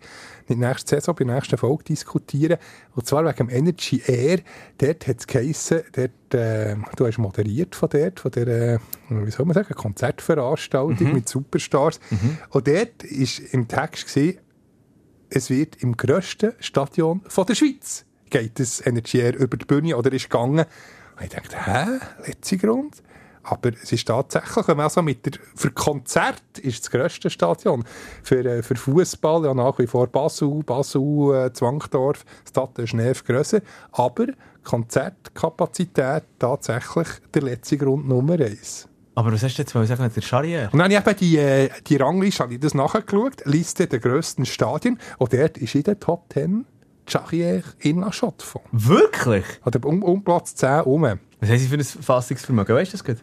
[0.49, 2.59] nicht nächste Saison, bei der nächsten Folge diskutieren.
[2.95, 4.41] Und zwar wegen dem Energy Air.
[4.79, 8.79] Dort hat es geheissen, dort, äh, du hast moderiert von dort, von der, äh,
[9.09, 11.15] wie soll man sagen, Konzertveranstaltung mhm.
[11.15, 12.01] mit Superstars.
[12.11, 12.39] Mhm.
[12.51, 14.39] Und dort war im Text gesehen,
[15.31, 19.97] es wird im grössten Stadion von der Schweiz geht das Energy Air über die Bühne
[19.97, 20.65] oder ist gegangen.
[21.17, 23.03] Und ich dachte, hä, letzter Grund?
[23.51, 27.85] Aber es ist tatsächlich, wenn man also mit der, für Konzert ist das grösste Stadion.
[28.23, 33.61] Für, äh, für Fußball ja nach wie vor Basel, Basel, äh, Zwangdorf, Stade Schneef grösser.
[33.91, 34.27] Aber
[34.63, 38.89] Konzertkapazität tatsächlich der letzte Grund Nummer eins.
[39.17, 40.69] Aber was hast du jetzt mal sagen, der Charrier?
[40.73, 44.47] Und dann habe ich die, äh, die Rangliste, habe ich das nachgeschaut, Liste der grössten
[44.47, 44.99] Stadien.
[45.19, 46.67] Und dort ist in der Top 10
[47.09, 49.45] Charrier in La Chaux Wirklich?
[49.67, 51.03] Oder um, um Platz 10 herum.
[51.41, 52.77] Was haben Sie für ein Fassungsvermögen?
[52.77, 53.17] Weißt du das gut?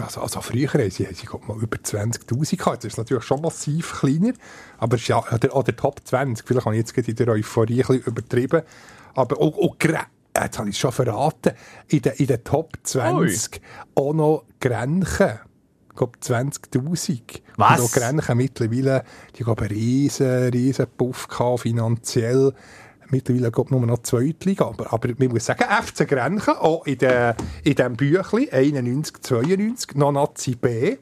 [0.00, 2.84] Also, also früher haben sie, haben sie mal über 20'000 gehabt.
[2.84, 4.32] Das ist natürlich schon massiv kleiner.
[4.78, 6.46] Aber es ist ja, oder, oder Top 20.
[6.46, 8.62] Vielleicht habe ich jetzt in der Euphorie ein bisschen übertrieben.
[9.14, 11.52] Aber auch, auch jetzt habe ich es schon verraten,
[11.88, 13.60] in den, in den Top 20 Oi.
[13.94, 15.38] auch noch Grenchen.
[15.90, 17.42] Ich glaube 20'000.
[17.56, 17.80] Was?
[17.80, 19.04] Und auch Grenchen mittlerweile,
[19.36, 22.54] die haben einen riesen, riesen Puff gehabt, finanziell
[23.10, 27.34] mittlerweile glaube nur noch Zweitliga, aber, aber man muss sagen, FC Grenchen, auch in, de,
[27.64, 30.96] in diesem Büchlein, 91, 92, noch Nazi B.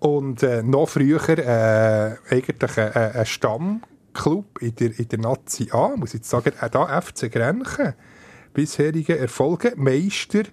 [0.00, 5.96] Und äh, noch früher äh, eigentlich ein, ein Stammclub in der, in der Nazi A,
[5.96, 7.94] muss ich jetzt sagen, auch da FC Grenchen.
[8.54, 10.44] Bisherige Erfolge, Meister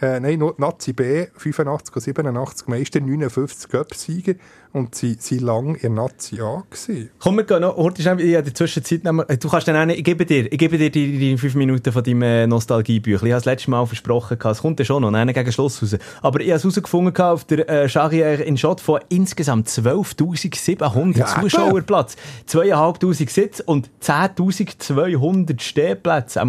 [0.00, 4.34] äh, nein, Nazi B, 85 und 87 Meister, 59 Göpsieger
[4.72, 6.62] und sie waren lange in Nazi A.
[6.70, 7.10] Gewesen.
[7.18, 10.24] Komm, wir gehen noch, heute ist in der Zwischenzeit, du kannst dann eine, ich gebe
[10.26, 13.28] dir, ich gebe dir die, die fünf Minuten von deinem äh, Nostalgiebüchlein.
[13.28, 15.96] Ich habe das letzte Mal versprochen, es kommt ja schon noch, einen gegen Schluss raus.
[16.22, 21.26] Aber ich habe es herausgefunden auf der äh, Charrière in Schott von insgesamt 12.700 ja,
[21.26, 22.16] Zuschauerplatz,
[22.48, 26.42] 2'500 Sitze und 10.200 Stehplätze.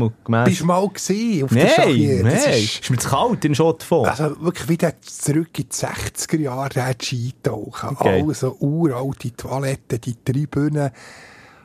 [0.46, 2.24] Bist du mal gesehen auf nein, der Charrière?
[2.24, 3.39] Nein, ist, ist mir zu kalt.
[3.44, 4.06] Den Schott von.
[4.06, 7.90] Also wirklich wieder zurück in die 60er Jahre, der Skitauchen.
[7.92, 8.24] Okay.
[8.28, 10.92] Also uralte Toiletten, die Tribünen.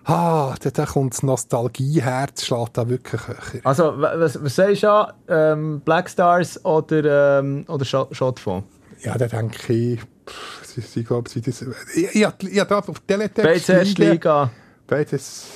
[0.07, 3.37] Ah, da, kommt das Nostalgieherz, schlägt da wirklich höher.
[3.65, 5.13] Also, wa- was, was sagst du an?
[5.29, 8.65] Ähm, Black Stars oder, ähm, oder Shot von?
[9.03, 12.79] Ja, da denke ich, pff, sie, sie, glaub, sie das, ich, ich, ich, ich da
[12.81, 14.13] auf Teletext Beides erste liegen.
[14.13, 14.51] Liga.
[14.87, 15.47] Beides,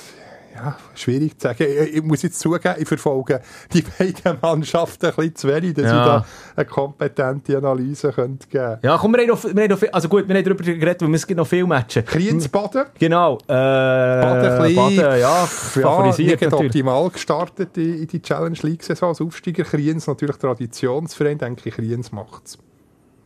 [0.63, 1.63] ja, schwierig zu sagen.
[1.63, 3.41] Ich, ich muss jetzt zugeben, ich verfolge
[3.73, 5.89] die beiden Mannschaften ein bisschen zu wenig, dass Ja.
[5.91, 9.79] ich da eine kompetente Analyse könnte geben Ja, komm, wir haben noch, wir haben noch
[9.79, 12.05] viel, also gut, wir haben darüber geredet, weil es gibt noch viele Matches.
[12.05, 12.85] Kriensbaden.
[12.99, 13.37] Genau.
[13.47, 16.67] Äh, Baden, Baden, ja, Ja, favorisiert nicht natürlich.
[16.71, 19.63] optimal gestartet in, in die Challenge League-Saison als Aufsteiger.
[19.63, 22.57] Kriens natürlich Traditionsverein, denke ich, Kriens macht es.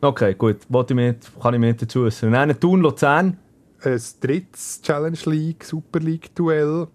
[0.00, 2.32] Okay, gut, wollte ich mir, kann ich mir nicht dazu äußern.
[2.32, 3.38] Dann Thun, Luzern.
[3.82, 6.86] Ein drittes Challenge League, Super League-Duell.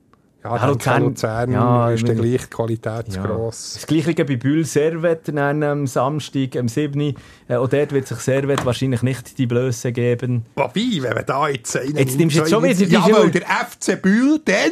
[0.50, 3.26] Ja, Ja, Luzern, Luzern- ja, ist dann meine- gleich die Qualität zu Ja.
[3.26, 3.74] gross.
[3.76, 7.16] Das gleiche bei Bühl Servet am Samstag, am 7.
[7.48, 10.46] Äh, auch dort wird sich Servet wahrscheinlich nicht die Blöße geben.
[10.56, 13.32] Wobei, wenn man da jetzt einen Jetzt nimmst du jetzt schon wieder die Ja, weil
[13.32, 14.72] der FC Bühl dann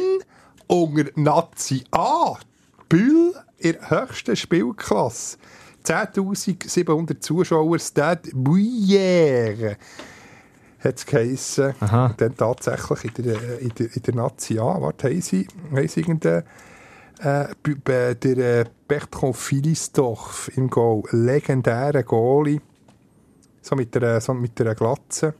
[0.66, 2.34] unter Nazi A.
[2.88, 5.36] Bühl in der höchsten Spielklasse.
[5.84, 9.76] 10.700 Zuschauer, Stade Bouillère.
[10.78, 11.74] Hat es geheissen.
[11.80, 12.14] Aha.
[12.16, 14.80] Dann tatsächlich in der, in der, in der Nazi A.
[14.80, 16.44] Warte, haben sie, haben sie irgendeinen
[17.20, 21.02] äh, der äh, Bertrand Philistorf im Goal.
[21.10, 22.60] Legendärer Goalie.
[23.60, 25.34] So mit der, so mit der Glatze.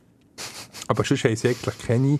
[0.87, 2.19] Aber sonst haben sie eigentlich keine,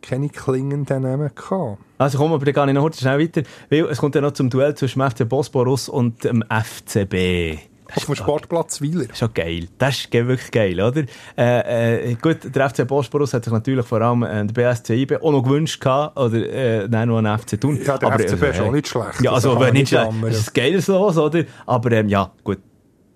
[0.00, 1.78] keine klingenden Namen gehabt.
[1.98, 4.32] Also komm, aber dann gehe ich noch kurz schnell weiter, weil es kommt ja noch
[4.32, 7.71] zum Duell zwischen dem FC Bosporus und dem FCB.
[7.94, 9.68] Auf dem Sportplatz ist schon geil.
[9.78, 11.04] Das ist wirklich geil, oder?
[11.36, 15.16] Äh, äh, gut, der FC Bosporus hat sich natürlich vor allem äh, der BSC IB
[15.16, 17.78] auch noch gewünscht gehabt, oder äh, nein, noch einen FC tun.
[17.84, 19.20] Ja, der FCB ist auch nicht schlecht.
[19.20, 20.10] Ja, also man nicht schlecht.
[20.22, 21.44] Das ist geiles Los, oder?
[21.66, 22.58] Aber ähm, ja, gut.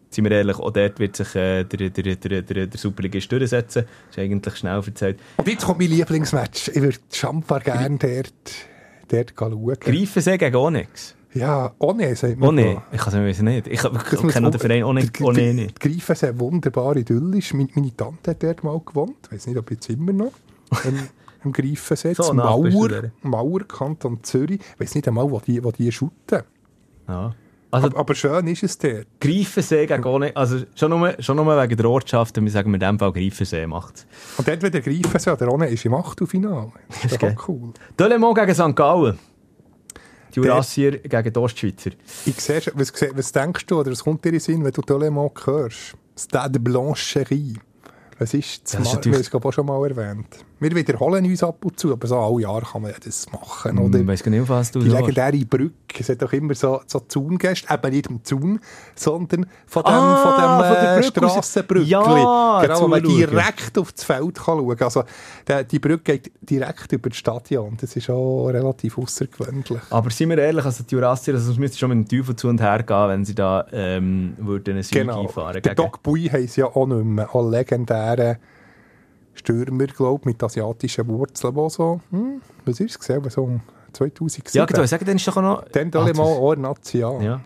[0.09, 3.85] Sind wir ehrlich, auch dort wird sich äh, der, der, der, der, der Superligist durchsetzen.
[4.07, 5.19] Das ist eigentlich schnell erzählt.
[5.37, 6.69] Und jetzt kommt mein Lieblingsmatch.
[6.69, 8.33] Ich würde Schamper gerne dort,
[9.09, 9.77] dort schauen.
[9.81, 11.16] Greifensee gegen Onyx.
[11.35, 12.49] Ja, ohne, sagt man.
[12.49, 12.83] Oh nee, da.
[12.93, 13.67] ich kann es nicht.
[13.67, 15.85] Ich, kenne den Verein ohne, ohne der- nicht.
[15.85, 17.53] Die Greifen sind wunderbar idyllisch.
[17.53, 19.17] Meine, meine Tante hat dort mal gewohnt.
[19.27, 20.33] Ich weiß nicht, ob jetzt immer noch.
[20.85, 20.99] Im,
[21.45, 22.15] im Greifensee.
[22.15, 23.11] So Mauer.
[23.23, 24.61] Mauer, Kanton Zürich.
[24.75, 26.43] Ich weiß nicht einmal, wo die, wo die shooten.
[27.09, 27.35] Ja.
[27.71, 29.07] Also, Aber, aber schön ist es dort.
[29.21, 30.37] Greifensee gegen Onyx.
[30.37, 34.07] Also, schon nur, schon nur wegen der Ortschaft, wir sagen in dem Fall Greifensee macht
[34.39, 36.73] Und dort, wenn der Greifensee oder ohne ist im Achtelfinale.
[37.03, 37.73] Das ist auch cool.
[37.99, 38.75] Delemont gegen St.
[38.77, 39.19] Gallen.
[40.43, 41.91] Die Jurassier gegen die Ostschweizer.
[42.27, 44.73] Ich sehe, schon- was, was denkst du, oder was kommt dir in den Sinn, wenn
[44.73, 45.95] du Tolemont hörst?
[46.19, 47.55] Stade Blancherie.
[48.19, 48.73] Was ist das?
[48.73, 50.45] Das ist Mal- es glaube ich, auch schon mal erwähnt.
[50.59, 53.79] Wir wiederholen uns ab und zu, aber so alle Jahre kann man ja das machen.
[53.79, 53.99] Oder?
[54.01, 57.01] Ich weiss gar nicht, was du Die legendäre Brücke, es hat doch immer so, so
[57.01, 58.59] Zaungäste, eben nicht im Zaun,
[58.95, 61.89] sondern von dem, Ah, von dem von der äh, Brücke aus- Strassenbrückli.
[61.91, 64.85] Ja, genau, wo man direkt auf das Feld kann schauen kann.
[64.87, 65.03] Also,
[65.71, 67.77] die Brücke geht direkt über das Stadion.
[67.79, 69.81] Das ist auch relativ außergewöhnlich.
[69.91, 72.49] Aber sind wir ehrlich, also die Jurassier, also es müsste schon mit dem Teufel zu
[72.49, 75.21] und her gehen, wenn sie da ähm, würden einen Sieg Genau.
[75.21, 75.75] einfahren Der.
[75.75, 77.35] Doc Bui heisst ja auch nicht mehr.
[77.35, 78.39] Auch legendäre
[79.39, 83.61] Stürmer, glaube mit asiatischen Wurzeln, die so, hm, was ist es gesehen, so um
[83.93, 84.51] 2007.
[84.59, 85.65] Ja, genau, ich sage, dann ist doch noch...
[85.73, 87.23] Dann Ah, alle das- mal National.
[87.23, 87.41] Ja.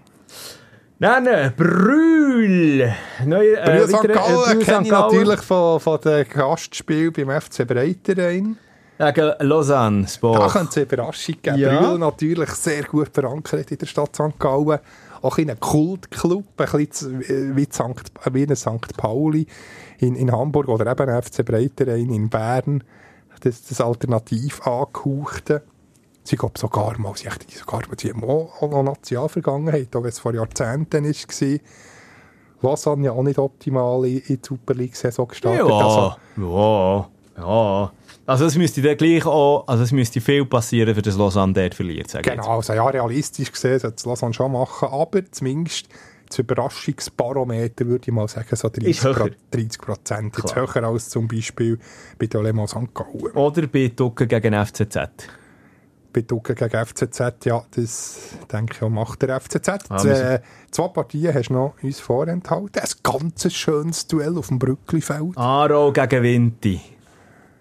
[0.99, 2.93] Nein, Brühl!
[3.25, 4.05] Neue, äh, Brühl St.
[4.05, 8.57] äh, Gallen Brühl kenne ich natürlich von, von den Gastspielen beim FC Breiterein.
[8.99, 10.53] Gegen Lausanne, Da Sport.
[10.53, 11.57] könnte es eine Überraschung geben.
[11.59, 11.81] Ja.
[11.81, 14.39] Brühl natürlich sehr gut verankert in der Stadt St.
[14.39, 14.79] Gallen.
[15.23, 18.13] Auch in einem Kultclub, ein bisschen äh, wie, St.
[18.33, 18.97] wie ein St.
[18.97, 19.47] Pauli
[19.99, 22.85] in, in Hamburg oder eben FC Breiterein in Bern.
[23.41, 25.63] Das, das alternativ angehauchte.
[26.23, 30.19] Sie gab sogar mal, sie, echt, sogar, sie haben auch, noch Nationalvergangenheit, auch wenn es
[30.19, 31.59] vor Jahrzehnten war.
[32.63, 35.63] Lausanne ja auch nicht optimal in, in die Super League-Saison gestartet.
[35.63, 37.09] Also, Ja,
[37.39, 37.93] ja, ja.
[38.27, 41.75] Also es müsste dann gleich auch, also es müsste viel passieren, für das Lausanne dort
[41.75, 45.89] verliert, sage Genau, also ja, realistisch gesehen sollte es Lausanne schon machen, aber zumindest
[46.29, 49.15] das Überraschungsbarometer würde ich mal sagen, so 30 Ist höher.
[49.15, 50.37] Pro- 30 Prozent.
[50.37, 50.75] Jetzt Klar.
[50.75, 51.79] höher als zum Beispiel
[52.19, 52.95] bei der Le Mans St.
[52.95, 53.33] Gallen.
[53.35, 54.97] Oder bei Ducken gegen FCZ.
[56.13, 58.21] Bei Ducken gegen FCZ, ja, das
[58.53, 59.69] denke ich auch macht der FCZ.
[59.89, 60.41] Ah, äh,
[60.71, 62.71] zwei Partien hast du noch uns vorenthalten.
[62.81, 65.37] Ein ganz schönes Duell auf dem Brücklifeld.
[65.37, 66.81] Aro gegen Vinti.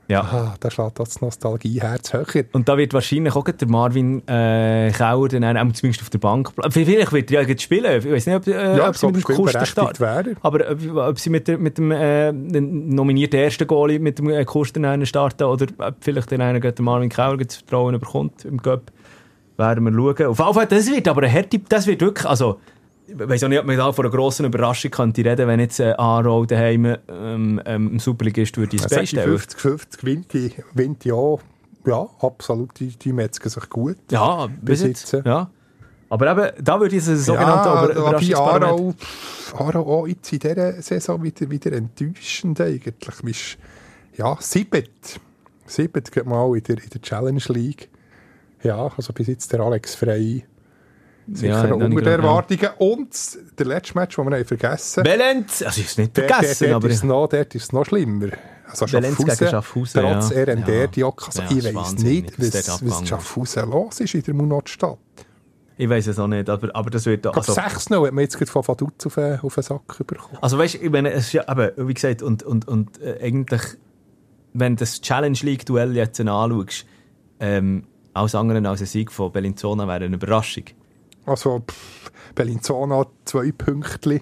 [0.10, 0.22] Ja.
[0.22, 2.46] Ah, da schlägt das Nostalgieherz höher.
[2.54, 6.56] Und da wird wahrscheinlich auch der Marvin äh, Kauer dann auch zumindest auf der Bank
[6.56, 6.72] bleiben.
[6.72, 8.00] Vielleicht wird er ja jetzt spielen.
[8.00, 10.00] Ich weiß nicht, ob, äh, Ja, ob sie mit dem Kuster starten.
[10.00, 10.36] wäre er.
[10.42, 14.82] Aber ob, ob sie mit, mit dem äh, nominierten ersten Goalie mit dem äh, Kuster
[14.82, 18.92] einen starten oder ob vielleicht den einen der Marvin Kauer das Vertrauen bekommt im Cup,
[19.58, 20.26] werden wir schauen.
[20.28, 22.60] Auf jeden Fall, das wird aber eine harte, das wird wirklich, also
[23.10, 25.80] ich weiß auch nicht, ob man da von einer grossen Überraschung könnte reden, wenn jetzt
[25.80, 29.38] äh, Aarau daheim ähm, ähm, Superligist würde ins Bein stellen.
[29.38, 31.42] 50-50 gewinnt die, gewinnt die auch.
[31.86, 33.98] Ja, absolut, die, die metzgen sich gut.
[34.12, 35.12] Ja, bis jetzt.
[35.26, 35.50] Ja.
[36.10, 38.80] Aber eben, da würde ich es ein sogenanntes ja, Über wobei Überraschungsparlament...
[38.80, 42.96] Aarau, pff, Aarau auch jetzt in dieser Saison wieder, wieder enttäuschend eigentlich.
[43.24, 43.58] Ist,
[44.18, 45.20] ja, siebet.
[45.66, 47.90] Siebet geht mal in der, in der Challenge League.
[48.64, 50.44] Ja, also bis jetzt der Alex Frey
[51.36, 52.70] sicher Ja, unter den Erwartungen.
[52.78, 53.10] Und
[53.58, 56.80] der letzte Match, den wir haben vergessen Valenz, also ich habe es nicht vergessen, aber...
[56.82, 58.30] dort ist noch, dort ist es noch schlimmer.
[58.68, 60.44] Also Valenz gegen Schaffhausen, Schaffhausen, trotz ja.
[60.44, 61.12] RND, Ja.
[61.16, 64.98] also Ja, ich ist wahnsinnig, nicht, was was, dort Schaffhausen los ist in der Munotstadt.
[65.78, 67.26] Ich weiß es auch nicht, aber, aber das wird...
[67.26, 70.38] Also, 6-0 hat man jetzt gerade von Vaduz auf, den- auf den Sack bekommen.
[70.42, 73.18] also weißt du, ich meine, es ist ja, eben, wie gesagt, und, und, und äh,
[73.24, 73.62] eigentlich,
[74.54, 76.86] wenn das Challenge League-Duell jetzt anschaust,
[77.40, 80.66] ähm, alles andere als ein Sieg von Bellinzona wäre eine Überraschung.
[81.30, 84.22] Also, pff, Bellinzona zwei Pünktchen.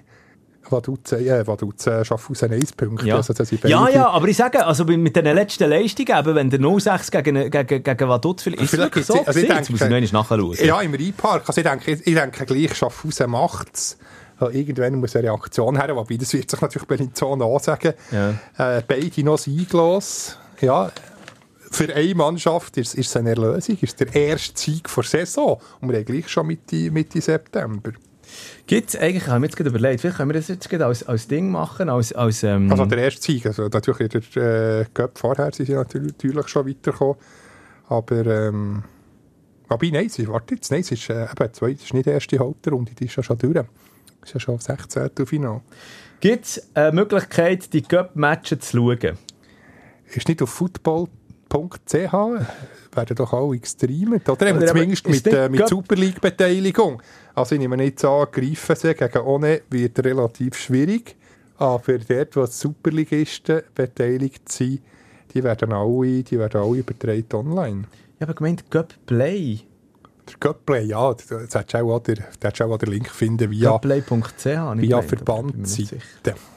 [0.70, 3.08] Vaduz, äh, Vaduz, äh, Schaffhausen 1 Punkte.
[3.08, 3.16] Ja.
[3.16, 6.60] Also, ja, ja, aber ich sage, also bei- mit den letzten Leistungen, eben, wenn der
[6.60, 9.48] 06 gegen, gegen, gegen Vaduz vielleicht, ist Vielleicht wirklich so also ich gewesen?
[9.48, 10.68] Jetzt denke- muss ich noch nachschauen.
[10.68, 11.44] Ja, im Rheinpark.
[11.48, 13.98] Also, ich denke, ich denke gleich, Schaffhausen macht es.
[14.40, 17.94] Irgendwann muss eine Reaktion her, wobei das wird sich natürlich Bellinzona auch sagen.
[18.12, 18.32] Ja.
[18.58, 20.38] Äh, beide noch sieglos.
[20.60, 20.92] Ja,
[21.72, 25.60] für eine Mannschaft ist, ist es eine Erlösung, ist der erste Sieg der Saison.
[25.82, 27.92] Und wir haben gleich schon Mitte, Mitte September.
[28.66, 30.86] Gibt es eigentlich, ich habe mir jetzt gerade überlegt, vielleicht können wir das jetzt gerade
[30.86, 34.82] als, als Ding machen, als, als ähm, Also der erste Sieg, also natürlich in der
[34.82, 37.16] äh, Cup vorher sind sie natürlich, natürlich schon weitergekommen,
[37.88, 38.84] aber ähm,
[39.70, 42.12] aber nein, sie, warte jetzt, nein, es ist, äh, eben, zwei, das ist nicht die
[42.12, 43.54] erste Hauptrunde, die ist ja schon durch.
[43.54, 43.66] Das
[44.30, 45.10] ist ja schon 16.
[45.26, 45.62] Final.
[46.20, 49.18] gibt es eine Möglichkeit, die Cup-Matches zu schauen?
[50.14, 50.50] Ist nicht auf
[51.50, 52.14] football.ch,
[52.96, 54.34] werden doch alle gestreamt, oder?
[54.34, 57.02] Oder aber zumindest mit, äh, mit Super League-Beteiligung.
[57.36, 61.16] Also ich nehme nicht an, greifen sie gegen One wird relativ schwierig,
[61.58, 64.82] aber dort, wo die Superligisten beteiligt sind,
[65.34, 67.84] die werden alle, die werden alle übertragen online.
[68.16, 69.60] Ich habe gemeint, Cup Play.
[70.30, 73.70] Der Cup-Play, ja, das hättest du auch, den- du auch den Link finden via,
[74.80, 75.10] ich via nicht.
[75.10, 75.98] Verbandseite.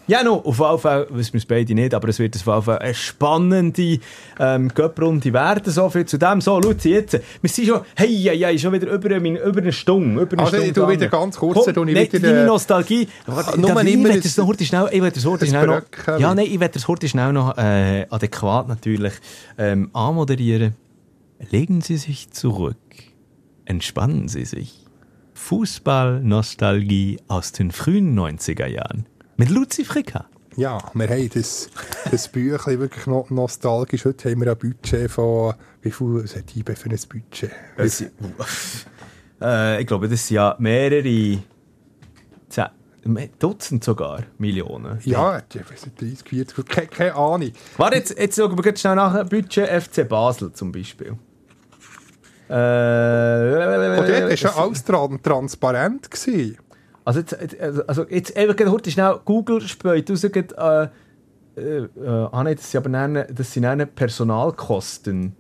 [0.09, 2.63] Ja, no, auf jeden Fall, wissen wir es beide nicht, aber es wird auf jeden
[2.63, 4.01] Fall eine spannende
[4.41, 5.73] ähm, Cup-Runde werden.
[5.73, 6.41] So viel zu dem.
[6.41, 9.73] So, Luzi, jetzt, wir sind schon, hey, hey, hey, schon wieder über eine, über eine
[9.73, 10.23] Stunde.
[10.23, 12.43] Über eine Also, ich Stunde tu wieder ganz kurz, Komm, tu ich nein, wieder, deine
[12.43, 13.07] äh, Nostalgie.
[13.29, 15.83] Nur darf ich- will ein- das noch schnell, ich will das heute schnell noch,
[16.19, 19.13] ja, nein, ich will das heute schnell noch äh, adäquat natürlich
[19.59, 20.75] ähm, anmoderieren.
[21.51, 22.77] Legen Sie sich zurück.
[23.71, 24.85] Entspannen Sie sich.
[25.35, 29.07] Fußball-Nostalgie aus den frühen 90er Jahren.
[29.37, 30.27] Mit Luzi Fricker.
[30.57, 31.71] Ja, wir haben das,
[32.11, 34.05] das Büchlein wirklich noch nostalgisch.
[34.07, 37.53] Heute haben wir ein Budget von, wie viel was hat IBE für ein Budget?
[37.89, 38.11] Sind-
[39.41, 41.39] äh, ich glaube, das sind ja mehrere
[42.49, 42.65] zehn,
[43.39, 44.99] Dutzend sogar Millionen.
[45.05, 47.53] Ja, nicht, 30, 40, keine, keine Ahnung.
[47.77, 49.29] Warte, jetzt, jetzt schauen wir ganz schnell nach.
[49.29, 51.17] Budget FC Basel zum Beispiel.
[52.51, 56.11] Äh, Und dort war ja alles tran transparent.
[56.11, 56.57] Gewesen.
[57.05, 60.89] also jetzt, jetzt- also jetzt gerade heute schnell Google späut raus, äh, äh,
[61.57, 65.37] äh, ah nein, das sind aber dann, das sind dann Personalkosten.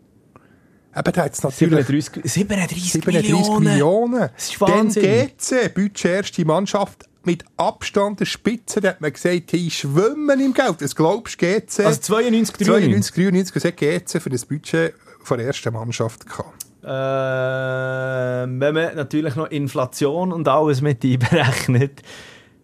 [0.97, 3.65] Eben, da hat es natürlich 37, 37, 37 Millionen.
[3.65, 4.31] Millionen.
[4.35, 5.03] Das ist Dann Wahnsinn.
[5.39, 10.53] GC, Budget erste Mannschaft, mit Abstand der Spitze, da hat man gesagt, die schwimmen im
[10.55, 10.81] Geld.
[10.81, 11.81] Das glaubst du, GC?
[11.87, 12.67] Also 92, 93.
[12.67, 16.60] 92, 93, was hat GC für das Budget von der ersten Mannschaft gehabt?
[16.83, 22.03] Ähm, wenn man natürlich noch Inflation und alles mit einberechnet,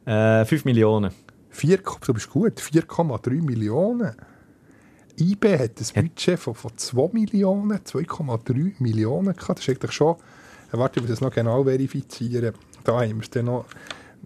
[0.06, 1.12] äh, 5 Millionen.
[1.51, 4.14] 4, du bist gut, 4,3 Millionen.
[5.18, 9.59] IB hat ein Budget von, von 2 Millionen, 2,3 Millionen gehabt.
[9.59, 10.16] Das ist eigentlich schon,
[10.72, 12.55] warte, ich will das noch genau verifizieren.
[12.84, 13.64] Da haben wir es dann noch.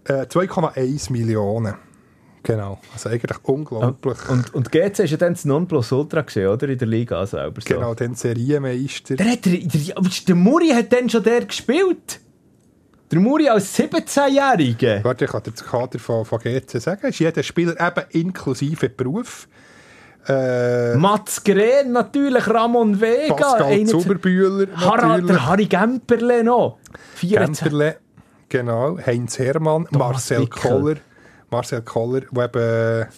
[0.05, 1.75] Äh, 2,1 Millionen.
[2.43, 4.17] Genau, also eigentlich unglaublich.
[4.29, 6.67] Und, und GC ist ja dann das Nonplusultra gesehen, oder?
[6.69, 7.61] In der Liga selber.
[7.61, 7.75] So.
[7.75, 9.15] genau, den Serienmeister.
[9.15, 9.95] Der, hat, der, der,
[10.27, 12.19] der Muri hat dann schon der gespielt.
[13.11, 15.03] Der Muri als 17-Jähriger.
[15.03, 17.07] Warte, ich kann dir das Kader von, von GC sagen.
[17.07, 19.47] Ist jeder Spieler eben inklusive Beruf.
[20.27, 23.35] Äh, Mats Gren natürlich, Ramon Vega.
[23.35, 26.77] Pascal 21 Zuberbühler Harald, der Harry Gemperle noch.
[27.15, 27.63] 24.
[27.63, 27.97] Gemperle,
[28.47, 28.97] genau.
[29.03, 30.61] Heinz Hermann, Marcel Wickel.
[30.61, 30.95] Koller.
[31.51, 33.11] Marcel Koller, der eben,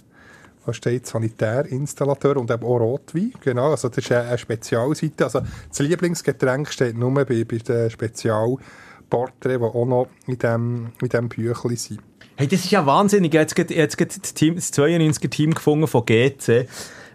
[0.65, 3.33] was steht, Sanitärinstallateur und eben auch Rotwein.
[3.41, 5.25] Genau, also das ist eine, Spezialseite.
[5.25, 11.09] Also das Lieblingsgetränk steht nur bei, bei den Spezialporträts, die auch noch in diesem in
[11.09, 11.99] dem Büchlein sind.
[12.35, 13.33] Hey, das ist ja wahnsinnig.
[13.33, 16.67] Jetzt geht jetzt geht das, Team, das 92er Team gefunden von GC.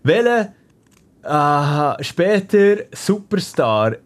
[0.04, 0.52] Welcher
[1.24, 3.96] äh, später Superstar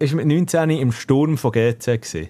[0.00, 2.28] ist mit 19 im Sturm von GC gewesen?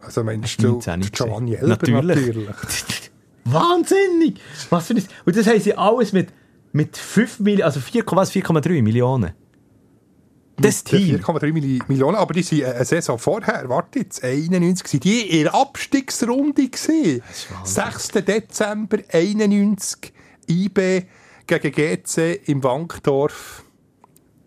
[0.00, 1.54] Also meinst du, 19 nicht Giovanni.
[1.54, 2.16] Elber Natürlich.
[2.16, 3.05] natürlich.
[3.46, 4.40] Wahnsinnig!
[4.70, 5.04] Was für ein...
[5.24, 6.28] Und das haben sie alles mit,
[6.72, 9.32] mit 5 Millionen, also 4, was, 4,3 Millionen.
[10.58, 11.16] Das Der Team.
[11.16, 15.44] 4,3 Milli- Millionen, aber die sind eine Saison vorher, warte jetzt, 91, sind die in
[15.44, 17.22] der Abstiegsrunde gewesen.
[17.64, 18.08] 6.
[18.08, 20.12] Dezember 91,
[20.48, 21.02] IB
[21.46, 23.64] gegen GC im Wankdorf.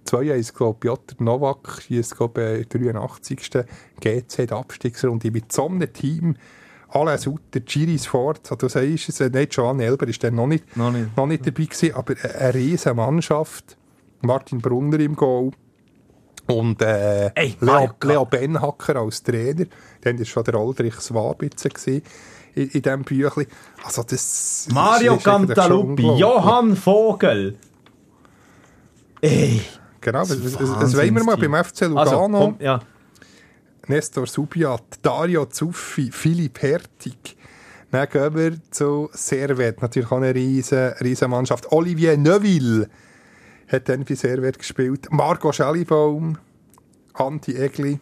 [0.07, 3.39] 2-1, glaube ich, Piotr Novak schießt glaube ich, bei 83.
[3.99, 6.35] GC in der Abstiegsrunde mit so einem Team.
[6.91, 10.76] Alain Sutter, Giris Ford, du sagst es, äh, nicht Joan Elber ist dann noch nicht,
[10.76, 11.16] Noch nicht.
[11.16, 13.78] noch nicht dabei gewesen, aber eine, eine riesige Mannschaft.
[14.22, 15.52] Martin Brunner im Goal.
[16.48, 19.66] Und äh, Ey, Leo, Leo Benhacker als Trainer.
[20.02, 22.02] Dann war schon der Aldrich Swabitzer in,
[22.56, 23.45] in diesem Büchlein.
[23.84, 26.02] Also das Mario schon Cantaluppi.
[26.18, 27.56] Johann Vogel.
[29.22, 29.61] Ey.
[30.02, 32.40] Genau, das, das, das wollen wir mal beim FC Also, Lugano.
[32.40, 32.80] komm, ja.
[33.90, 37.36] Nestor Subiat, Dario Zuffi, Philipp Hertig.
[37.90, 41.72] Dann gehen wir zu Servet, natürlich auch eine riesen, riesen Mannschaft.
[41.72, 42.88] Olivier Neuville
[43.68, 45.07] hat dann für Servet gespielt.
[45.10, 46.38] Marco Schellibaum,
[47.16, 47.99] Anti Egli.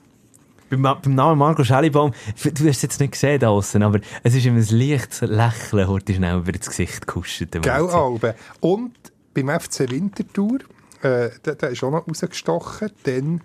[0.70, 2.12] Beim, beim Namen Marco Schellibaum,
[2.44, 5.88] du hast es jetzt nicht gesehen da außen, aber es ist ihm ein leichtes Lächeln,
[5.88, 7.54] heute schnell über das Gesicht gekuschelt.
[7.54, 7.72] dem Gell.
[7.72, 8.34] Alben.
[8.60, 8.94] Und
[9.34, 10.60] beim FC Winterthur,
[11.02, 12.92] äh, der, der ist auch noch rausgestochen.
[13.04, 13.42] Dann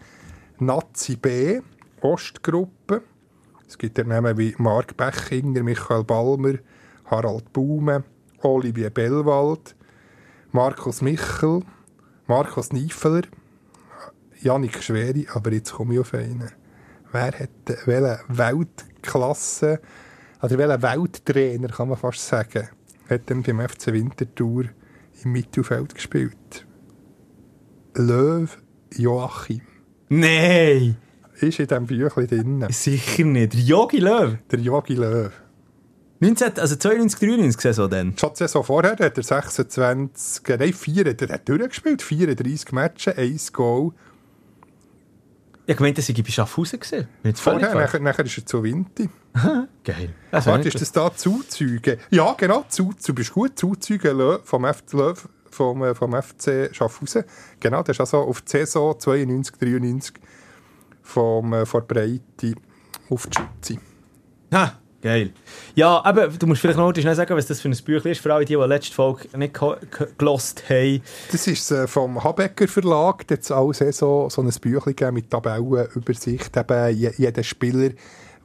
[0.59, 1.60] Nazi B,
[2.02, 3.02] Ostgruppe.
[3.66, 6.58] Es gibt dann Namen wie Marc Bechinger, Michael Balmer,
[7.06, 8.04] Harald Baume,
[8.42, 9.74] Olivier Bellwald,
[10.50, 11.62] Markus Michel,
[12.26, 13.22] Markus Niefeler,
[14.40, 16.50] Janik Schweri, aber jetzt komme ich auf einen.
[17.12, 19.80] Wer hat welche Weltklasse,
[20.42, 22.68] oder welcher Welttrainer, kann man fast sagen,
[23.08, 24.64] hat dann beim FC Winterthur
[25.22, 26.66] im Mittelfeld gespielt?
[27.94, 28.58] Löw
[28.96, 29.60] Joachim.
[30.08, 30.96] Nein,
[31.43, 32.66] Ist in diesem Büchlein drin.
[32.70, 33.55] sicher nicht.
[33.55, 34.36] Der Jogi Löw.
[34.51, 35.32] Der Jogi Löw.
[36.20, 38.16] 19, also 92, 93 Saison dann.
[38.16, 43.19] Schon die Saison vorher hat er 26, äh, nein, 4, der hat durchgespielt, 34 Matches,
[43.19, 43.90] 1 Goal.
[45.66, 47.09] Ich meinte, dass ich bei Schaffhausen gesehen.
[47.35, 49.09] Vorher, nachher, nachher ist er zu Winti.
[49.85, 50.10] Geil.
[50.31, 51.98] Das Warte, ist das da Zuzüge?
[52.10, 57.24] Ja, genau, Zuzüge, du bist gut, Zuzüge vom, F Löw vom, äh, vom FC Schaffhausen.
[57.59, 60.14] Genau, das ist also auf die Saison 92, 93
[61.12, 62.55] vom, äh, von der Breite
[63.10, 63.80] auf die Schütze.
[64.52, 65.32] Ha, geil.
[65.74, 68.32] Ja, aber du musst vielleicht noch schnell sagen, was das für ein Büchlein ist, für
[68.34, 71.02] alle, die, die letzte Folge nicht ge- ge- gelost haben.
[71.30, 73.26] Das ist äh, vom Habecker Verlag.
[73.26, 76.56] Da hat es alle Saison so ein Büchlein mit Tabellenübersicht.
[76.56, 77.90] Eben je, jeder Spieler,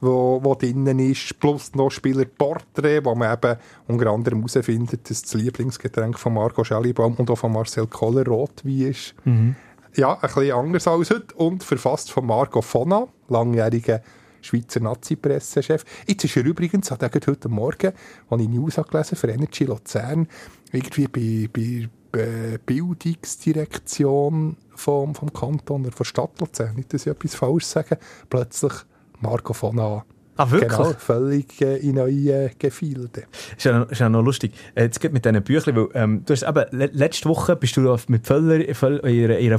[0.00, 3.56] wo, wo drinnen ist, plus noch Spielerporträt, wo man eben
[3.88, 8.78] unter anderem herausfindet, dass das Lieblingsgetränk von Marco Schellibaum und auch von Marcel Koller Rotwein
[8.90, 9.14] ist.
[9.98, 14.00] Ja, ein bisschen anders als heute und verfasst von Marco Fonna, langjähriger
[14.40, 15.84] Schweizer Nazi-Pressechef.
[16.06, 17.92] Jetzt ist er übrigens, hat er heute Morgen,
[18.30, 20.28] als ich News gelesen für Energy Luzern,
[20.70, 27.10] irgendwie bei, bei, bei Bildungsdirektion vom, vom Kanton oder von Stadt Luzern, nicht, dass ich
[27.10, 27.98] etwas falsch sage,
[28.30, 28.74] plötzlich
[29.18, 30.04] Marco Fonna.
[30.38, 30.70] Ah, wirklich?
[30.70, 33.24] Genau, völlig äh, in neue Gefilde.
[33.56, 34.52] Ist ja noch, ist ja noch lustig.
[34.76, 37.76] Äh, Jetzt geht mit diesen Büchlein, weil ähm, du hast eben, le letzte Woche bist
[37.76, 39.58] du mit Völler, Völler in ihrer, ihrer,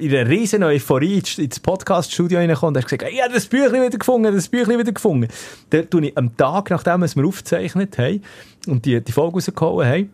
[0.00, 4.34] ihrer riesen Euphorie ins, Podcast-Studio reingekommen und hast gesagt, ich habe das Büchlein wieder gefunden,
[4.34, 5.28] das Büchlein wieder gefunden.
[5.70, 8.20] Dann tue ich am Tag, nachdem wir es aufgezeichnet haben
[8.66, 10.10] und die, die Folge rausgehauen haben,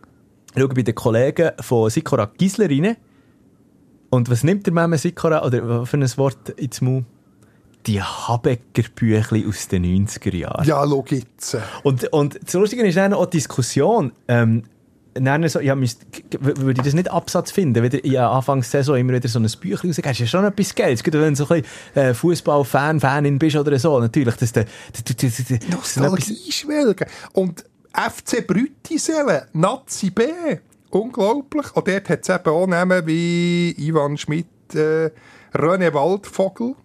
[0.55, 2.97] schaue bei den Kollegen von Sikora Gisler rein.
[4.11, 7.07] Und was nimmt der Meme Sikora, oder was für ein Wort ins Mund?
[7.85, 10.65] Die Habecker-Büchlein aus den 90er Jahren.
[10.65, 11.57] Ja, jetzt.
[11.83, 14.13] Und, und das Lustige ist dann auch die Diskussion.
[14.27, 14.63] Ähm,
[15.13, 16.05] dann so, ja, müsst,
[16.39, 19.91] würde ich das nicht Absatz finden, wenn du in Anfangssaison immer wieder so ein Büchlein
[19.91, 21.03] rausgehst, ist ja schon etwas Geiles.
[21.03, 24.35] Gerade wenn du so ein bisschen äh, Fußball-Fan, Fanin bist oder so, natürlich.
[24.35, 27.07] Das, das, das, das, das, Nostalgie schwelgen.
[27.33, 30.23] Und FC Brütiselen, Nazi B,
[30.89, 31.75] unglaublich.
[31.75, 35.11] Und dort hat es eben auch Namen wie Ivan Schmidt, äh,
[35.53, 36.75] René Waldvogel,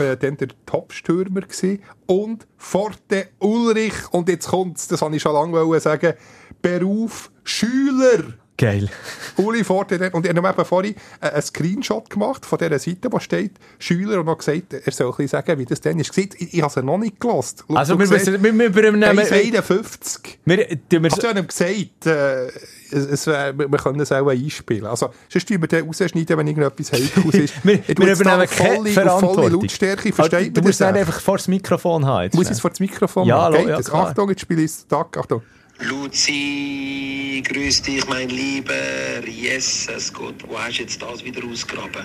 [0.00, 3.94] äh, dann der Topstürmer gsi und Forte Ulrich.
[4.12, 6.14] Und jetzt kommt's, das wollte ich schon lange sagen,
[6.62, 8.34] Beruf Schüler.
[8.58, 8.88] Geil.
[9.36, 13.10] Uli Forte, dort- und ich habe eben vorhin äh, einen Screenshot gemacht von dieser Seite,
[13.10, 16.16] wo steht Schüler und noch gesagt, er soll ein bisschen sagen, wie das dann ist.
[16.18, 17.64] Ich, ich habe es noch nicht gelost.
[17.72, 20.36] Also, wir, müssen, wir, wir, wir, wir, wir, 1,51.
[20.44, 20.58] wir,
[20.90, 22.46] wir, Also, ich habe ihm gesagt, äh,
[22.90, 24.86] es, es wir, wir können es auch einspielen.
[24.86, 27.54] Also, sonst wir den rausschneiden, wenn irgendetwas Heikles ist.
[27.64, 29.48] wir, wir übernehmen keine volle, volle.
[29.50, 32.24] Lautstärke, Also, versteht du man musst dann einfach vor das Mikrofon haben.
[32.24, 33.78] Jetzt Muss ich es vor das Mikrofon Ja, Geht ja.
[33.78, 34.86] Achtung, jetzt spiele ich es.
[34.86, 35.42] Tag, Achtung.
[35.80, 39.24] Luzi, grüß dich, mein Lieber.
[39.26, 42.04] Jesus Gott, wo hast du jetzt das wieder ausgraben?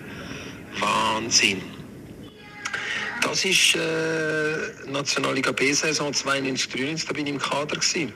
[0.80, 1.62] Wahnsinn.
[3.24, 7.76] Das ist äh, Nationalliga B-Saison 92-93, da bin ich im Kader.
[7.76, 8.14] Gewesen.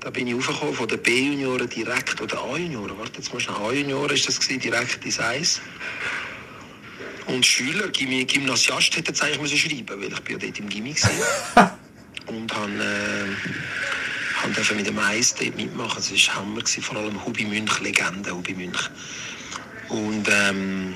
[0.00, 4.14] Da bin ich aufgekommen von den B-Junioren direkt, oder A-Junioren, warte jetzt mal schnell, A-Junioren
[4.14, 5.60] ist das gewesen, direkt ins Eis.
[7.26, 10.68] Und Schüler, Gym Gymnasiast hätte es eigentlich müssen schreiben weil ich bin ja dort im
[10.68, 10.94] Gimmi
[11.54, 11.78] war.
[12.26, 13.26] Und habe äh,
[14.46, 15.98] hab dürfen mit dem Eis dort mitmachen.
[15.98, 18.90] Es war Hammer, gewesen, vor allem Hubi Münch, Legende Hubi Münch.
[19.88, 20.94] Und ähm,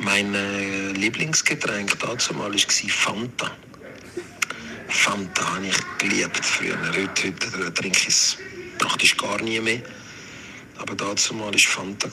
[0.00, 3.50] mein äh, Lieblingsgetränk dazu mal war Fanta.
[4.88, 6.76] Fanta habe ich geliebt früher.
[6.88, 8.36] Heute, heute trinke ich es
[8.78, 9.80] praktisch gar nie mehr.
[10.76, 12.08] Aber dazu mal war Fanta.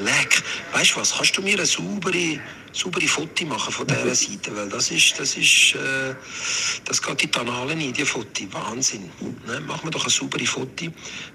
[0.00, 0.42] Leck,
[0.72, 2.40] weißt du was, kannst du mir eine saubere,
[2.76, 4.56] saubere Foto machen von dieser Seite?
[4.56, 6.14] Weil das ist, das ist, äh,
[6.84, 8.44] das geht in die Annalen ein, die Foto.
[8.52, 9.10] Wahnsinn.
[9.46, 9.62] Ne?
[9.66, 10.86] Mach mir doch eine saubere Foto.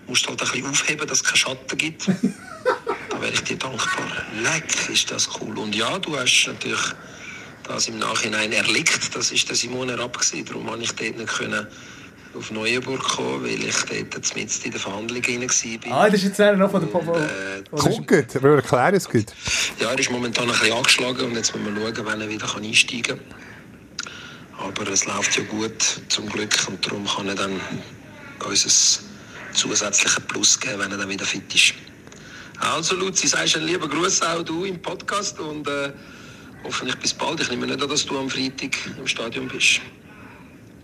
[0.08, 2.08] Musst halt ein bisschen aufheben, dass es keinen Schatten gibt.
[2.08, 4.08] Da wäre ich dir dankbar.
[4.42, 5.58] Leck, ist das cool.
[5.58, 6.94] Und ja, du hast natürlich
[7.64, 9.16] das im Nachhinein erlickt.
[9.16, 10.46] Das ist der Simone Rapp gewesen.
[10.46, 11.68] Darum konnte ich dort nicht können
[12.36, 13.76] auf Neuenburg kommen, weil ich
[14.10, 15.92] dort mitten in der Verhandlung rein war.
[15.92, 17.08] Ah, das ist jetzt einer noch von der Pop.
[17.16, 19.26] Äh, Kommt gut, wir erklären es gut.
[19.80, 22.48] ja, er ist momentan ein bisschen angeschlagen und jetzt müssen wir schauen, wann er wieder
[22.48, 23.20] kann einsteigen kann.
[24.60, 27.60] Aber es läuft ja gut, zum Glück, und darum kann er dann
[28.48, 31.74] uns ein zusätzlichen Plus geben, wenn er dann wieder fit ist.
[32.60, 35.92] Also Luzi, sagst einen lieben Gruß auch du im Podcast und äh,
[36.64, 37.40] hoffentlich bis bald.
[37.40, 39.82] Ich nehme nicht an, dass du am Freitag im Stadion bist.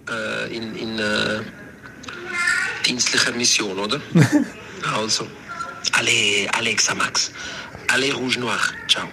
[0.09, 1.39] Äh, in in äh,
[2.85, 3.99] dienstlicher Mission, oder?
[4.95, 5.27] also,
[5.93, 7.31] allez, Alexa Max.
[7.91, 8.59] Allez, Rouge Noir.
[8.87, 9.07] Ciao.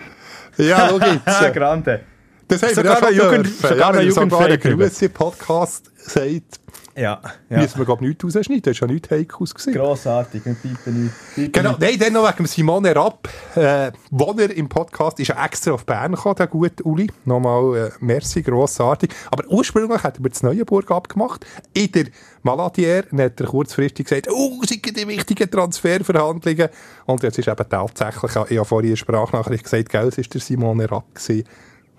[0.57, 1.21] Ja, jetzt.
[1.27, 2.01] Ah, Grande.
[2.47, 3.69] Das haben Sogar wir ja noch schon Jugend- dürfen.
[3.69, 6.61] sogar ja, wenn ein Grüße-Podcast sagt,
[6.97, 7.61] Ja, ja.
[7.61, 8.63] müssen wir glaube ich nichts rausschneiden.
[8.63, 9.55] Das war ja nichts Heikles.
[9.55, 9.73] gewesen.
[9.73, 11.53] Grossartig, wir piepen nicht.
[11.53, 13.29] Genau, nein, dann noch wegen Simone Rapp.
[13.57, 17.11] Äh, wo er im Podcast ist er extra auf Bern gekommen, der gute Uli.
[17.25, 19.11] Nochmal äh, merci, grossartig.
[19.31, 21.45] Aber ursprünglich hat er das Neuenburg abgemacht.
[21.73, 22.07] In der
[22.43, 26.69] Maladier dann hat er kurzfristig gesagt, oh, es sind die wichtigen Transferverhandlungen.
[27.07, 30.41] Und jetzt ist eben tatsächlich, ich habe vorhin eine Sprachnachricht gesagt, gell, es war der
[30.41, 31.45] Simone Rapp gewesen.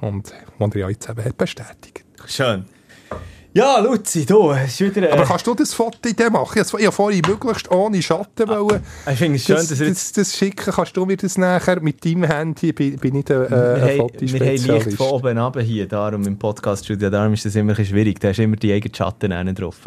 [0.02, 2.06] Und was er ja jetzt eben hat bestätigt.
[2.26, 2.66] Schön.
[3.57, 5.07] Ja, Luzi, du, es ist wieder...
[5.07, 6.61] Äh, Aber kannst du das Foto in dem machen?
[6.61, 8.84] Ich habe vorhin möglichst ohne Schatten wollen.
[9.10, 11.80] ich finde es schön, das, dass er das, das schicken, kannst du mir das nachher
[11.80, 14.68] mit deinem Handy, bin, bin ich der, äh, haben, wir haben Fotospezialist.
[14.88, 18.40] Licht von oben runter hier, darum im Podcast-Studio, darum ist das immer schwierig, da hast
[18.40, 19.80] du immer die eigenen Schatten drauf.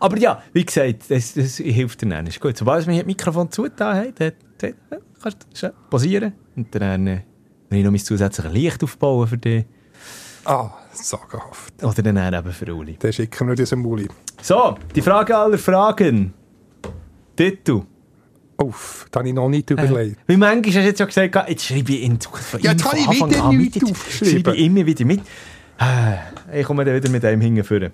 [0.00, 2.56] Aber ja, wie gesagt, das, das hilft dir dann, ist gut.
[2.56, 4.74] Sobald wir hier das Mikrofon zugetan haben, dann, dann
[5.22, 7.20] kannst du schön posieren und dann äh,
[7.68, 9.66] wenn ich noch mein zusätzliches Licht aufbauen für dich
[10.46, 11.82] Ah, sagenhaft.
[11.82, 12.96] oder dann eben für Uli.
[12.98, 14.08] Dann schicken wir diesen Muli.
[14.42, 16.32] So, die Frage aller Fragen.
[17.36, 17.82] Titel.
[18.58, 20.18] Uff, da habe ich noch nicht überlegt.
[20.26, 22.98] Wie manchmal hast du jetzt ja gesagt, jetzt schreibe ich in von Ja, jetzt habe
[22.98, 24.42] ich wieder nichts aufgeschrieben.
[24.44, 25.20] Schreibe ich immer wieder mit.
[25.78, 26.18] Ah,
[26.52, 27.92] Ich komme dann wieder mit einem hingeführen.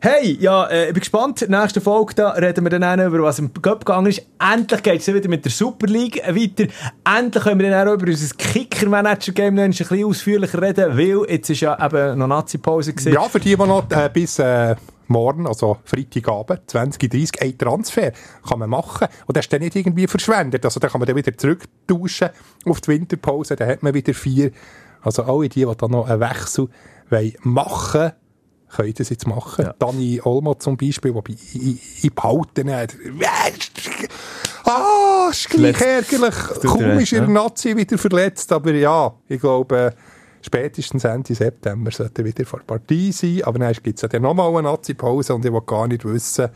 [0.00, 1.44] Hey, ja, äh, ich bin gespannt.
[1.48, 4.22] Nächsten Folge da reden wir dann auch über was im Cup gegangen ist.
[4.38, 6.72] Endlich geht es wieder mit der Super League weiter.
[7.04, 11.50] Endlich können wir dann auch über unser Kicker-Manager-Game noch ein bisschen ausführlicher reden, weil jetzt
[11.50, 13.12] ist ja eben noch Nazi-Pause gewesen.
[13.12, 14.76] Ja, für die, die noch äh, bis äh,
[15.08, 18.12] morgen, also Freitagabend, 20.30 ein Transfer
[18.48, 19.08] kann man machen.
[19.26, 20.64] Und das ist dann nicht irgendwie verschwendet.
[20.64, 22.28] Also dann kann man dann wieder zurücktauschen
[22.66, 23.56] auf die Winterpause.
[23.56, 24.52] Dann hat man wieder vier.
[25.02, 26.68] Also alle die, die dann noch einen Wechsel
[27.10, 28.12] wollen machen
[28.74, 29.64] können das jetzt machen.
[29.64, 29.74] Ja.
[29.78, 32.96] Dani Olmo zum Beispiel, der ich behalte hat.
[34.64, 36.34] Ah, ist gleich ärgerlich.
[36.62, 37.26] Kaum ist ja.
[37.26, 39.94] Nazi wieder verletzt, aber ja, ich glaube,
[40.42, 43.42] spätestens Ende September sollte er wieder vor der Partie sein.
[43.44, 46.48] Aber dann gibt es ja dann nochmal eine Nazi-Pause und ich will gar nicht wissen,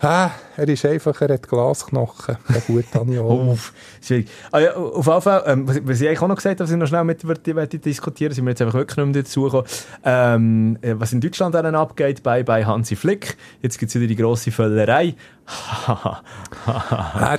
[0.00, 2.36] ah, er ist einfach, er hat Glasknochen.
[2.48, 3.52] Der gute Dani Olmo.
[3.52, 3.72] Uff,
[4.02, 4.28] schwierig.
[4.50, 6.70] Ah, ja, auf jeden Fall, ähm, was, was ich eigentlich auch noch gesagt habe, was
[6.70, 9.66] ich noch schnell mit dir diskutieren sind wir jetzt einfach wirklich nicht mehr dazu gekommen.
[10.04, 13.36] Ähm, äh, was in Deutschland dann abgeht bei, bei Hansi Flick.
[13.62, 15.14] Jetzt gibt es wieder die grosse Völlerei.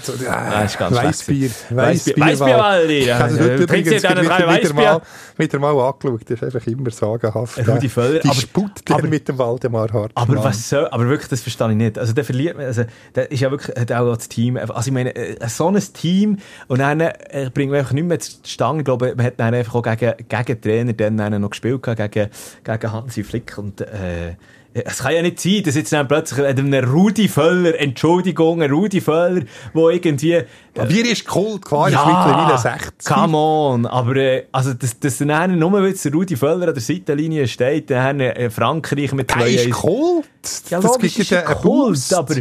[0.01, 1.49] So, das ist ganz Weissbier.
[1.69, 2.17] Weißbier.
[2.17, 2.93] Weißbier, Waldi.
[2.99, 5.59] Ich habe heute übrigens einen wieder, drei wieder, Weissbier?
[5.59, 6.21] mal, mal angeschaut.
[6.25, 7.67] Das ist einfach immer sagenhaft.
[7.67, 10.11] Rudi Völler, Die aber- Sput aber- mit dem Waldemar Hartmann.
[10.15, 11.97] Aber was soll, aber wirklich, das verstehe ich nicht.
[11.99, 12.83] Also, der verliert man, also,
[13.15, 16.37] der ist ja wirklich, hat auch das Team, also, ich meine, äh, so ein Team,
[16.67, 18.79] und dann, äh, bringen wir einfach nicht mehr zustande.
[18.81, 22.29] Ich glaube, man hat dann einfach auch gegen, gegen Trainer dann, noch gespielt, gegen,
[22.63, 24.35] gegen Hansi Flick, und, äh,
[24.73, 29.01] es kann ja nicht sein, dass jetzt dann plötzlich einem Rudi Völler, Entschuldigung, ein Rudi
[29.01, 29.41] Völler,
[29.73, 30.45] wo irgendwie, äh,
[30.87, 32.91] Bier ist Kult, klar, ist mittlerweile 60.
[33.05, 36.81] come on, aber äh, also, dass, dass dann nur, weil jetzt Rudi Völler an der
[36.83, 40.25] Seitenlinie steht, dann äh, Frankreich mit zwei ist Eins- Kult.
[40.69, 42.13] ja, das logisch ist einen Kult, Boost.
[42.13, 42.35] aber...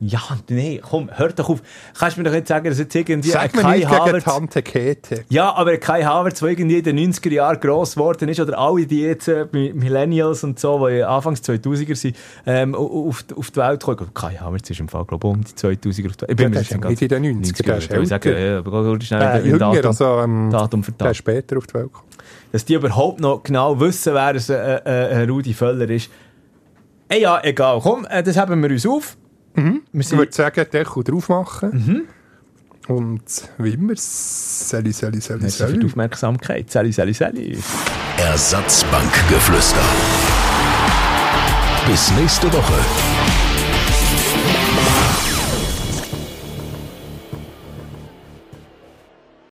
[0.00, 1.60] Ja, nee, komm, hör doch auf.
[1.98, 4.22] Kannst du mir doch nicht sagen, dass jetzt irgendwie Sag mir Kai nicht Havertz...
[4.22, 5.24] Tante Käthe.
[5.28, 8.86] Ja, aber Kai Havertz, der irgendwie in den 90er Jahren gross geworden ist, oder alle
[8.86, 12.16] die jetzt äh, Millennials und so, die Anfangs 2000er sind,
[12.46, 14.14] ähm, auf, auf die Welt kommen.
[14.14, 16.30] Kai Havertz ist im Fall, glaube ich, um die 2000er auf die Welt.
[16.30, 18.58] Ich bin Ja, mir nicht nicht in den 90er, der Ich ist will sagen, ja,
[18.58, 21.10] aber geh schnell Äh, jünger, Datum, also ähm, Datum für der Datum.
[21.10, 22.08] ist später auf die Welt gekommen.
[22.52, 26.08] Dass die überhaupt noch genau wissen, wer es, äh, äh, ein Rudi Völler ist.
[27.08, 27.80] Ey, ja, egal.
[27.82, 29.16] Komm, äh, das haben wir uns auf.
[29.92, 31.70] Wir Ich würde sagen, Deckel drauf machen.
[31.72, 32.02] Mhm.
[32.88, 33.22] Und
[33.58, 35.86] wie immer, Sally, Sally, Sally, Merci für die Sally.
[35.86, 36.70] Aufmerksamkeit.
[36.70, 37.58] Sally, Sally, Sally.
[38.16, 39.82] Ersatzbankgeflüster.
[41.86, 43.27] Bis nächste Woche.